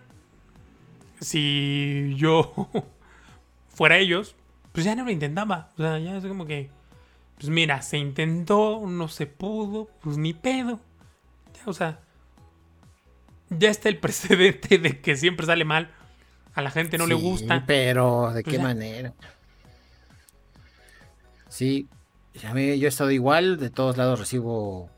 si 1.19 2.13
yo 2.15 2.69
fuera 3.67 3.97
ellos, 3.97 4.37
pues 4.71 4.85
ya 4.85 4.95
no 4.95 5.03
lo 5.03 5.11
intentaba. 5.11 5.71
O 5.77 5.81
sea, 5.81 5.99
ya 5.99 6.15
es 6.15 6.25
como 6.25 6.45
que, 6.45 6.69
pues 7.37 7.49
mira, 7.49 7.81
se 7.81 7.97
intentó, 7.97 8.85
no 8.87 9.09
se 9.09 9.27
pudo, 9.27 9.89
pues 10.01 10.17
ni 10.17 10.33
pedo. 10.33 10.79
O 11.65 11.73
sea, 11.73 11.99
ya 13.49 13.69
está 13.69 13.89
el 13.89 13.97
precedente 13.99 14.77
de 14.77 15.01
que 15.01 15.15
siempre 15.15 15.45
sale 15.45 15.65
mal. 15.65 15.91
A 16.53 16.61
la 16.61 16.69
gente 16.71 16.97
no 16.97 17.07
le 17.07 17.15
Sí, 17.15 17.21
gusta. 17.21 17.63
Pero, 17.65 18.31
¿de 18.33 18.43
qué 18.43 18.59
manera? 18.59 19.13
Sí, 21.47 21.87
a 22.47 22.53
mí 22.53 22.77
yo 22.79 22.87
he 22.87 22.89
estado 22.89 23.11
igual, 23.11 23.57
de 23.57 23.69
todos 23.69 23.97
lados 23.97 24.19
recibo 24.19 24.89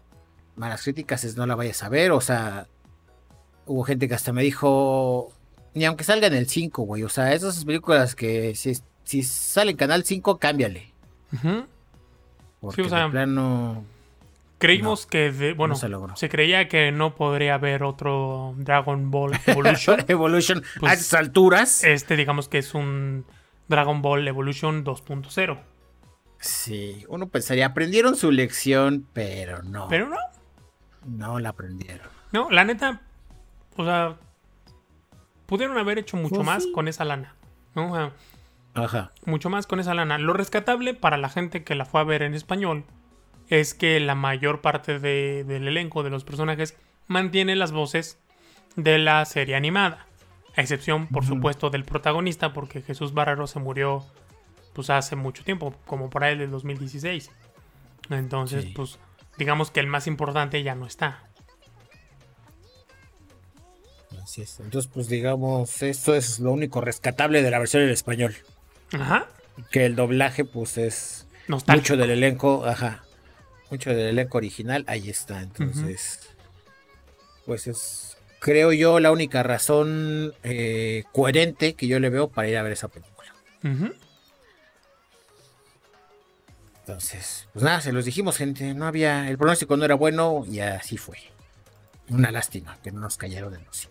malas 0.55 0.83
críticas, 0.83 1.23
es 1.23 1.35
no 1.35 1.45
la 1.47 1.55
vayas 1.55 1.81
a 1.83 1.89
ver, 1.89 2.11
o 2.11 2.21
sea, 2.21 2.67
hubo 3.65 3.83
gente 3.83 4.07
que 4.07 4.13
hasta 4.13 4.31
me 4.33 4.43
dijo, 4.43 5.31
ni 5.73 5.85
aunque 5.85 6.03
salga 6.03 6.27
en 6.27 6.35
el 6.35 6.47
5, 6.47 6.83
güey, 6.83 7.03
o 7.03 7.09
sea, 7.09 7.33
esas 7.33 7.65
películas 7.65 8.15
que 8.15 8.53
si, 8.55 8.77
si 9.03 9.23
sale 9.23 9.71
en 9.71 9.77
Canal 9.77 10.03
5, 10.03 10.37
cámbiale. 10.37 10.93
Ujú. 11.33 11.65
Porque 12.61 12.83
o 12.83 12.89
sea, 12.89 13.05
de 13.05 13.09
plano, 13.09 13.83
Creímos 14.67 15.05
que, 15.05 15.31
de- 15.31 15.53
bueno, 15.53 15.75
se 15.75 15.81
se, 15.81 15.89
logró. 15.89 16.13
creía 16.29 16.67
que 16.67 16.91
no 16.91 17.15
podría 17.15 17.55
haber 17.55 17.83
otro 17.83 18.53
Dragon 18.57 19.11
Ball 19.11 19.31
Evolution. 19.45 20.03
Evolution 20.07 20.63
Pues, 20.79 20.91
a 20.91 20.95
estas 20.95 21.19
alturas. 21.19 21.83
este, 21.83 22.15
digamos 22.15 22.47
que 22.49 22.57
es 22.59 22.73
un 22.73 23.25
Dragon 23.67 24.01
Ball 24.01 24.27
Evolution 24.27 24.83
2.0. 24.85 25.59
Sí, 26.39 27.05
uno 27.07 27.29
pensaría, 27.29 27.65
aprendieron 27.67 28.15
su 28.15 28.31
lección, 28.31 29.07
pero 29.13 29.63
no, 29.63 29.87
Pero 29.87 30.09
no, 30.09 30.17
no 31.05 31.39
la 31.39 31.49
aprendieron. 31.49 32.07
no, 32.31 32.49
la 32.49 32.65
neta, 32.65 33.01
o 33.77 33.85
sea, 33.85 34.17
pudieron 35.45 35.77
haber 35.77 35.99
hecho 35.99 36.17
mucho 36.17 36.35
Pues 36.35 36.45
más 36.45 36.63
sí. 36.63 36.71
con 36.73 36.87
esa 36.87 37.05
lana. 37.05 37.35
¿no? 37.75 37.91
O 37.91 37.95
sea, 37.95 38.11
Ajá. 38.73 39.11
mucho 39.25 39.49
más 39.49 39.67
con 39.67 39.79
esa 39.79 39.93
lana. 39.93 40.17
Lo 40.17 40.33
rescatable 40.33 40.93
para 40.93 41.17
la 41.17 41.29
gente 41.29 41.63
que 41.63 41.75
la 41.75 41.85
fue 41.85 42.01
a 42.01 42.03
ver 42.03 42.21
en 42.23 42.33
español 42.33 42.83
es 43.49 43.73
que 43.73 43.99
la 43.99 44.15
mayor 44.15 44.61
parte 44.61 44.99
de- 44.99 45.43
del 45.43 45.67
elenco 45.67 46.03
de 46.03 46.09
los 46.09 46.23
personajes 46.23 46.75
mantiene 47.07 47.55
las 47.55 47.71
voces 47.71 48.17
de 48.75 48.97
la 48.97 49.23
serie 49.25 49.55
animada. 49.55 50.07
A 50.55 50.61
excepción, 50.61 51.07
por 51.07 51.25
supuesto, 51.25 51.69
del 51.69 51.83
protagonista, 51.83 52.53
porque 52.53 52.81
Jesús 52.81 53.13
Barrero 53.13 53.47
se 53.47 53.59
murió 53.59 54.05
pues 54.73 54.89
hace 54.89 55.15
mucho 55.15 55.43
tiempo, 55.43 55.75
como 55.85 56.09
por 56.09 56.23
ahí 56.23 56.35
del 56.37 56.49
2016. 56.51 57.29
Entonces, 58.09 58.63
Sí. 58.65 58.73
pues, 58.75 58.97
digamos 59.37 59.69
que 59.71 59.79
el 59.79 59.87
más 59.87 60.07
importante 60.07 60.61
ya 60.63 60.73
no 60.75 60.85
está. 60.87 61.23
Así 64.23 64.41
es. 64.41 64.59
Entonces, 64.59 64.89
pues 64.93 65.07
digamos, 65.09 65.81
esto 65.81 66.15
es 66.15 66.39
lo 66.39 66.51
único 66.51 66.81
rescatable 66.81 67.41
de 67.41 67.51
la 67.51 67.59
versión 67.59 67.83
en 67.83 67.89
español. 67.89 68.35
Ajá. 68.93 69.27
Que 69.71 69.85
el 69.85 69.95
doblaje, 69.95 70.45
pues 70.45 70.77
es 70.77 71.27
Nostálgico. 71.47 71.93
mucho 71.95 71.97
del 72.01 72.11
elenco, 72.11 72.65
ajá. 72.65 73.03
Mucho 73.69 73.89
del 73.89 74.07
elenco 74.07 74.37
original, 74.37 74.83
ahí 74.87 75.09
está. 75.09 75.41
Entonces, 75.41 76.29
pues 77.45 77.67
es, 77.67 78.17
creo 78.39 78.71
yo, 78.71 78.99
la 78.99 79.11
única 79.11 79.43
razón 79.43 80.33
eh, 80.43 81.03
coherente 81.11 81.73
que 81.73 81.87
yo 81.87 81.99
le 81.99 82.09
veo 82.09 82.29
para 82.29 82.47
ir 82.47 82.57
a 82.57 82.63
ver 82.63 82.73
esa 82.73 82.87
película. 82.87 83.33
Entonces, 86.81 87.47
pues 87.53 87.63
nada, 87.63 87.79
se 87.79 87.93
los 87.93 88.03
dijimos, 88.03 88.37
gente. 88.37 88.73
No 88.73 88.85
había, 88.85 89.29
el 89.29 89.37
pronóstico 89.37 89.77
no 89.77 89.85
era 89.85 89.95
bueno 89.95 90.43
y 90.49 90.59
así 90.59 90.97
fue. 90.97 91.17
Una 92.09 92.31
lástima 92.31 92.77
que 92.83 92.91
no 92.91 92.99
nos 92.99 93.15
cayeron 93.15 93.55
en 93.55 93.63
los 93.63 93.89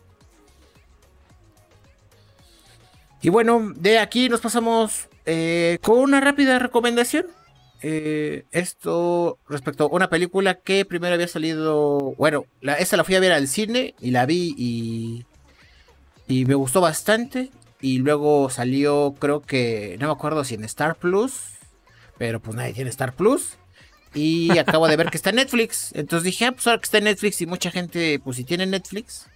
Y 3.23 3.31
bueno, 3.31 3.73
de 3.77 3.99
aquí 3.99 4.29
nos 4.29 4.41
pasamos 4.41 5.09
eh, 5.25 5.79
con 5.81 5.99
una 6.01 6.21
rápida 6.21 6.59
recomendación. 6.59 7.27
Eh, 7.83 8.45
esto 8.53 9.39
respecto 9.49 9.85
a 9.85 9.89
una 9.89 10.09
película 10.09 10.55
que 10.55 10.85
primero 10.85 11.15
había 11.15 11.29
salido. 11.29 12.15
Bueno, 12.17 12.45
la, 12.61 12.75
esta 12.75 12.97
la 12.97 13.05
fui 13.05 13.17
a 13.17 13.21
ver 13.21 13.33
al 13.33 13.49
cine 13.49 13.95
y 14.01 14.11
la 14.13 14.25
vi 14.27 14.55
y. 14.57 15.25
Y 16.29 16.45
me 16.45 16.55
gustó 16.55 16.81
bastante. 16.81 17.51
Y 17.81 17.99
luego 17.99 18.49
salió, 18.51 19.15
creo 19.19 19.43
que. 19.43 19.97
No 20.01 20.07
me 20.07 20.13
acuerdo 20.13 20.45
si 20.45 20.55
en 20.55 20.65
Star 20.65 20.95
Plus. 20.97 21.41
Pero 22.19 22.41
pues 22.41 22.57
nadie 22.57 22.73
tiene 22.73 22.91
Star 22.91 23.15
Plus. 23.15 23.57
Y 24.15 24.57
acabo 24.59 24.87
de 24.87 24.97
ver 24.97 25.11
que 25.11 25.17
está 25.17 25.31
en 25.31 25.37
Netflix. 25.37 25.91
Entonces 25.95 26.25
dije, 26.25 26.47
ah, 26.47 26.53
pues 26.53 26.67
ahora 26.69 26.79
que 26.79 26.85
está 26.85 26.99
en 26.99 27.05
Netflix 27.05 27.41
y 27.41 27.47
mucha 27.47 27.71
gente, 27.73 28.21
pues 28.23 28.37
si 28.37 28.45
tiene 28.45 28.65
Netflix, 28.67 29.27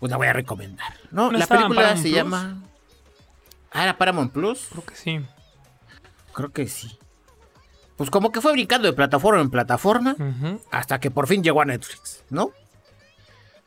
pues 0.00 0.10
la 0.10 0.16
voy 0.16 0.26
a 0.26 0.32
recomendar. 0.32 0.94
No, 1.12 1.30
¿No 1.30 1.38
la 1.38 1.46
película 1.46 1.96
se 1.96 2.02
Plus? 2.02 2.14
llama. 2.14 2.60
Ah, 3.70 3.84
era 3.84 3.96
Paramount 3.98 4.32
Plus. 4.32 4.66
Creo 4.70 4.84
que 4.84 4.96
sí. 4.96 5.20
Creo 6.32 6.50
que 6.50 6.66
sí. 6.66 6.98
Pues 7.96 8.10
como 8.10 8.32
que 8.32 8.40
fue 8.40 8.52
brincando 8.52 8.88
de 8.88 8.92
plataforma 8.92 9.40
en 9.40 9.50
plataforma 9.50 10.16
hasta 10.70 10.98
que 10.98 11.10
por 11.10 11.26
fin 11.28 11.42
llegó 11.44 11.60
a 11.62 11.64
Netflix, 11.64 12.24
¿no? 12.30 12.50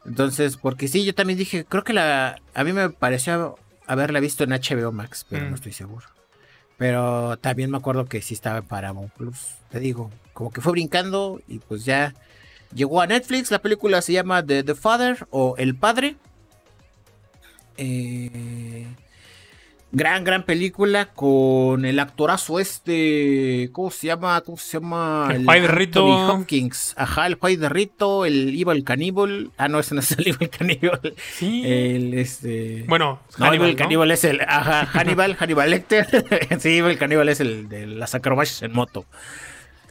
Entonces, 0.05 0.57
porque 0.57 0.87
sí, 0.87 1.03
yo 1.05 1.13
también 1.15 1.37
dije, 1.39 1.65
creo 1.65 1.83
que 1.83 1.93
la. 1.93 2.39
A 2.53 2.63
mí 2.63 2.73
me 2.73 2.89
pareció 2.89 3.57
haberla 3.85 4.19
visto 4.19 4.43
en 4.43 4.51
HBO 4.51 4.91
Max, 4.91 5.25
pero 5.29 5.45
Mm. 5.45 5.49
no 5.49 5.55
estoy 5.55 5.73
seguro. 5.73 6.05
Pero 6.77 7.37
también 7.37 7.71
me 7.71 7.77
acuerdo 7.77 8.05
que 8.05 8.21
sí 8.21 8.33
estaba 8.33 8.59
en 8.59 8.65
Paramount 8.65 9.11
Plus. 9.13 9.55
Te 9.69 9.79
digo, 9.79 10.11
como 10.33 10.51
que 10.51 10.61
fue 10.61 10.73
brincando 10.73 11.41
y 11.47 11.59
pues 11.59 11.85
ya 11.85 12.13
llegó 12.73 13.01
a 13.01 13.07
Netflix. 13.07 13.49
La 13.49 13.59
película 13.59 14.01
se 14.01 14.13
llama 14.13 14.45
The, 14.45 14.63
The 14.63 14.75
Father 14.75 15.25
o 15.31 15.55
El 15.57 15.75
Padre. 15.75 16.15
Eh, 17.77 18.85
gran, 19.91 20.23
gran 20.23 20.43
película 20.43 21.07
con 21.13 21.85
el 21.85 21.99
actorazo 21.99 22.59
este. 22.59 23.69
¿Cómo 23.71 23.89
se 23.91 24.07
llama? 24.07 24.41
¿Cómo 24.41 24.57
se 24.57 24.79
llama? 24.79 25.29
El 25.31 25.45
Juay 25.45 25.61
de 25.61 25.67
Rito. 25.67 26.05
Hopkins. 26.05 26.93
Ajá, 26.97 27.27
el 27.27 27.35
Juay 27.35 27.55
de 27.55 27.69
Rito, 27.69 28.25
el 28.25 28.49
Evil 28.59 28.83
Cannibal. 28.83 29.51
Ah, 29.57 29.67
no, 29.67 29.79
ese 29.79 29.95
no 29.95 30.01
es 30.01 30.11
el 30.11 30.27
Evil 30.27 30.49
Cannibal. 30.49 31.13
Sí. 31.33 31.63
El 31.65 32.13
este. 32.15 32.83
bueno, 32.87 33.21
No, 33.37 33.45
Hannibal, 33.45 33.69
el 33.69 33.75
¿no? 33.75 33.79
caníbal 33.79 34.11
es 34.11 34.23
el. 34.23 34.41
Ajá, 34.41 34.85
Hannibal, 34.85 35.35
Hannibal 35.35 35.69
Lecter. 35.69 36.07
sí, 36.59 36.77
el 36.79 36.97
caníbal 36.97 37.29
es 37.29 37.39
el 37.39 37.69
de 37.69 37.87
las 37.87 38.13
acrobacias 38.15 38.61
en 38.63 38.73
moto. 38.73 39.05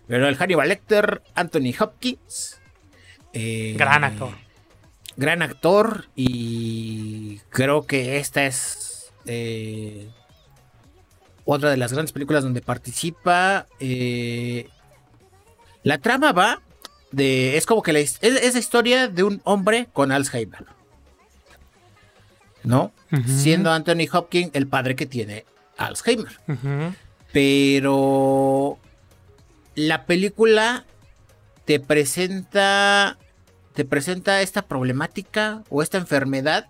Pero 0.06 0.28
el 0.28 0.36
Hannibal 0.36 0.68
Lecter, 0.68 1.22
Anthony 1.34 1.72
Hopkins. 1.80 2.60
eh, 3.32 3.74
Gran 3.76 4.04
actor. 4.04 4.30
Gran 5.16 5.42
actor. 5.42 6.04
Y 6.14 7.38
creo 7.48 7.86
que 7.86 8.18
esta 8.18 8.44
es. 8.46 8.92
Eh, 9.26 10.08
otra 11.44 11.70
de 11.70 11.76
las 11.76 11.92
grandes 11.92 12.12
películas 12.12 12.42
donde 12.42 12.60
participa. 12.60 13.66
eh, 13.80 14.68
la 15.82 15.98
trama 15.98 16.32
va 16.32 16.62
de. 17.12 17.56
Es 17.56 17.66
como 17.66 17.82
que 17.82 17.92
la, 17.92 18.00
es, 18.00 18.18
es 18.20 18.54
la 18.54 18.58
historia 18.58 19.08
de 19.08 19.22
un 19.22 19.40
hombre 19.44 19.88
con 19.92 20.10
Alzheimer. 20.12 20.64
¿No? 22.64 22.92
Siendo 23.24 23.70
Anthony 23.70 24.08
Hopkins 24.12 24.50
el 24.54 24.66
padre 24.66 24.96
que 24.96 25.06
tiene 25.06 25.44
Alzheimer. 25.76 26.40
Pero 27.32 28.78
la 29.76 30.04
película 30.06 30.84
te 31.64 31.78
presenta 31.78 33.18
te 33.74 33.84
presenta 33.84 34.40
esta 34.40 34.62
problemática 34.62 35.62
o 35.68 35.82
esta 35.82 35.98
enfermedad 35.98 36.66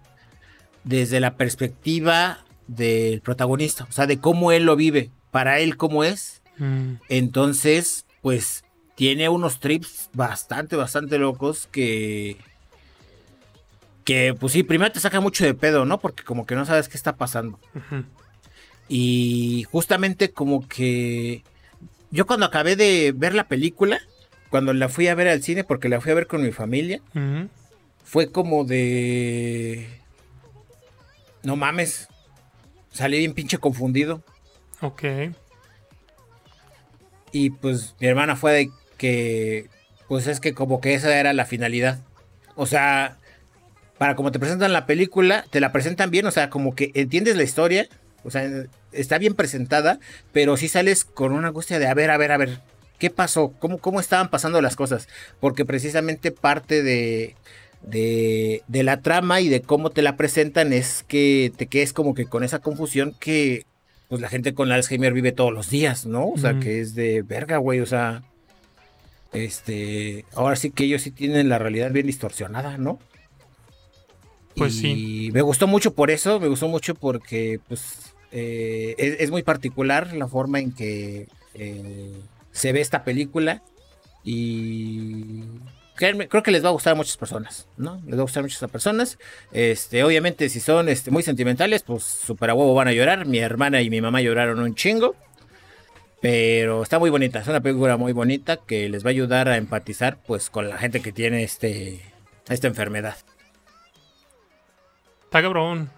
desde 0.82 1.20
la 1.20 1.36
perspectiva 1.36 2.40
del 2.66 3.20
protagonista, 3.20 3.86
o 3.88 3.92
sea, 3.92 4.06
de 4.06 4.18
cómo 4.18 4.52
él 4.52 4.64
lo 4.64 4.76
vive, 4.76 5.10
para 5.30 5.60
él 5.60 5.76
cómo 5.76 6.04
es. 6.04 6.42
Mm. 6.58 6.94
Entonces, 7.08 8.06
pues 8.22 8.64
tiene 8.96 9.28
unos 9.28 9.60
trips 9.60 10.10
bastante, 10.14 10.74
bastante 10.74 11.18
locos 11.18 11.68
que. 11.70 12.38
Que, 14.04 14.34
pues 14.38 14.52
sí, 14.52 14.62
primero 14.62 14.92
te 14.92 15.00
saca 15.00 15.20
mucho 15.20 15.44
de 15.44 15.54
pedo, 15.54 15.84
¿no? 15.84 15.98
Porque 15.98 16.22
como 16.22 16.46
que 16.46 16.54
no 16.54 16.64
sabes 16.64 16.88
qué 16.88 16.96
está 16.96 17.16
pasando. 17.16 17.60
Y 18.88 19.66
justamente 19.70 20.32
como 20.32 20.66
que. 20.66 21.44
Yo 22.10 22.26
cuando 22.26 22.46
acabé 22.46 22.76
de 22.76 23.12
ver 23.14 23.34
la 23.34 23.48
película, 23.48 24.00
cuando 24.48 24.72
la 24.72 24.88
fui 24.88 25.08
a 25.08 25.14
ver 25.14 25.28
al 25.28 25.42
cine, 25.42 25.64
porque 25.64 25.88
la 25.88 26.00
fui 26.00 26.12
a 26.12 26.14
ver 26.14 26.26
con 26.26 26.42
mi 26.42 26.52
familia, 26.52 27.02
fue 28.02 28.32
como 28.32 28.64
de. 28.64 29.88
No 31.42 31.56
mames. 31.56 32.08
Salí 32.96 33.18
bien 33.18 33.34
pinche 33.34 33.58
confundido. 33.58 34.22
Ok. 34.80 35.04
Y 37.30 37.50
pues 37.50 37.94
mi 38.00 38.06
hermana 38.06 38.36
fue 38.36 38.52
de 38.52 38.70
que, 38.96 39.68
pues 40.08 40.26
es 40.26 40.40
que 40.40 40.54
como 40.54 40.80
que 40.80 40.94
esa 40.94 41.14
era 41.14 41.34
la 41.34 41.44
finalidad. 41.44 41.98
O 42.54 42.64
sea, 42.64 43.18
para 43.98 44.16
como 44.16 44.32
te 44.32 44.38
presentan 44.38 44.72
la 44.72 44.86
película, 44.86 45.44
te 45.50 45.60
la 45.60 45.72
presentan 45.72 46.10
bien, 46.10 46.24
o 46.24 46.30
sea, 46.30 46.48
como 46.48 46.74
que 46.74 46.90
entiendes 46.94 47.36
la 47.36 47.42
historia, 47.42 47.86
o 48.24 48.30
sea, 48.30 48.48
está 48.92 49.18
bien 49.18 49.34
presentada, 49.34 50.00
pero 50.32 50.56
sí 50.56 50.68
sales 50.68 51.04
con 51.04 51.32
una 51.32 51.48
angustia 51.48 51.78
de, 51.78 51.88
a 51.88 51.94
ver, 51.94 52.10
a 52.10 52.16
ver, 52.16 52.32
a 52.32 52.38
ver, 52.38 52.60
¿qué 52.98 53.10
pasó? 53.10 53.52
¿Cómo, 53.58 53.76
cómo 53.76 54.00
estaban 54.00 54.30
pasando 54.30 54.62
las 54.62 54.74
cosas? 54.74 55.06
Porque 55.38 55.66
precisamente 55.66 56.32
parte 56.32 56.82
de, 56.82 57.36
de, 57.86 58.62
de 58.68 58.82
la 58.82 59.00
trama 59.00 59.40
y 59.40 59.48
de 59.48 59.62
cómo 59.62 59.90
te 59.90 60.02
la 60.02 60.16
presentan 60.16 60.72
es 60.72 61.04
que 61.06 61.52
te 61.56 61.66
quedes 61.66 61.92
como 61.92 62.14
que 62.14 62.26
con 62.26 62.44
esa 62.44 62.58
confusión 62.58 63.14
que 63.18 63.64
pues 64.08 64.20
la 64.20 64.28
gente 64.28 64.54
con 64.54 64.70
Alzheimer 64.70 65.12
vive 65.12 65.32
todos 65.32 65.52
los 65.52 65.70
días, 65.70 66.06
¿no? 66.06 66.28
O 66.28 66.38
sea, 66.38 66.60
que 66.60 66.80
es 66.80 66.94
de 66.94 67.22
verga, 67.22 67.56
güey, 67.56 67.80
o 67.80 67.86
sea, 67.86 68.22
este, 69.32 70.24
ahora 70.34 70.54
sí 70.54 70.70
que 70.70 70.84
ellos 70.84 71.02
sí 71.02 71.10
tienen 71.10 71.48
la 71.48 71.58
realidad 71.58 71.90
bien 71.90 72.06
distorsionada, 72.06 72.78
¿no? 72.78 73.00
Pues 74.54 74.76
y 74.76 74.80
sí. 75.26 75.30
me 75.32 75.42
gustó 75.42 75.66
mucho 75.66 75.94
por 75.94 76.10
eso, 76.10 76.38
me 76.38 76.46
gustó 76.46 76.68
mucho 76.68 76.94
porque, 76.94 77.58
pues, 77.66 78.14
eh, 78.30 78.94
es, 78.96 79.16
es 79.20 79.30
muy 79.30 79.42
particular 79.42 80.14
la 80.14 80.28
forma 80.28 80.60
en 80.60 80.72
que 80.72 81.26
eh, 81.54 82.12
se 82.52 82.72
ve 82.72 82.80
esta 82.80 83.02
película 83.02 83.62
y 84.24 85.42
creo 85.96 86.42
que 86.42 86.50
les 86.50 86.64
va 86.64 86.68
a 86.68 86.72
gustar 86.72 86.92
a 86.92 86.96
muchas 86.96 87.16
personas, 87.16 87.68
¿no? 87.76 88.00
Les 88.06 88.14
va 88.14 88.20
a 88.20 88.22
gustar 88.22 88.40
a 88.40 88.44
muchas 88.44 88.70
personas. 88.70 89.18
Este, 89.52 90.04
obviamente, 90.04 90.48
si 90.48 90.60
son 90.60 90.88
este, 90.88 91.10
muy 91.10 91.22
sentimentales, 91.22 91.82
pues 91.82 92.04
super 92.04 92.50
a 92.50 92.54
huevo 92.54 92.74
van 92.74 92.88
a 92.88 92.92
llorar. 92.92 93.26
Mi 93.26 93.38
hermana 93.38 93.82
y 93.82 93.90
mi 93.90 94.00
mamá 94.00 94.20
lloraron 94.20 94.60
un 94.60 94.74
chingo. 94.74 95.16
Pero 96.20 96.82
está 96.82 96.98
muy 96.98 97.10
bonita, 97.10 97.40
es 97.40 97.46
una 97.48 97.60
película 97.60 97.96
muy 97.96 98.12
bonita 98.12 98.56
que 98.56 98.88
les 98.88 99.04
va 99.04 99.08
a 99.08 99.10
ayudar 99.10 99.48
a 99.48 99.58
empatizar 99.58 100.18
pues 100.26 100.48
con 100.50 100.68
la 100.68 100.78
gente 100.78 101.00
que 101.00 101.12
tiene 101.12 101.42
este 101.42 102.00
esta 102.48 102.66
enfermedad. 102.66 103.16
Está 105.24 105.42
cabrón. 105.42 105.90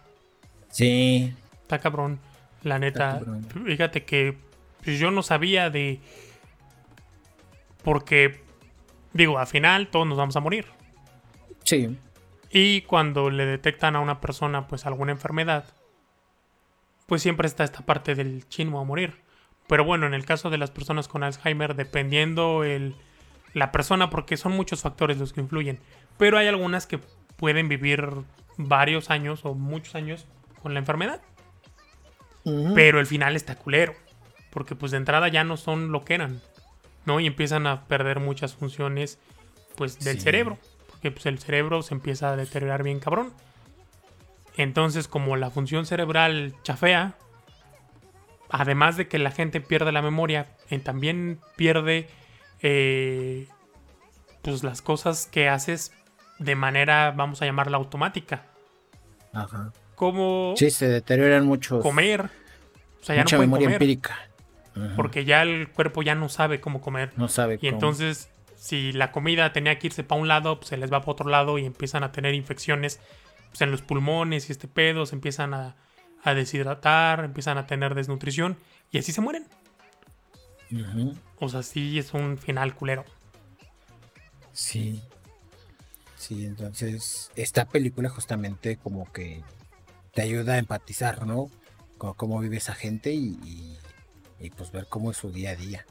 Sí, 0.70 1.34
Está 1.62 1.78
cabrón. 1.78 2.18
La 2.62 2.78
neta. 2.78 3.18
cabrón. 3.18 3.46
Fíjate 3.66 4.04
que 4.04 4.36
pues, 4.82 4.98
yo 4.98 5.10
no 5.10 5.22
sabía 5.22 5.68
de. 5.70 6.00
Porque. 7.82 8.40
Digo, 9.12 9.38
al 9.38 9.46
final 9.46 9.88
todos 9.88 10.06
nos 10.06 10.18
vamos 10.18 10.36
a 10.36 10.40
morir. 10.40 10.66
sí. 11.64 11.98
Y 12.50 12.82
cuando 12.82 13.28
le 13.28 13.44
detectan 13.44 13.94
a 13.94 14.00
una 14.00 14.20
persona 14.20 14.68
pues 14.68 14.86
alguna 14.86 15.12
enfermedad, 15.12 15.66
pues 17.06 17.22
siempre 17.22 17.46
está 17.46 17.64
esta 17.64 17.84
parte 17.84 18.14
del 18.14 18.48
chinmo 18.48 18.80
a 18.80 18.84
morir. 18.84 19.20
Pero 19.66 19.84
bueno, 19.84 20.06
en 20.06 20.14
el 20.14 20.24
caso 20.24 20.48
de 20.48 20.58
las 20.58 20.70
personas 20.70 21.08
con 21.08 21.22
Alzheimer, 21.22 21.74
dependiendo 21.74 22.64
el, 22.64 22.96
la 23.52 23.70
persona, 23.70 24.08
porque 24.08 24.38
son 24.38 24.52
muchos 24.52 24.80
factores 24.80 25.18
los 25.18 25.32
que 25.32 25.42
influyen. 25.42 25.78
Pero 26.16 26.38
hay 26.38 26.48
algunas 26.48 26.86
que 26.86 26.98
pueden 27.36 27.68
vivir 27.68 28.08
varios 28.56 29.10
años 29.10 29.44
o 29.44 29.54
muchos 29.54 29.94
años 29.94 30.26
con 30.62 30.72
la 30.72 30.80
enfermedad. 30.80 31.20
Pero 32.74 32.98
el 32.98 33.06
final 33.06 33.36
está 33.36 33.56
culero. 33.56 33.94
Porque 34.50 34.74
pues 34.74 34.92
de 34.92 34.96
entrada 34.96 35.28
ya 35.28 35.44
no 35.44 35.58
son 35.58 35.92
lo 35.92 36.04
que 36.04 36.14
eran. 36.14 36.40
¿No? 37.08 37.18
Y 37.20 37.26
empiezan 37.26 37.66
a 37.66 37.84
perder 37.88 38.20
muchas 38.20 38.54
funciones 38.54 39.18
pues 39.76 39.98
del 39.98 40.16
Sí. 40.18 40.20
cerebro. 40.24 40.58
Porque 40.90 41.10
pues 41.10 41.26
el 41.26 41.38
cerebro 41.38 41.82
se 41.82 41.94
empieza 41.94 42.30
a 42.30 42.36
deteriorar 42.36 42.82
bien 42.82 43.00
cabrón. 43.00 43.32
Entonces, 44.56 45.08
como 45.08 45.36
la 45.36 45.50
función 45.50 45.86
cerebral 45.86 46.54
chafea, 46.64 47.14
además 48.50 48.96
de 48.96 49.08
que 49.08 49.18
la 49.18 49.30
gente 49.30 49.60
pierde 49.60 49.90
la 49.92 50.02
memoria, 50.02 50.46
eh, 50.70 50.78
también 50.80 51.40
pierde 51.56 52.08
eh, 52.60 53.46
pues 54.42 54.62
las 54.64 54.82
cosas 54.82 55.26
que 55.26 55.48
haces 55.48 55.92
de 56.38 56.56
manera, 56.56 57.12
vamos 57.16 57.40
a 57.40 57.46
llamarla 57.46 57.76
automática. 57.78 58.44
Ajá. 59.32 59.72
Como 59.94 60.54
Sí, 60.56 60.70
se 60.70 60.88
deterioran 60.88 61.46
mucho. 61.46 61.80
comer. 61.80 62.28
O 63.00 63.04
sea, 63.04 63.14
ya 63.16 63.22
mucha 63.22 63.36
no 63.36 63.42
memoria 63.42 63.66
comer. 63.66 63.74
empírica. 63.82 64.18
Ajá. 64.78 64.96
Porque 64.96 65.24
ya 65.24 65.42
el 65.42 65.68
cuerpo 65.70 66.02
ya 66.02 66.14
no 66.14 66.28
sabe 66.28 66.60
cómo 66.60 66.80
comer. 66.80 67.12
no 67.16 67.28
sabe 67.28 67.54
Y 67.54 67.58
cómo. 67.58 67.70
entonces, 67.72 68.30
si 68.56 68.92
la 68.92 69.12
comida 69.12 69.52
tenía 69.52 69.78
que 69.78 69.88
irse 69.88 70.04
para 70.04 70.20
un 70.20 70.28
lado, 70.28 70.56
pues 70.58 70.68
se 70.68 70.76
les 70.76 70.92
va 70.92 71.00
para 71.00 71.12
otro 71.12 71.28
lado 71.28 71.58
y 71.58 71.64
empiezan 71.66 72.04
a 72.04 72.12
tener 72.12 72.34
infecciones 72.34 73.00
pues, 73.50 73.60
en 73.62 73.70
los 73.70 73.82
pulmones 73.82 74.48
y 74.48 74.52
este 74.52 74.68
pedo, 74.68 75.06
se 75.06 75.14
empiezan 75.14 75.54
a, 75.54 75.76
a 76.22 76.34
deshidratar, 76.34 77.24
empiezan 77.24 77.58
a 77.58 77.66
tener 77.66 77.94
desnutrición 77.94 78.56
y 78.90 78.98
así 78.98 79.12
se 79.12 79.20
mueren. 79.20 79.46
O 81.38 81.48
sea, 81.48 81.62
sí 81.62 81.98
es 81.98 82.12
un 82.12 82.36
final 82.36 82.74
culero. 82.74 83.04
Sí. 84.52 85.00
Sí, 86.16 86.44
entonces 86.44 87.30
esta 87.36 87.66
película 87.66 88.08
justamente 88.10 88.76
como 88.76 89.10
que 89.12 89.42
te 90.12 90.22
ayuda 90.22 90.54
a 90.54 90.58
empatizar, 90.58 91.24
¿no? 91.26 91.48
Con 91.96 92.14
cómo 92.14 92.40
vive 92.40 92.56
esa 92.56 92.74
gente 92.74 93.12
y, 93.12 93.38
y- 93.44 93.77
y, 94.40 94.50
pues 94.50 94.70
ver 94.72 94.86
cómo 94.88 95.10
es 95.10 95.16
su 95.16 95.30
día 95.30 95.50
a 95.50 95.56
día. 95.56 95.86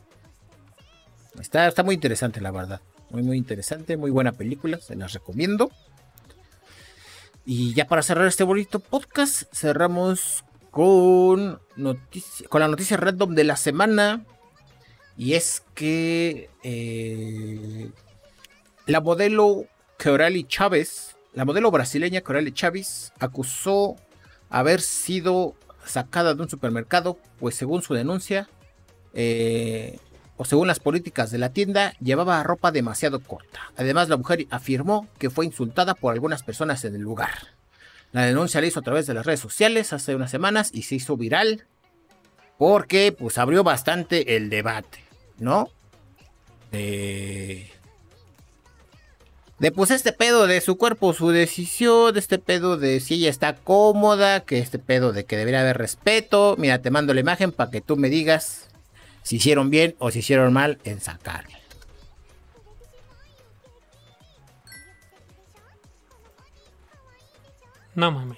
Está, 1.40 1.68
está 1.68 1.84
muy 1.84 1.96
interesante, 1.96 2.42
la 2.42 2.52
verdad. 2.52 2.82
Muy, 3.10 3.24
muy 3.24 3.38
interesante, 3.38 3.98
muy 3.98 4.12
buena 4.12 4.32
película, 4.32 4.80
se 4.80 4.96
las 4.96 5.14
recomiendo. 5.14 5.72
Y 7.46 7.74
ya 7.74 7.88
para 7.88 8.02
cerrar 8.02 8.28
este 8.28 8.44
bonito 8.44 8.80
podcast, 8.80 9.44
cerramos 9.54 10.44
con, 10.72 11.62
noticia, 11.76 12.48
con 12.50 12.62
la 12.62 12.68
noticia 12.68 12.98
random 12.98 13.36
de 13.36 13.44
la 13.46 13.56
semana. 13.56 14.26
Y 15.18 15.34
es 15.34 15.64
que 15.74 16.50
eh, 16.64 17.90
la 18.86 19.02
modelo 19.02 19.66
Corali 20.02 20.44
Chávez, 20.44 21.16
la 21.34 21.46
modelo 21.46 21.72
brasileña 21.72 22.22
Corali 22.22 22.52
Chávez, 22.52 23.14
acusó 23.20 23.96
haber 24.50 24.82
sido 24.82 25.56
sacada 25.88 26.34
de 26.34 26.42
un 26.42 26.50
supermercado, 26.50 27.18
pues 27.40 27.56
según 27.56 27.82
su 27.82 27.94
denuncia, 27.94 28.50
eh, 29.14 30.00
o 30.38 30.46
según 30.46 30.68
las 30.68 30.80
políticas 30.80 31.32
de 31.32 31.40
la 31.40 31.52
tienda, 31.52 31.94
llevaba 32.00 32.44
ropa 32.44 32.72
demasiado 32.72 33.20
corta. 33.20 33.60
Además, 33.76 34.10
la 34.10 34.18
mujer 34.18 34.46
afirmó 34.52 35.08
que 35.18 35.30
fue 35.30 35.46
insultada 35.46 35.96
por 35.96 36.14
algunas 36.14 36.44
personas 36.44 36.86
en 36.86 36.96
el 36.96 37.02
lugar. 37.02 37.56
La 38.12 38.26
denuncia 38.26 38.62
la 38.62 38.68
hizo 38.68 38.80
a 38.80 38.84
través 38.84 39.08
de 39.08 39.14
las 39.14 39.26
redes 39.26 39.40
sociales 39.40 39.94
hace 39.94 40.16
unas 40.16 40.32
semanas 40.32 40.70
y 40.74 40.84
se 40.84 40.96
hizo 40.96 41.18
viral 41.18 41.66
porque 42.58 43.12
pues 43.12 43.38
abrió 43.38 43.64
bastante 43.64 44.36
el 44.36 44.50
debate, 44.50 45.04
¿no? 45.40 45.70
De 46.72 47.72
de 49.60 49.72
pues 49.72 49.90
este 49.92 50.14
pedo 50.14 50.46
de 50.46 50.62
su 50.62 50.78
cuerpo, 50.78 51.14
su 51.14 51.30
decisión, 51.30 52.14
de 52.14 52.20
este 52.20 52.38
pedo 52.38 52.78
de 52.78 53.00
si 53.00 53.16
ella 53.16 53.30
está 53.30 53.56
cómoda, 53.56 54.42
que 54.42 54.60
este 54.60 54.78
pedo 54.78 55.14
de 55.14 55.26
que 55.26 55.38
debería 55.38 55.62
haber 55.62 55.78
respeto. 55.78 56.56
Mira, 56.58 56.82
te 56.82 56.92
mando 56.92 57.14
la 57.14 57.22
imagen 57.22 57.52
para 57.52 57.72
que 57.72 57.82
tú 57.82 57.98
me 57.98 58.10
digas 58.10 58.70
si 59.24 59.38
hicieron 59.38 59.70
bien 59.70 59.96
o 60.00 60.12
si 60.12 60.20
hicieron 60.20 60.54
mal 60.54 60.78
en 60.84 61.02
sacarla. 61.02 61.58
No 67.96 68.12
mamen. 68.12 68.38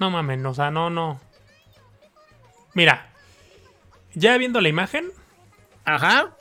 No 0.00 0.10
mamen, 0.10 0.44
o 0.44 0.52
sea, 0.52 0.72
no, 0.72 0.90
no. 0.90 1.20
Mira, 2.74 3.12
ya 4.14 4.36
viendo 4.36 4.60
la 4.60 4.68
imagen, 4.68 5.12
Ajá. 5.84 6.36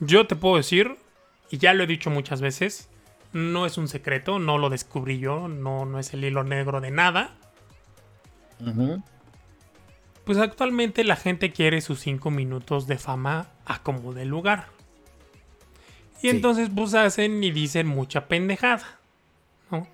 yo 0.00 0.26
te 0.26 0.34
puedo 0.34 0.56
decir, 0.56 0.96
y 1.50 1.58
ya 1.58 1.74
lo 1.74 1.84
he 1.84 1.86
dicho 1.86 2.10
muchas 2.10 2.40
veces, 2.40 2.88
no 3.32 3.66
es 3.66 3.78
un 3.78 3.88
secreto, 3.88 4.38
no 4.38 4.58
lo 4.58 4.70
descubrí 4.70 5.18
yo, 5.18 5.48
no, 5.48 5.84
no 5.84 5.98
es 5.98 6.12
el 6.14 6.24
hilo 6.24 6.44
negro 6.44 6.80
de 6.80 6.90
nada. 6.90 7.36
Pues 10.24 10.38
actualmente 10.38 11.04
la 11.04 11.16
gente 11.16 11.52
quiere 11.52 11.80
sus 11.80 12.00
5 12.00 12.30
minutos 12.30 12.86
de 12.86 12.96
fama 12.98 13.48
a 13.66 13.82
como 13.82 14.12
de 14.14 14.24
lugar. 14.24 14.68
Y 16.18 16.28
Sí. 16.30 16.36
entonces 16.36 16.70
pues 16.74 16.94
hacen 16.94 17.42
y 17.44 17.50
dicen 17.50 17.86
mucha 17.86 18.26
pendejada. 18.26 18.98
¿no? 19.70 19.86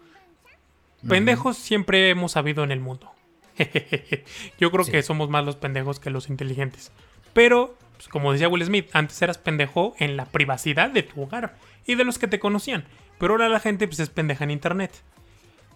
Pendejos 1.09 1.57
siempre 1.57 2.11
hemos 2.11 2.33
sabido 2.33 2.63
en 2.63 2.71
el 2.71 2.81
mundo. 2.81 3.11
Yo 4.61 4.71
creo 4.71 4.85
Sí. 4.85 4.93
que 4.93 5.03
somos 5.03 5.29
más 5.31 5.45
los 5.45 5.57
pendejos 5.57 5.99
que 5.99 6.11
los 6.11 6.29
inteligentes. 6.29 6.93
Pero, 7.33 7.77
pues, 8.01 8.09
como 8.09 8.33
decía 8.33 8.49
Will 8.49 8.65
Smith, 8.65 8.89
antes 8.95 9.21
eras 9.21 9.37
pendejo 9.37 9.95
en 9.99 10.17
la 10.17 10.25
privacidad 10.25 10.89
de 10.89 11.03
tu 11.03 11.21
hogar 11.21 11.57
y 11.85 11.97
de 11.97 12.05
los 12.05 12.19
que 12.19 12.29
te 12.29 12.41
conocían. 12.41 12.87
Pero 13.19 13.35
ahora 13.35 13.51
la 13.51 13.61
gente 13.61 13.87
pues, 13.87 14.01
es 14.01 14.09
pendeja 14.09 14.45
en 14.45 14.53
internet. 14.53 14.91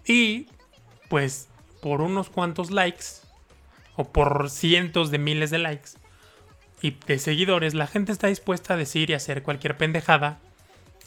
Y, 0.07 0.47
pues, 1.11 1.51
por 1.83 2.01
unos 2.01 2.31
cuantos 2.31 2.71
likes, 2.71 3.05
o 3.97 4.05
por 4.11 4.49
cientos 4.49 5.11
de 5.11 5.19
miles 5.19 5.51
de 5.51 5.59
likes 5.59 5.91
y 6.81 6.93
de 7.07 7.19
seguidores, 7.19 7.75
la 7.75 7.87
gente 7.87 8.11
está 8.11 8.29
dispuesta 8.29 8.73
a 8.73 8.79
decir 8.79 9.11
y 9.11 9.13
hacer 9.13 9.43
cualquier 9.43 9.77
pendejada 9.77 10.41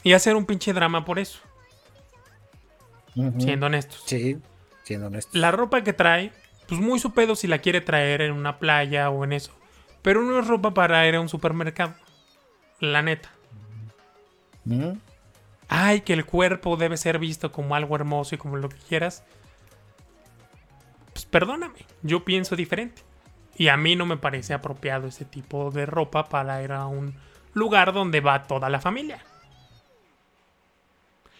y 0.04 0.12
hacer 0.12 0.36
un 0.36 0.46
pinche 0.46 0.72
drama 0.72 1.04
por 1.04 1.18
eso, 1.18 1.40
siendo 3.40 3.66
honestos. 3.66 4.04
Sí, 4.06 4.38
siendo 4.84 5.08
honesto. 5.08 5.36
La 5.36 5.50
ropa 5.50 5.82
que 5.82 5.92
trae, 5.92 6.30
pues 6.68 6.80
muy 6.80 7.00
su 7.00 7.12
pedo 7.12 7.34
si 7.34 7.48
la 7.48 7.58
quiere 7.58 7.80
traer 7.80 8.22
en 8.22 8.30
una 8.30 8.60
playa 8.60 9.10
o 9.10 9.24
en 9.24 9.32
eso. 9.32 9.57
Pero 10.02 10.22
no 10.22 10.38
es 10.38 10.46
ropa 10.46 10.72
para 10.74 11.06
ir 11.06 11.14
a 11.14 11.20
un 11.20 11.28
supermercado. 11.28 11.94
La 12.80 13.02
neta. 13.02 13.30
Ay, 15.68 16.00
que 16.02 16.12
el 16.12 16.24
cuerpo 16.24 16.76
debe 16.76 16.96
ser 16.96 17.18
visto 17.18 17.52
como 17.52 17.74
algo 17.74 17.96
hermoso 17.96 18.34
y 18.34 18.38
como 18.38 18.56
lo 18.56 18.68
que 18.68 18.78
quieras. 18.88 19.24
Pues 21.12 21.26
perdóname, 21.26 21.84
yo 22.02 22.24
pienso 22.24 22.56
diferente. 22.56 23.02
Y 23.56 23.68
a 23.68 23.76
mí 23.76 23.96
no 23.96 24.06
me 24.06 24.16
parece 24.16 24.54
apropiado 24.54 25.08
ese 25.08 25.24
tipo 25.24 25.70
de 25.70 25.84
ropa 25.84 26.28
para 26.28 26.62
ir 26.62 26.72
a 26.72 26.86
un 26.86 27.14
lugar 27.54 27.92
donde 27.92 28.20
va 28.20 28.44
toda 28.44 28.68
la 28.68 28.80
familia. 28.80 29.24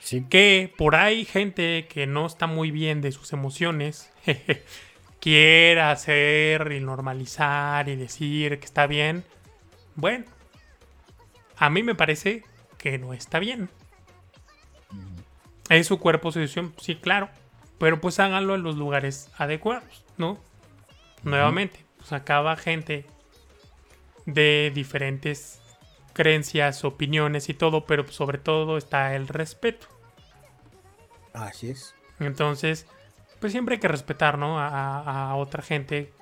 Sí. 0.01 0.25
que 0.31 0.73
por 0.79 0.97
ahí 0.97 1.27
gente 1.27 1.87
que 1.87 2.07
no 2.07 2.25
está 2.25 2.47
muy 2.47 2.71
bien 2.71 3.03
de 3.03 3.13
sus 3.13 3.35
emociones 3.35 4.11
quiera 5.21 5.91
hacer 5.91 6.73
y 6.73 6.81
normalizar 6.81 7.89
y 7.89 7.97
decir 7.97 8.59
que 8.59 8.65
está 8.65 8.87
bien. 8.87 9.25
Bueno, 9.95 10.25
a 11.57 11.71
mí 11.71 11.83
me 11.83 11.95
parece 11.95 12.45
que 12.77 12.99
no 12.99 13.13
está 13.13 13.39
bien. 13.39 13.69
Es 15.69 15.87
su 15.87 15.99
cuerpo, 15.99 16.33
su 16.33 16.39
decisión, 16.39 16.73
sí, 16.79 16.97
claro. 16.97 17.29
Pero 17.79 18.01
pues 18.01 18.19
háganlo 18.19 18.55
en 18.55 18.63
los 18.63 18.77
lugares 18.77 19.31
adecuados, 19.37 20.05
¿no? 20.17 20.39
Nuevamente, 21.23 21.85
pues 21.99 22.13
acaba 22.13 22.57
gente 22.57 23.05
de 24.25 24.73
diferentes 24.75 25.61
creencias, 26.13 26.85
opiniones 26.85 27.49
y 27.49 27.55
todo, 27.55 27.85
pero 27.87 28.07
sobre 28.09 28.39
todo 28.39 28.77
está 28.79 29.15
el 29.15 29.29
respeto. 29.29 29.87
Así 31.33 31.71
es. 31.71 31.95
Entonces, 32.19 32.87
pues 33.41 33.53
siempre 33.53 33.77
hay 33.77 33.81
que 33.81 33.89
respetar, 33.89 34.39
¿no? 34.39 34.59
A, 34.59 35.35
otra 35.37 35.63
gente 35.63 36.13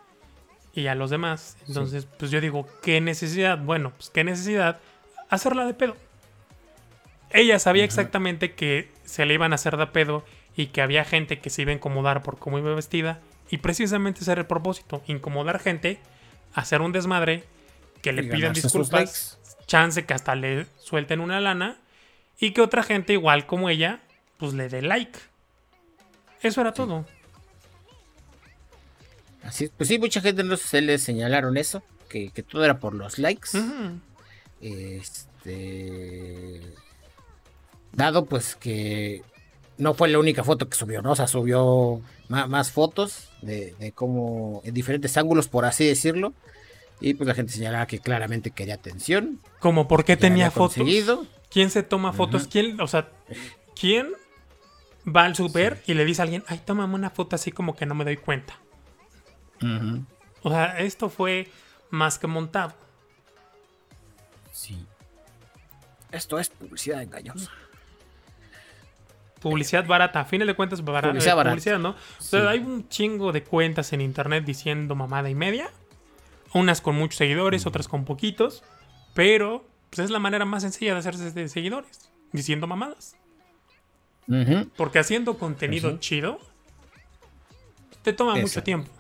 y 0.75 0.87
a 0.87 0.95
los 0.95 1.11
demás. 1.11 1.57
Entonces, 1.67 2.07
pues 2.19 2.31
yo 2.31 2.41
digo, 2.41 2.67
¿qué 2.83 3.01
necesidad? 3.01 3.59
Bueno, 3.59 3.93
pues 3.97 4.11
qué 4.11 4.25
necesidad 4.25 4.79
hacerla 5.31 5.65
de 5.65 5.75
pedo. 5.75 5.97
Ella 7.31 7.59
sabía 7.59 7.85
exactamente 7.85 8.55
que 8.55 8.91
se 9.05 9.27
le 9.27 9.35
iban 9.35 9.53
a 9.53 9.57
hacer 9.57 9.77
de 9.77 9.87
pedo 9.87 10.25
y 10.57 10.69
que 10.69 10.83
había 10.83 11.05
gente 11.05 11.41
que 11.41 11.51
se 11.51 11.63
iba 11.63 11.73
a 11.73 11.75
incomodar 11.75 12.23
por 12.23 12.39
cómo 12.39 12.59
iba 12.59 12.75
vestida. 12.75 13.21
Y 13.51 13.59
precisamente 13.59 14.21
ese 14.21 14.33
era 14.33 14.41
el 14.43 14.47
propósito, 14.47 15.03
incomodar 15.07 15.59
gente, 15.59 16.01
hacer 16.55 16.81
un 16.81 16.93
desmadre, 16.93 17.45
que 18.03 18.13
le 18.13 18.23
pidan 18.23 18.53
disculpas, 18.53 19.39
chance 19.67 20.05
que 20.05 20.15
hasta 20.15 20.35
le 20.35 20.67
suelten 20.79 21.21
una 21.21 21.41
lana 21.41 21.77
y 22.39 22.53
que 22.53 22.61
otra 22.61 22.83
gente 22.83 23.13
igual 23.13 23.47
como 23.47 23.69
ella 23.69 24.01
pues 24.37 24.53
le 24.55 24.69
dé 24.69 24.83
like. 24.83 25.19
Eso 26.43 26.61
era 26.61 26.73
todo. 26.73 27.05
Así 29.43 29.65
es. 29.65 29.71
Pues 29.77 29.89
sí, 29.89 29.99
mucha 29.99 30.21
gente 30.21 30.43
no 30.43 30.57
se 30.57 30.81
le 30.81 30.99
señalaron 30.99 31.57
eso, 31.57 31.83
que, 32.09 32.31
que 32.31 32.43
todo 32.43 32.65
era 32.65 32.79
por 32.79 32.95
los 32.95 33.19
likes. 33.19 33.51
Este. 34.61 36.63
Dado 37.93 38.27
pues 38.27 38.57
que 38.57 39.23
no 39.79 39.95
fue 39.95 40.09
la 40.09 40.19
única 40.19 40.45
foto 40.45 40.69
que 40.69 40.77
subió, 40.77 41.03
¿no? 41.03 41.13
O 41.13 41.17
sea, 41.17 41.27
subió 41.27 42.01
más, 42.29 42.71
fotos 42.71 43.31
de, 43.43 43.75
de 43.79 43.93
cómo, 43.93 44.63
en 44.65 44.75
diferentes 44.75 45.17
ángulos, 45.17 45.49
por 45.49 45.65
así 45.65 45.87
decirlo. 45.87 46.33
Y 47.01 47.15
pues 47.15 47.29
la 47.29 47.35
gente 47.35 47.53
señalaba 47.53 47.87
que 47.87 48.01
claramente 48.01 48.51
quería 48.51 48.75
atención. 48.75 49.41
Como 49.61 49.87
por 49.87 50.05
qué 50.05 50.17
tenía 50.17 50.51
fotos. 50.51 50.77
conseguido. 50.77 51.27
¿Quién 51.51 51.71
se 51.71 51.83
toma 51.83 52.13
fotos? 52.13 52.49
¿Quién, 52.49 52.81
o 52.81 52.87
sea, 52.87 53.09
quién 53.79 54.09
va 55.07 55.25
al 55.25 55.37
super 55.37 55.83
y 55.87 55.95
le 55.95 56.05
dice 56.05 56.23
a 56.23 56.25
alguien, 56.25 56.45
ay, 56.49 56.61
tómame 56.65 56.95
una 56.95 57.11
foto 57.11 57.37
así 57.37 57.53
como 57.53 57.77
que 57.77 57.87
no 57.87 57.95
me 57.95 58.05
doy 58.05 58.17
cuenta. 58.17 58.59
O 60.43 60.51
sea, 60.51 60.79
esto 60.79 61.09
fue 61.09 61.51
más 61.91 62.19
que 62.19 62.27
montado. 62.27 62.75
Sí. 64.53 64.87
Esto 66.13 66.39
es 66.39 66.49
publicidad 66.49 67.03
engañosa. 67.03 67.51
Publicidad 69.41 69.87
barata, 69.87 70.21
a 70.21 70.25
fin 70.25 70.45
de 70.45 70.55
cuentas 70.55 70.85
barata. 70.85 71.09
Publicidad 71.09 71.35
eh, 71.35 71.37
barata. 71.37 71.53
publicidad, 71.55 71.79
¿no? 71.79 71.91
O 71.91 71.97
Sí. 72.19 72.29
sea, 72.31 72.49
hay 72.49 72.59
un 72.61 72.89
chingo 72.89 73.33
de 73.33 73.45
cuentas 73.45 73.93
en 73.93 74.01
internet 74.01 74.45
diciendo 74.45 74.95
mamada 74.95 75.29
y 75.31 75.35
media. 75.35 75.71
Unas 76.55 76.81
con 76.81 76.97
muchos 76.97 77.19
seguidores, 77.19 77.67
otras 77.67 77.87
con 77.87 78.05
poquitos. 78.05 78.65
Pero 79.15 79.67
pues, 79.91 80.01
es 80.01 80.11
la 80.11 80.19
manera 80.19 80.45
más 80.45 80.63
sencilla 80.63 80.95
de 80.95 80.99
hacerse 81.01 81.31
de 81.33 81.49
seguidores. 81.49 82.11
Diciendo 82.33 82.67
mamadas. 82.67 83.17
Porque 84.77 84.99
haciendo 84.99 85.39
contenido 85.39 85.99
chido 85.99 86.41
te 88.03 88.13
toma 88.13 88.37
mucho 88.37 88.63
tiempo. 88.63 88.91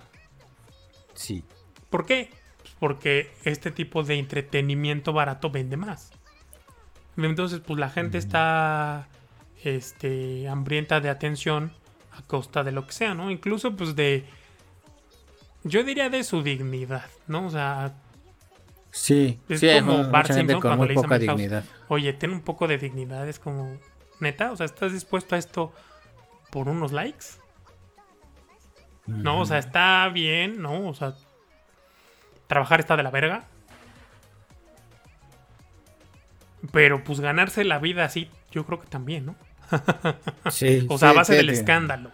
Sí. 1.14 1.44
¿Por 1.90 2.06
qué? 2.06 2.30
Pues 2.62 2.74
porque 2.78 3.32
este 3.44 3.70
tipo 3.70 4.02
de 4.02 4.18
entretenimiento 4.18 5.12
barato 5.12 5.50
vende 5.50 5.76
más. 5.76 6.10
Entonces, 7.16 7.60
pues 7.60 7.78
la 7.78 7.88
gente 7.88 8.18
está 8.18 9.08
este, 9.62 10.48
hambrienta 10.48 11.00
de 11.00 11.08
atención 11.08 11.72
a 12.12 12.22
costa 12.22 12.64
de 12.64 12.72
lo 12.72 12.86
que 12.86 12.92
sea, 12.92 13.14
¿no? 13.14 13.30
Incluso, 13.30 13.76
pues 13.76 13.96
de. 13.96 14.24
Yo 15.64 15.82
diría 15.82 16.10
de 16.10 16.22
su 16.22 16.42
dignidad, 16.42 17.06
¿no? 17.26 17.46
O 17.46 17.50
sea, 17.50 17.94
Sí. 18.96 19.38
Es 19.50 19.60
sí, 19.60 19.68
como 19.78 20.10
Bart 20.10 20.32
Simpson 20.32 20.58
con 20.58 20.70
cuando 20.70 20.86
le 20.86 20.94
dice 20.94 21.54
a 21.54 21.64
oye, 21.88 22.14
ten 22.14 22.30
un 22.30 22.40
poco 22.40 22.66
de 22.66 22.78
dignidad. 22.78 23.28
Es 23.28 23.38
como, 23.38 23.78
neta, 24.20 24.52
o 24.52 24.56
sea, 24.56 24.66
¿estás 24.66 24.92
dispuesto 24.92 25.34
a 25.34 25.38
esto 25.38 25.72
por 26.50 26.68
unos 26.68 26.92
likes? 26.92 27.26
No, 29.06 29.40
o 29.40 29.46
sea, 29.46 29.58
está 29.58 30.08
bien, 30.08 30.60
¿no? 30.60 30.88
O 30.88 30.94
sea, 30.94 31.14
trabajar 32.46 32.80
está 32.80 32.96
de 32.96 33.02
la 33.02 33.10
verga. 33.10 33.44
Pero 36.72 37.04
pues 37.04 37.20
ganarse 37.20 37.64
la 37.64 37.78
vida 37.78 38.04
así, 38.04 38.28
yo 38.50 38.66
creo 38.66 38.80
que 38.80 38.88
también, 38.88 39.26
¿no? 39.26 39.36
Sí, 40.50 40.86
O 40.88 40.98
sea, 40.98 41.10
a 41.10 41.12
sí, 41.12 41.16
base 41.16 41.32
sí, 41.32 41.36
del 41.38 41.54
sí. 41.54 41.60
escándalo. 41.60 42.10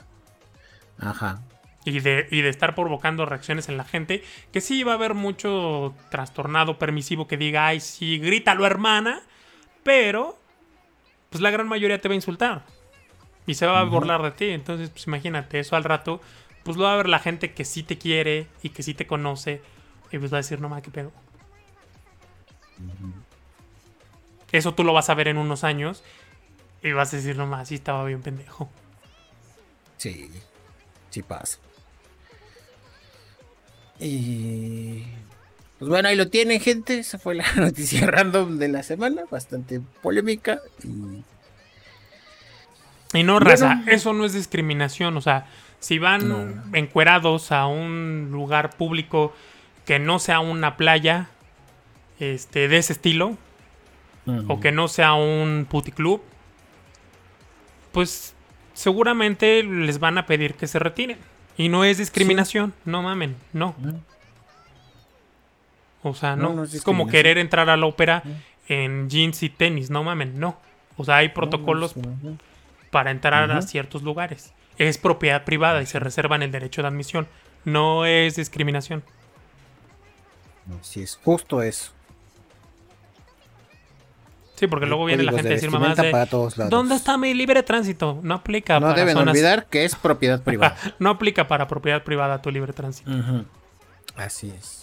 Ajá. 0.99 1.43
Y 1.85 2.01
de, 2.01 2.29
y 2.31 2.43
de 2.43 2.49
estar 2.49 2.75
provocando 2.75 3.27
reacciones 3.27 3.69
en 3.69 3.77
la 3.77 3.85
gente. 3.85 4.23
Que 4.53 4.61
sí 4.61 4.85
va 4.85 4.93
a 4.93 4.95
haber 4.97 5.15
mucho 5.15 5.95
trastornado 6.11 6.79
permisivo 6.79 7.27
que 7.27 7.37
diga, 7.37 7.67
ay, 7.67 7.81
sí, 7.81 8.19
grítalo, 8.19 8.67
hermana. 8.67 9.23
Pero, 9.83 10.39
pues 11.33 11.41
la 11.41 11.51
gran 11.51 11.67
mayoría 11.67 11.99
te 11.99 12.09
va 12.09 12.13
a 12.13 12.17
insultar. 12.17 12.63
Y 13.47 13.55
se 13.55 13.67
va 13.67 13.81
a 13.81 13.85
burlar 13.85 14.23
de 14.23 14.31
ti. 14.31 14.51
Entonces, 14.51 14.91
pues 14.91 15.07
imagínate, 15.07 15.59
eso 15.59 15.75
al 15.75 15.83
rato, 15.83 16.21
pues 16.63 16.77
lo 16.77 16.85
va 16.85 16.93
a 16.93 16.97
ver 16.97 17.09
la 17.09 17.19
gente 17.19 17.53
que 17.55 17.65
sí 17.65 17.83
te 17.83 17.99
quiere 17.99 18.47
y 18.63 18.69
que 18.69 18.83
sí 18.83 18.93
te 18.93 19.07
conoce. 19.07 19.63
Y 20.13 20.19
pues 20.19 20.31
va 20.31 20.37
a 20.37 20.43
decir, 20.43 20.61
no 20.61 20.69
mames, 20.69 20.85
qué 20.85 20.91
pedo. 20.91 21.11
Eso 24.53 24.75
tú 24.75 24.85
lo 24.85 24.93
vas 24.93 25.09
a 25.09 25.15
ver 25.15 25.29
en 25.29 25.39
unos 25.39 25.65
años. 25.65 26.05
Y 26.83 26.93
vas 26.93 27.13
a 27.15 27.17
decir, 27.17 27.37
no 27.37 27.47
mames, 27.47 27.69
sí 27.69 27.77
estaba 27.77 28.05
bien 28.05 28.21
pendejo. 28.21 28.71
Sí. 29.97 30.31
Sí 31.09 31.23
pasa. 31.23 31.59
Y. 33.99 35.05
Pues 35.83 35.91
bueno, 35.91 36.09
ahí 36.11 36.15
lo 36.15 36.29
tienen, 36.29 36.61
gente. 36.61 37.01
Esa 37.01 37.19
fue 37.19 37.35
la 37.35 37.45
noticia 37.57 38.07
random 38.07 38.57
de 38.59 38.69
la 38.69 38.85
semana. 38.85 39.23
Bastante 39.29 39.81
polémica. 40.01 40.61
Y. 40.85 41.25
Y 43.19 43.23
no, 43.25 43.33
Bueno. 43.33 43.51
raza, 43.51 43.83
eso 43.89 44.13
no 44.13 44.25
es 44.25 44.33
discriminación. 44.33 45.17
O 45.17 45.21
sea, 45.21 45.49
si 45.81 45.99
van 45.99 46.29
No. 46.29 46.77
encuerados 46.79 47.51
a 47.51 47.67
un 47.67 48.29
lugar 48.31 48.77
público 48.77 49.35
que 49.85 49.99
no 49.99 50.21
sea 50.21 50.39
una 50.39 50.77
playa 50.77 51.31
este, 52.21 52.69
de 52.69 52.77
ese 52.79 52.93
estilo, 52.93 53.37
o 54.47 54.61
que 54.61 54.71
no 54.71 54.87
sea 54.87 55.15
un 55.15 55.67
puticlub, 55.69 56.23
pues 57.91 58.35
seguramente 58.73 59.65
les 59.65 59.99
van 59.99 60.17
a 60.17 60.27
pedir 60.27 60.55
que 60.55 60.69
se 60.69 60.79
retiren. 60.79 61.19
Y 61.57 61.69
no 61.69 61.83
es 61.85 61.99
discriminación, 61.99 62.73
no 62.85 63.03
mamen, 63.03 63.35
no. 63.53 63.75
O 66.03 66.15
sea, 66.15 66.35
No, 66.37 66.51
no. 66.51 66.55
no 66.57 66.65
es 66.65 66.75
es 66.75 66.83
como 66.83 67.07
querer 67.07 67.39
entrar 67.39 67.71
a 67.71 67.77
la 67.77 67.87
ópera 67.87 68.23
en 68.69 69.09
jeans 69.09 69.43
y 69.43 69.51
tenis, 69.51 69.91
no 69.91 70.03
mamen, 70.05 70.39
no. 70.41 70.57
O 70.97 71.05
sea, 71.05 71.17
hay 71.17 71.29
protocolos 71.31 71.97
Ujú. 71.97 72.37
para 72.91 73.11
entrar 73.11 73.51
a 73.51 73.63
ciertos 73.63 74.03
lugares. 74.03 74.53
Es 74.79 74.99
propiedad 74.99 75.45
privada 75.45 75.81
y 75.83 75.87
se 75.87 75.99
reservan 76.01 76.43
el 76.43 76.51
derecho 76.51 76.83
de 76.83 76.89
admisión. 76.89 77.29
No 77.65 78.05
es 78.07 78.37
discriminación. 78.37 79.03
Así 80.81 81.03
es, 81.03 81.19
justo 81.23 81.63
eso. 81.63 81.93
Sí, 84.57 84.67
porque 84.69 84.87
luego 84.87 85.07
viene 85.07 85.25
la 85.25 85.33
gente 85.33 85.49
a 85.49 85.51
de 85.51 85.55
decir 85.57 85.71
mamás 85.71 85.97
de. 85.97 86.69
¿Dónde 86.69 86.95
está 86.95 87.17
mi 87.19 87.35
libre 87.35 87.63
tránsito? 87.65 88.21
No 88.23 88.35
aplica 88.35 88.79
No 88.79 88.87
para 88.89 88.95
deben 89.01 89.15
zonas- 89.17 89.33
olvidar 89.33 89.67
que 89.67 89.85
es 89.85 89.95
propiedad 89.97 90.41
privada. 90.45 90.77
No 91.01 91.11
aplica 91.11 91.49
para 91.49 91.67
propiedad 91.67 92.03
privada 92.05 92.41
tu 92.43 92.51
libre 92.51 92.73
tránsito. 92.73 93.11
Así 94.17 94.51
es. 94.57 94.82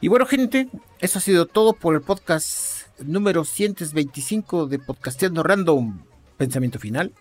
Y 0.00 0.08
bueno, 0.08 0.26
gente, 0.26 0.68
eso 0.98 1.18
ha 1.18 1.22
sido 1.22 1.46
todo 1.46 1.72
por 1.72 1.94
el 1.94 2.02
podcast 2.02 2.88
número 2.98 3.44
125 3.44 4.66
de 4.66 4.78
Podcasteando 4.78 5.42
Random. 5.42 6.02
Pensamiento 6.36 6.78
final. 6.78 7.12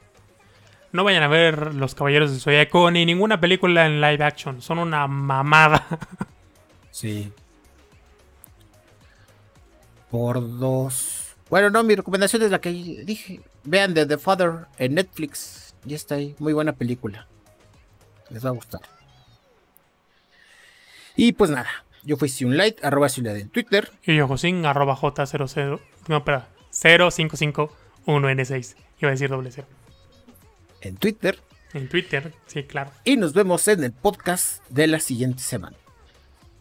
No 0.92 1.04
vayan 1.04 1.24
a 1.24 1.28
ver 1.28 1.74
Los 1.74 1.96
Caballeros 1.96 2.32
del 2.32 2.42
Zodiaco 2.42 2.92
ni 2.92 3.06
ninguna 3.06 3.40
película 3.40 3.86
en 3.86 4.02
live 4.02 4.24
action. 4.24 4.62
Son 4.62 4.80
una 4.80 5.08
mamada. 5.08 5.86
Sí. 6.92 7.30
Por 10.10 10.40
dos. 10.60 11.36
Bueno, 11.50 11.70
no, 11.70 11.84
mi 11.84 11.94
recomendación 11.94 12.42
es 12.44 12.52
la 12.52 12.62
que 12.62 12.70
dije. 12.70 13.42
Vean 13.66 13.94
The, 13.94 14.06
The 14.06 14.18
Father 14.18 14.68
en 14.78 14.94
Netflix. 14.96 15.76
Ya 15.84 15.98
está 15.98 16.16
ahí. 16.16 16.38
Muy 16.40 16.54
buena 16.54 16.72
película. 16.72 17.28
Les 18.30 18.46
va 18.46 18.52
a 18.52 18.54
gustar. 18.54 18.80
Y 21.18 21.34
pues 21.34 21.52
nada. 21.52 21.85
Yo 22.06 22.18
fui 22.18 22.30
Light, 22.42 22.86
arroba 22.86 23.10
Ciudad 23.10 23.36
en 23.36 23.50
Twitter. 23.50 23.92
Y 24.06 24.16
yo, 24.16 24.28
Josín, 24.28 24.64
arroba 24.66 24.96
J00. 24.96 25.80
No, 26.08 26.18
espera. 26.18 26.48
0551N6. 26.72 28.76
Iba 29.00 29.10
a 29.10 29.12
decir 29.12 29.30
doble 29.30 29.52
cero. 29.52 29.68
En 30.82 30.98
Twitter. 30.98 31.40
En 31.74 31.90
Twitter, 31.90 32.32
sí, 32.46 32.64
claro. 32.64 32.92
Y 33.04 33.18
nos 33.18 33.34
vemos 33.34 33.68
en 33.68 33.84
el 33.84 33.92
podcast 33.92 34.64
de 34.70 34.86
la 34.88 35.00
siguiente 35.00 35.42
semana. 35.42 35.76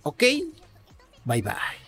¿Ok? 0.03 0.25
Bye 1.25 1.43
bye. 1.43 1.84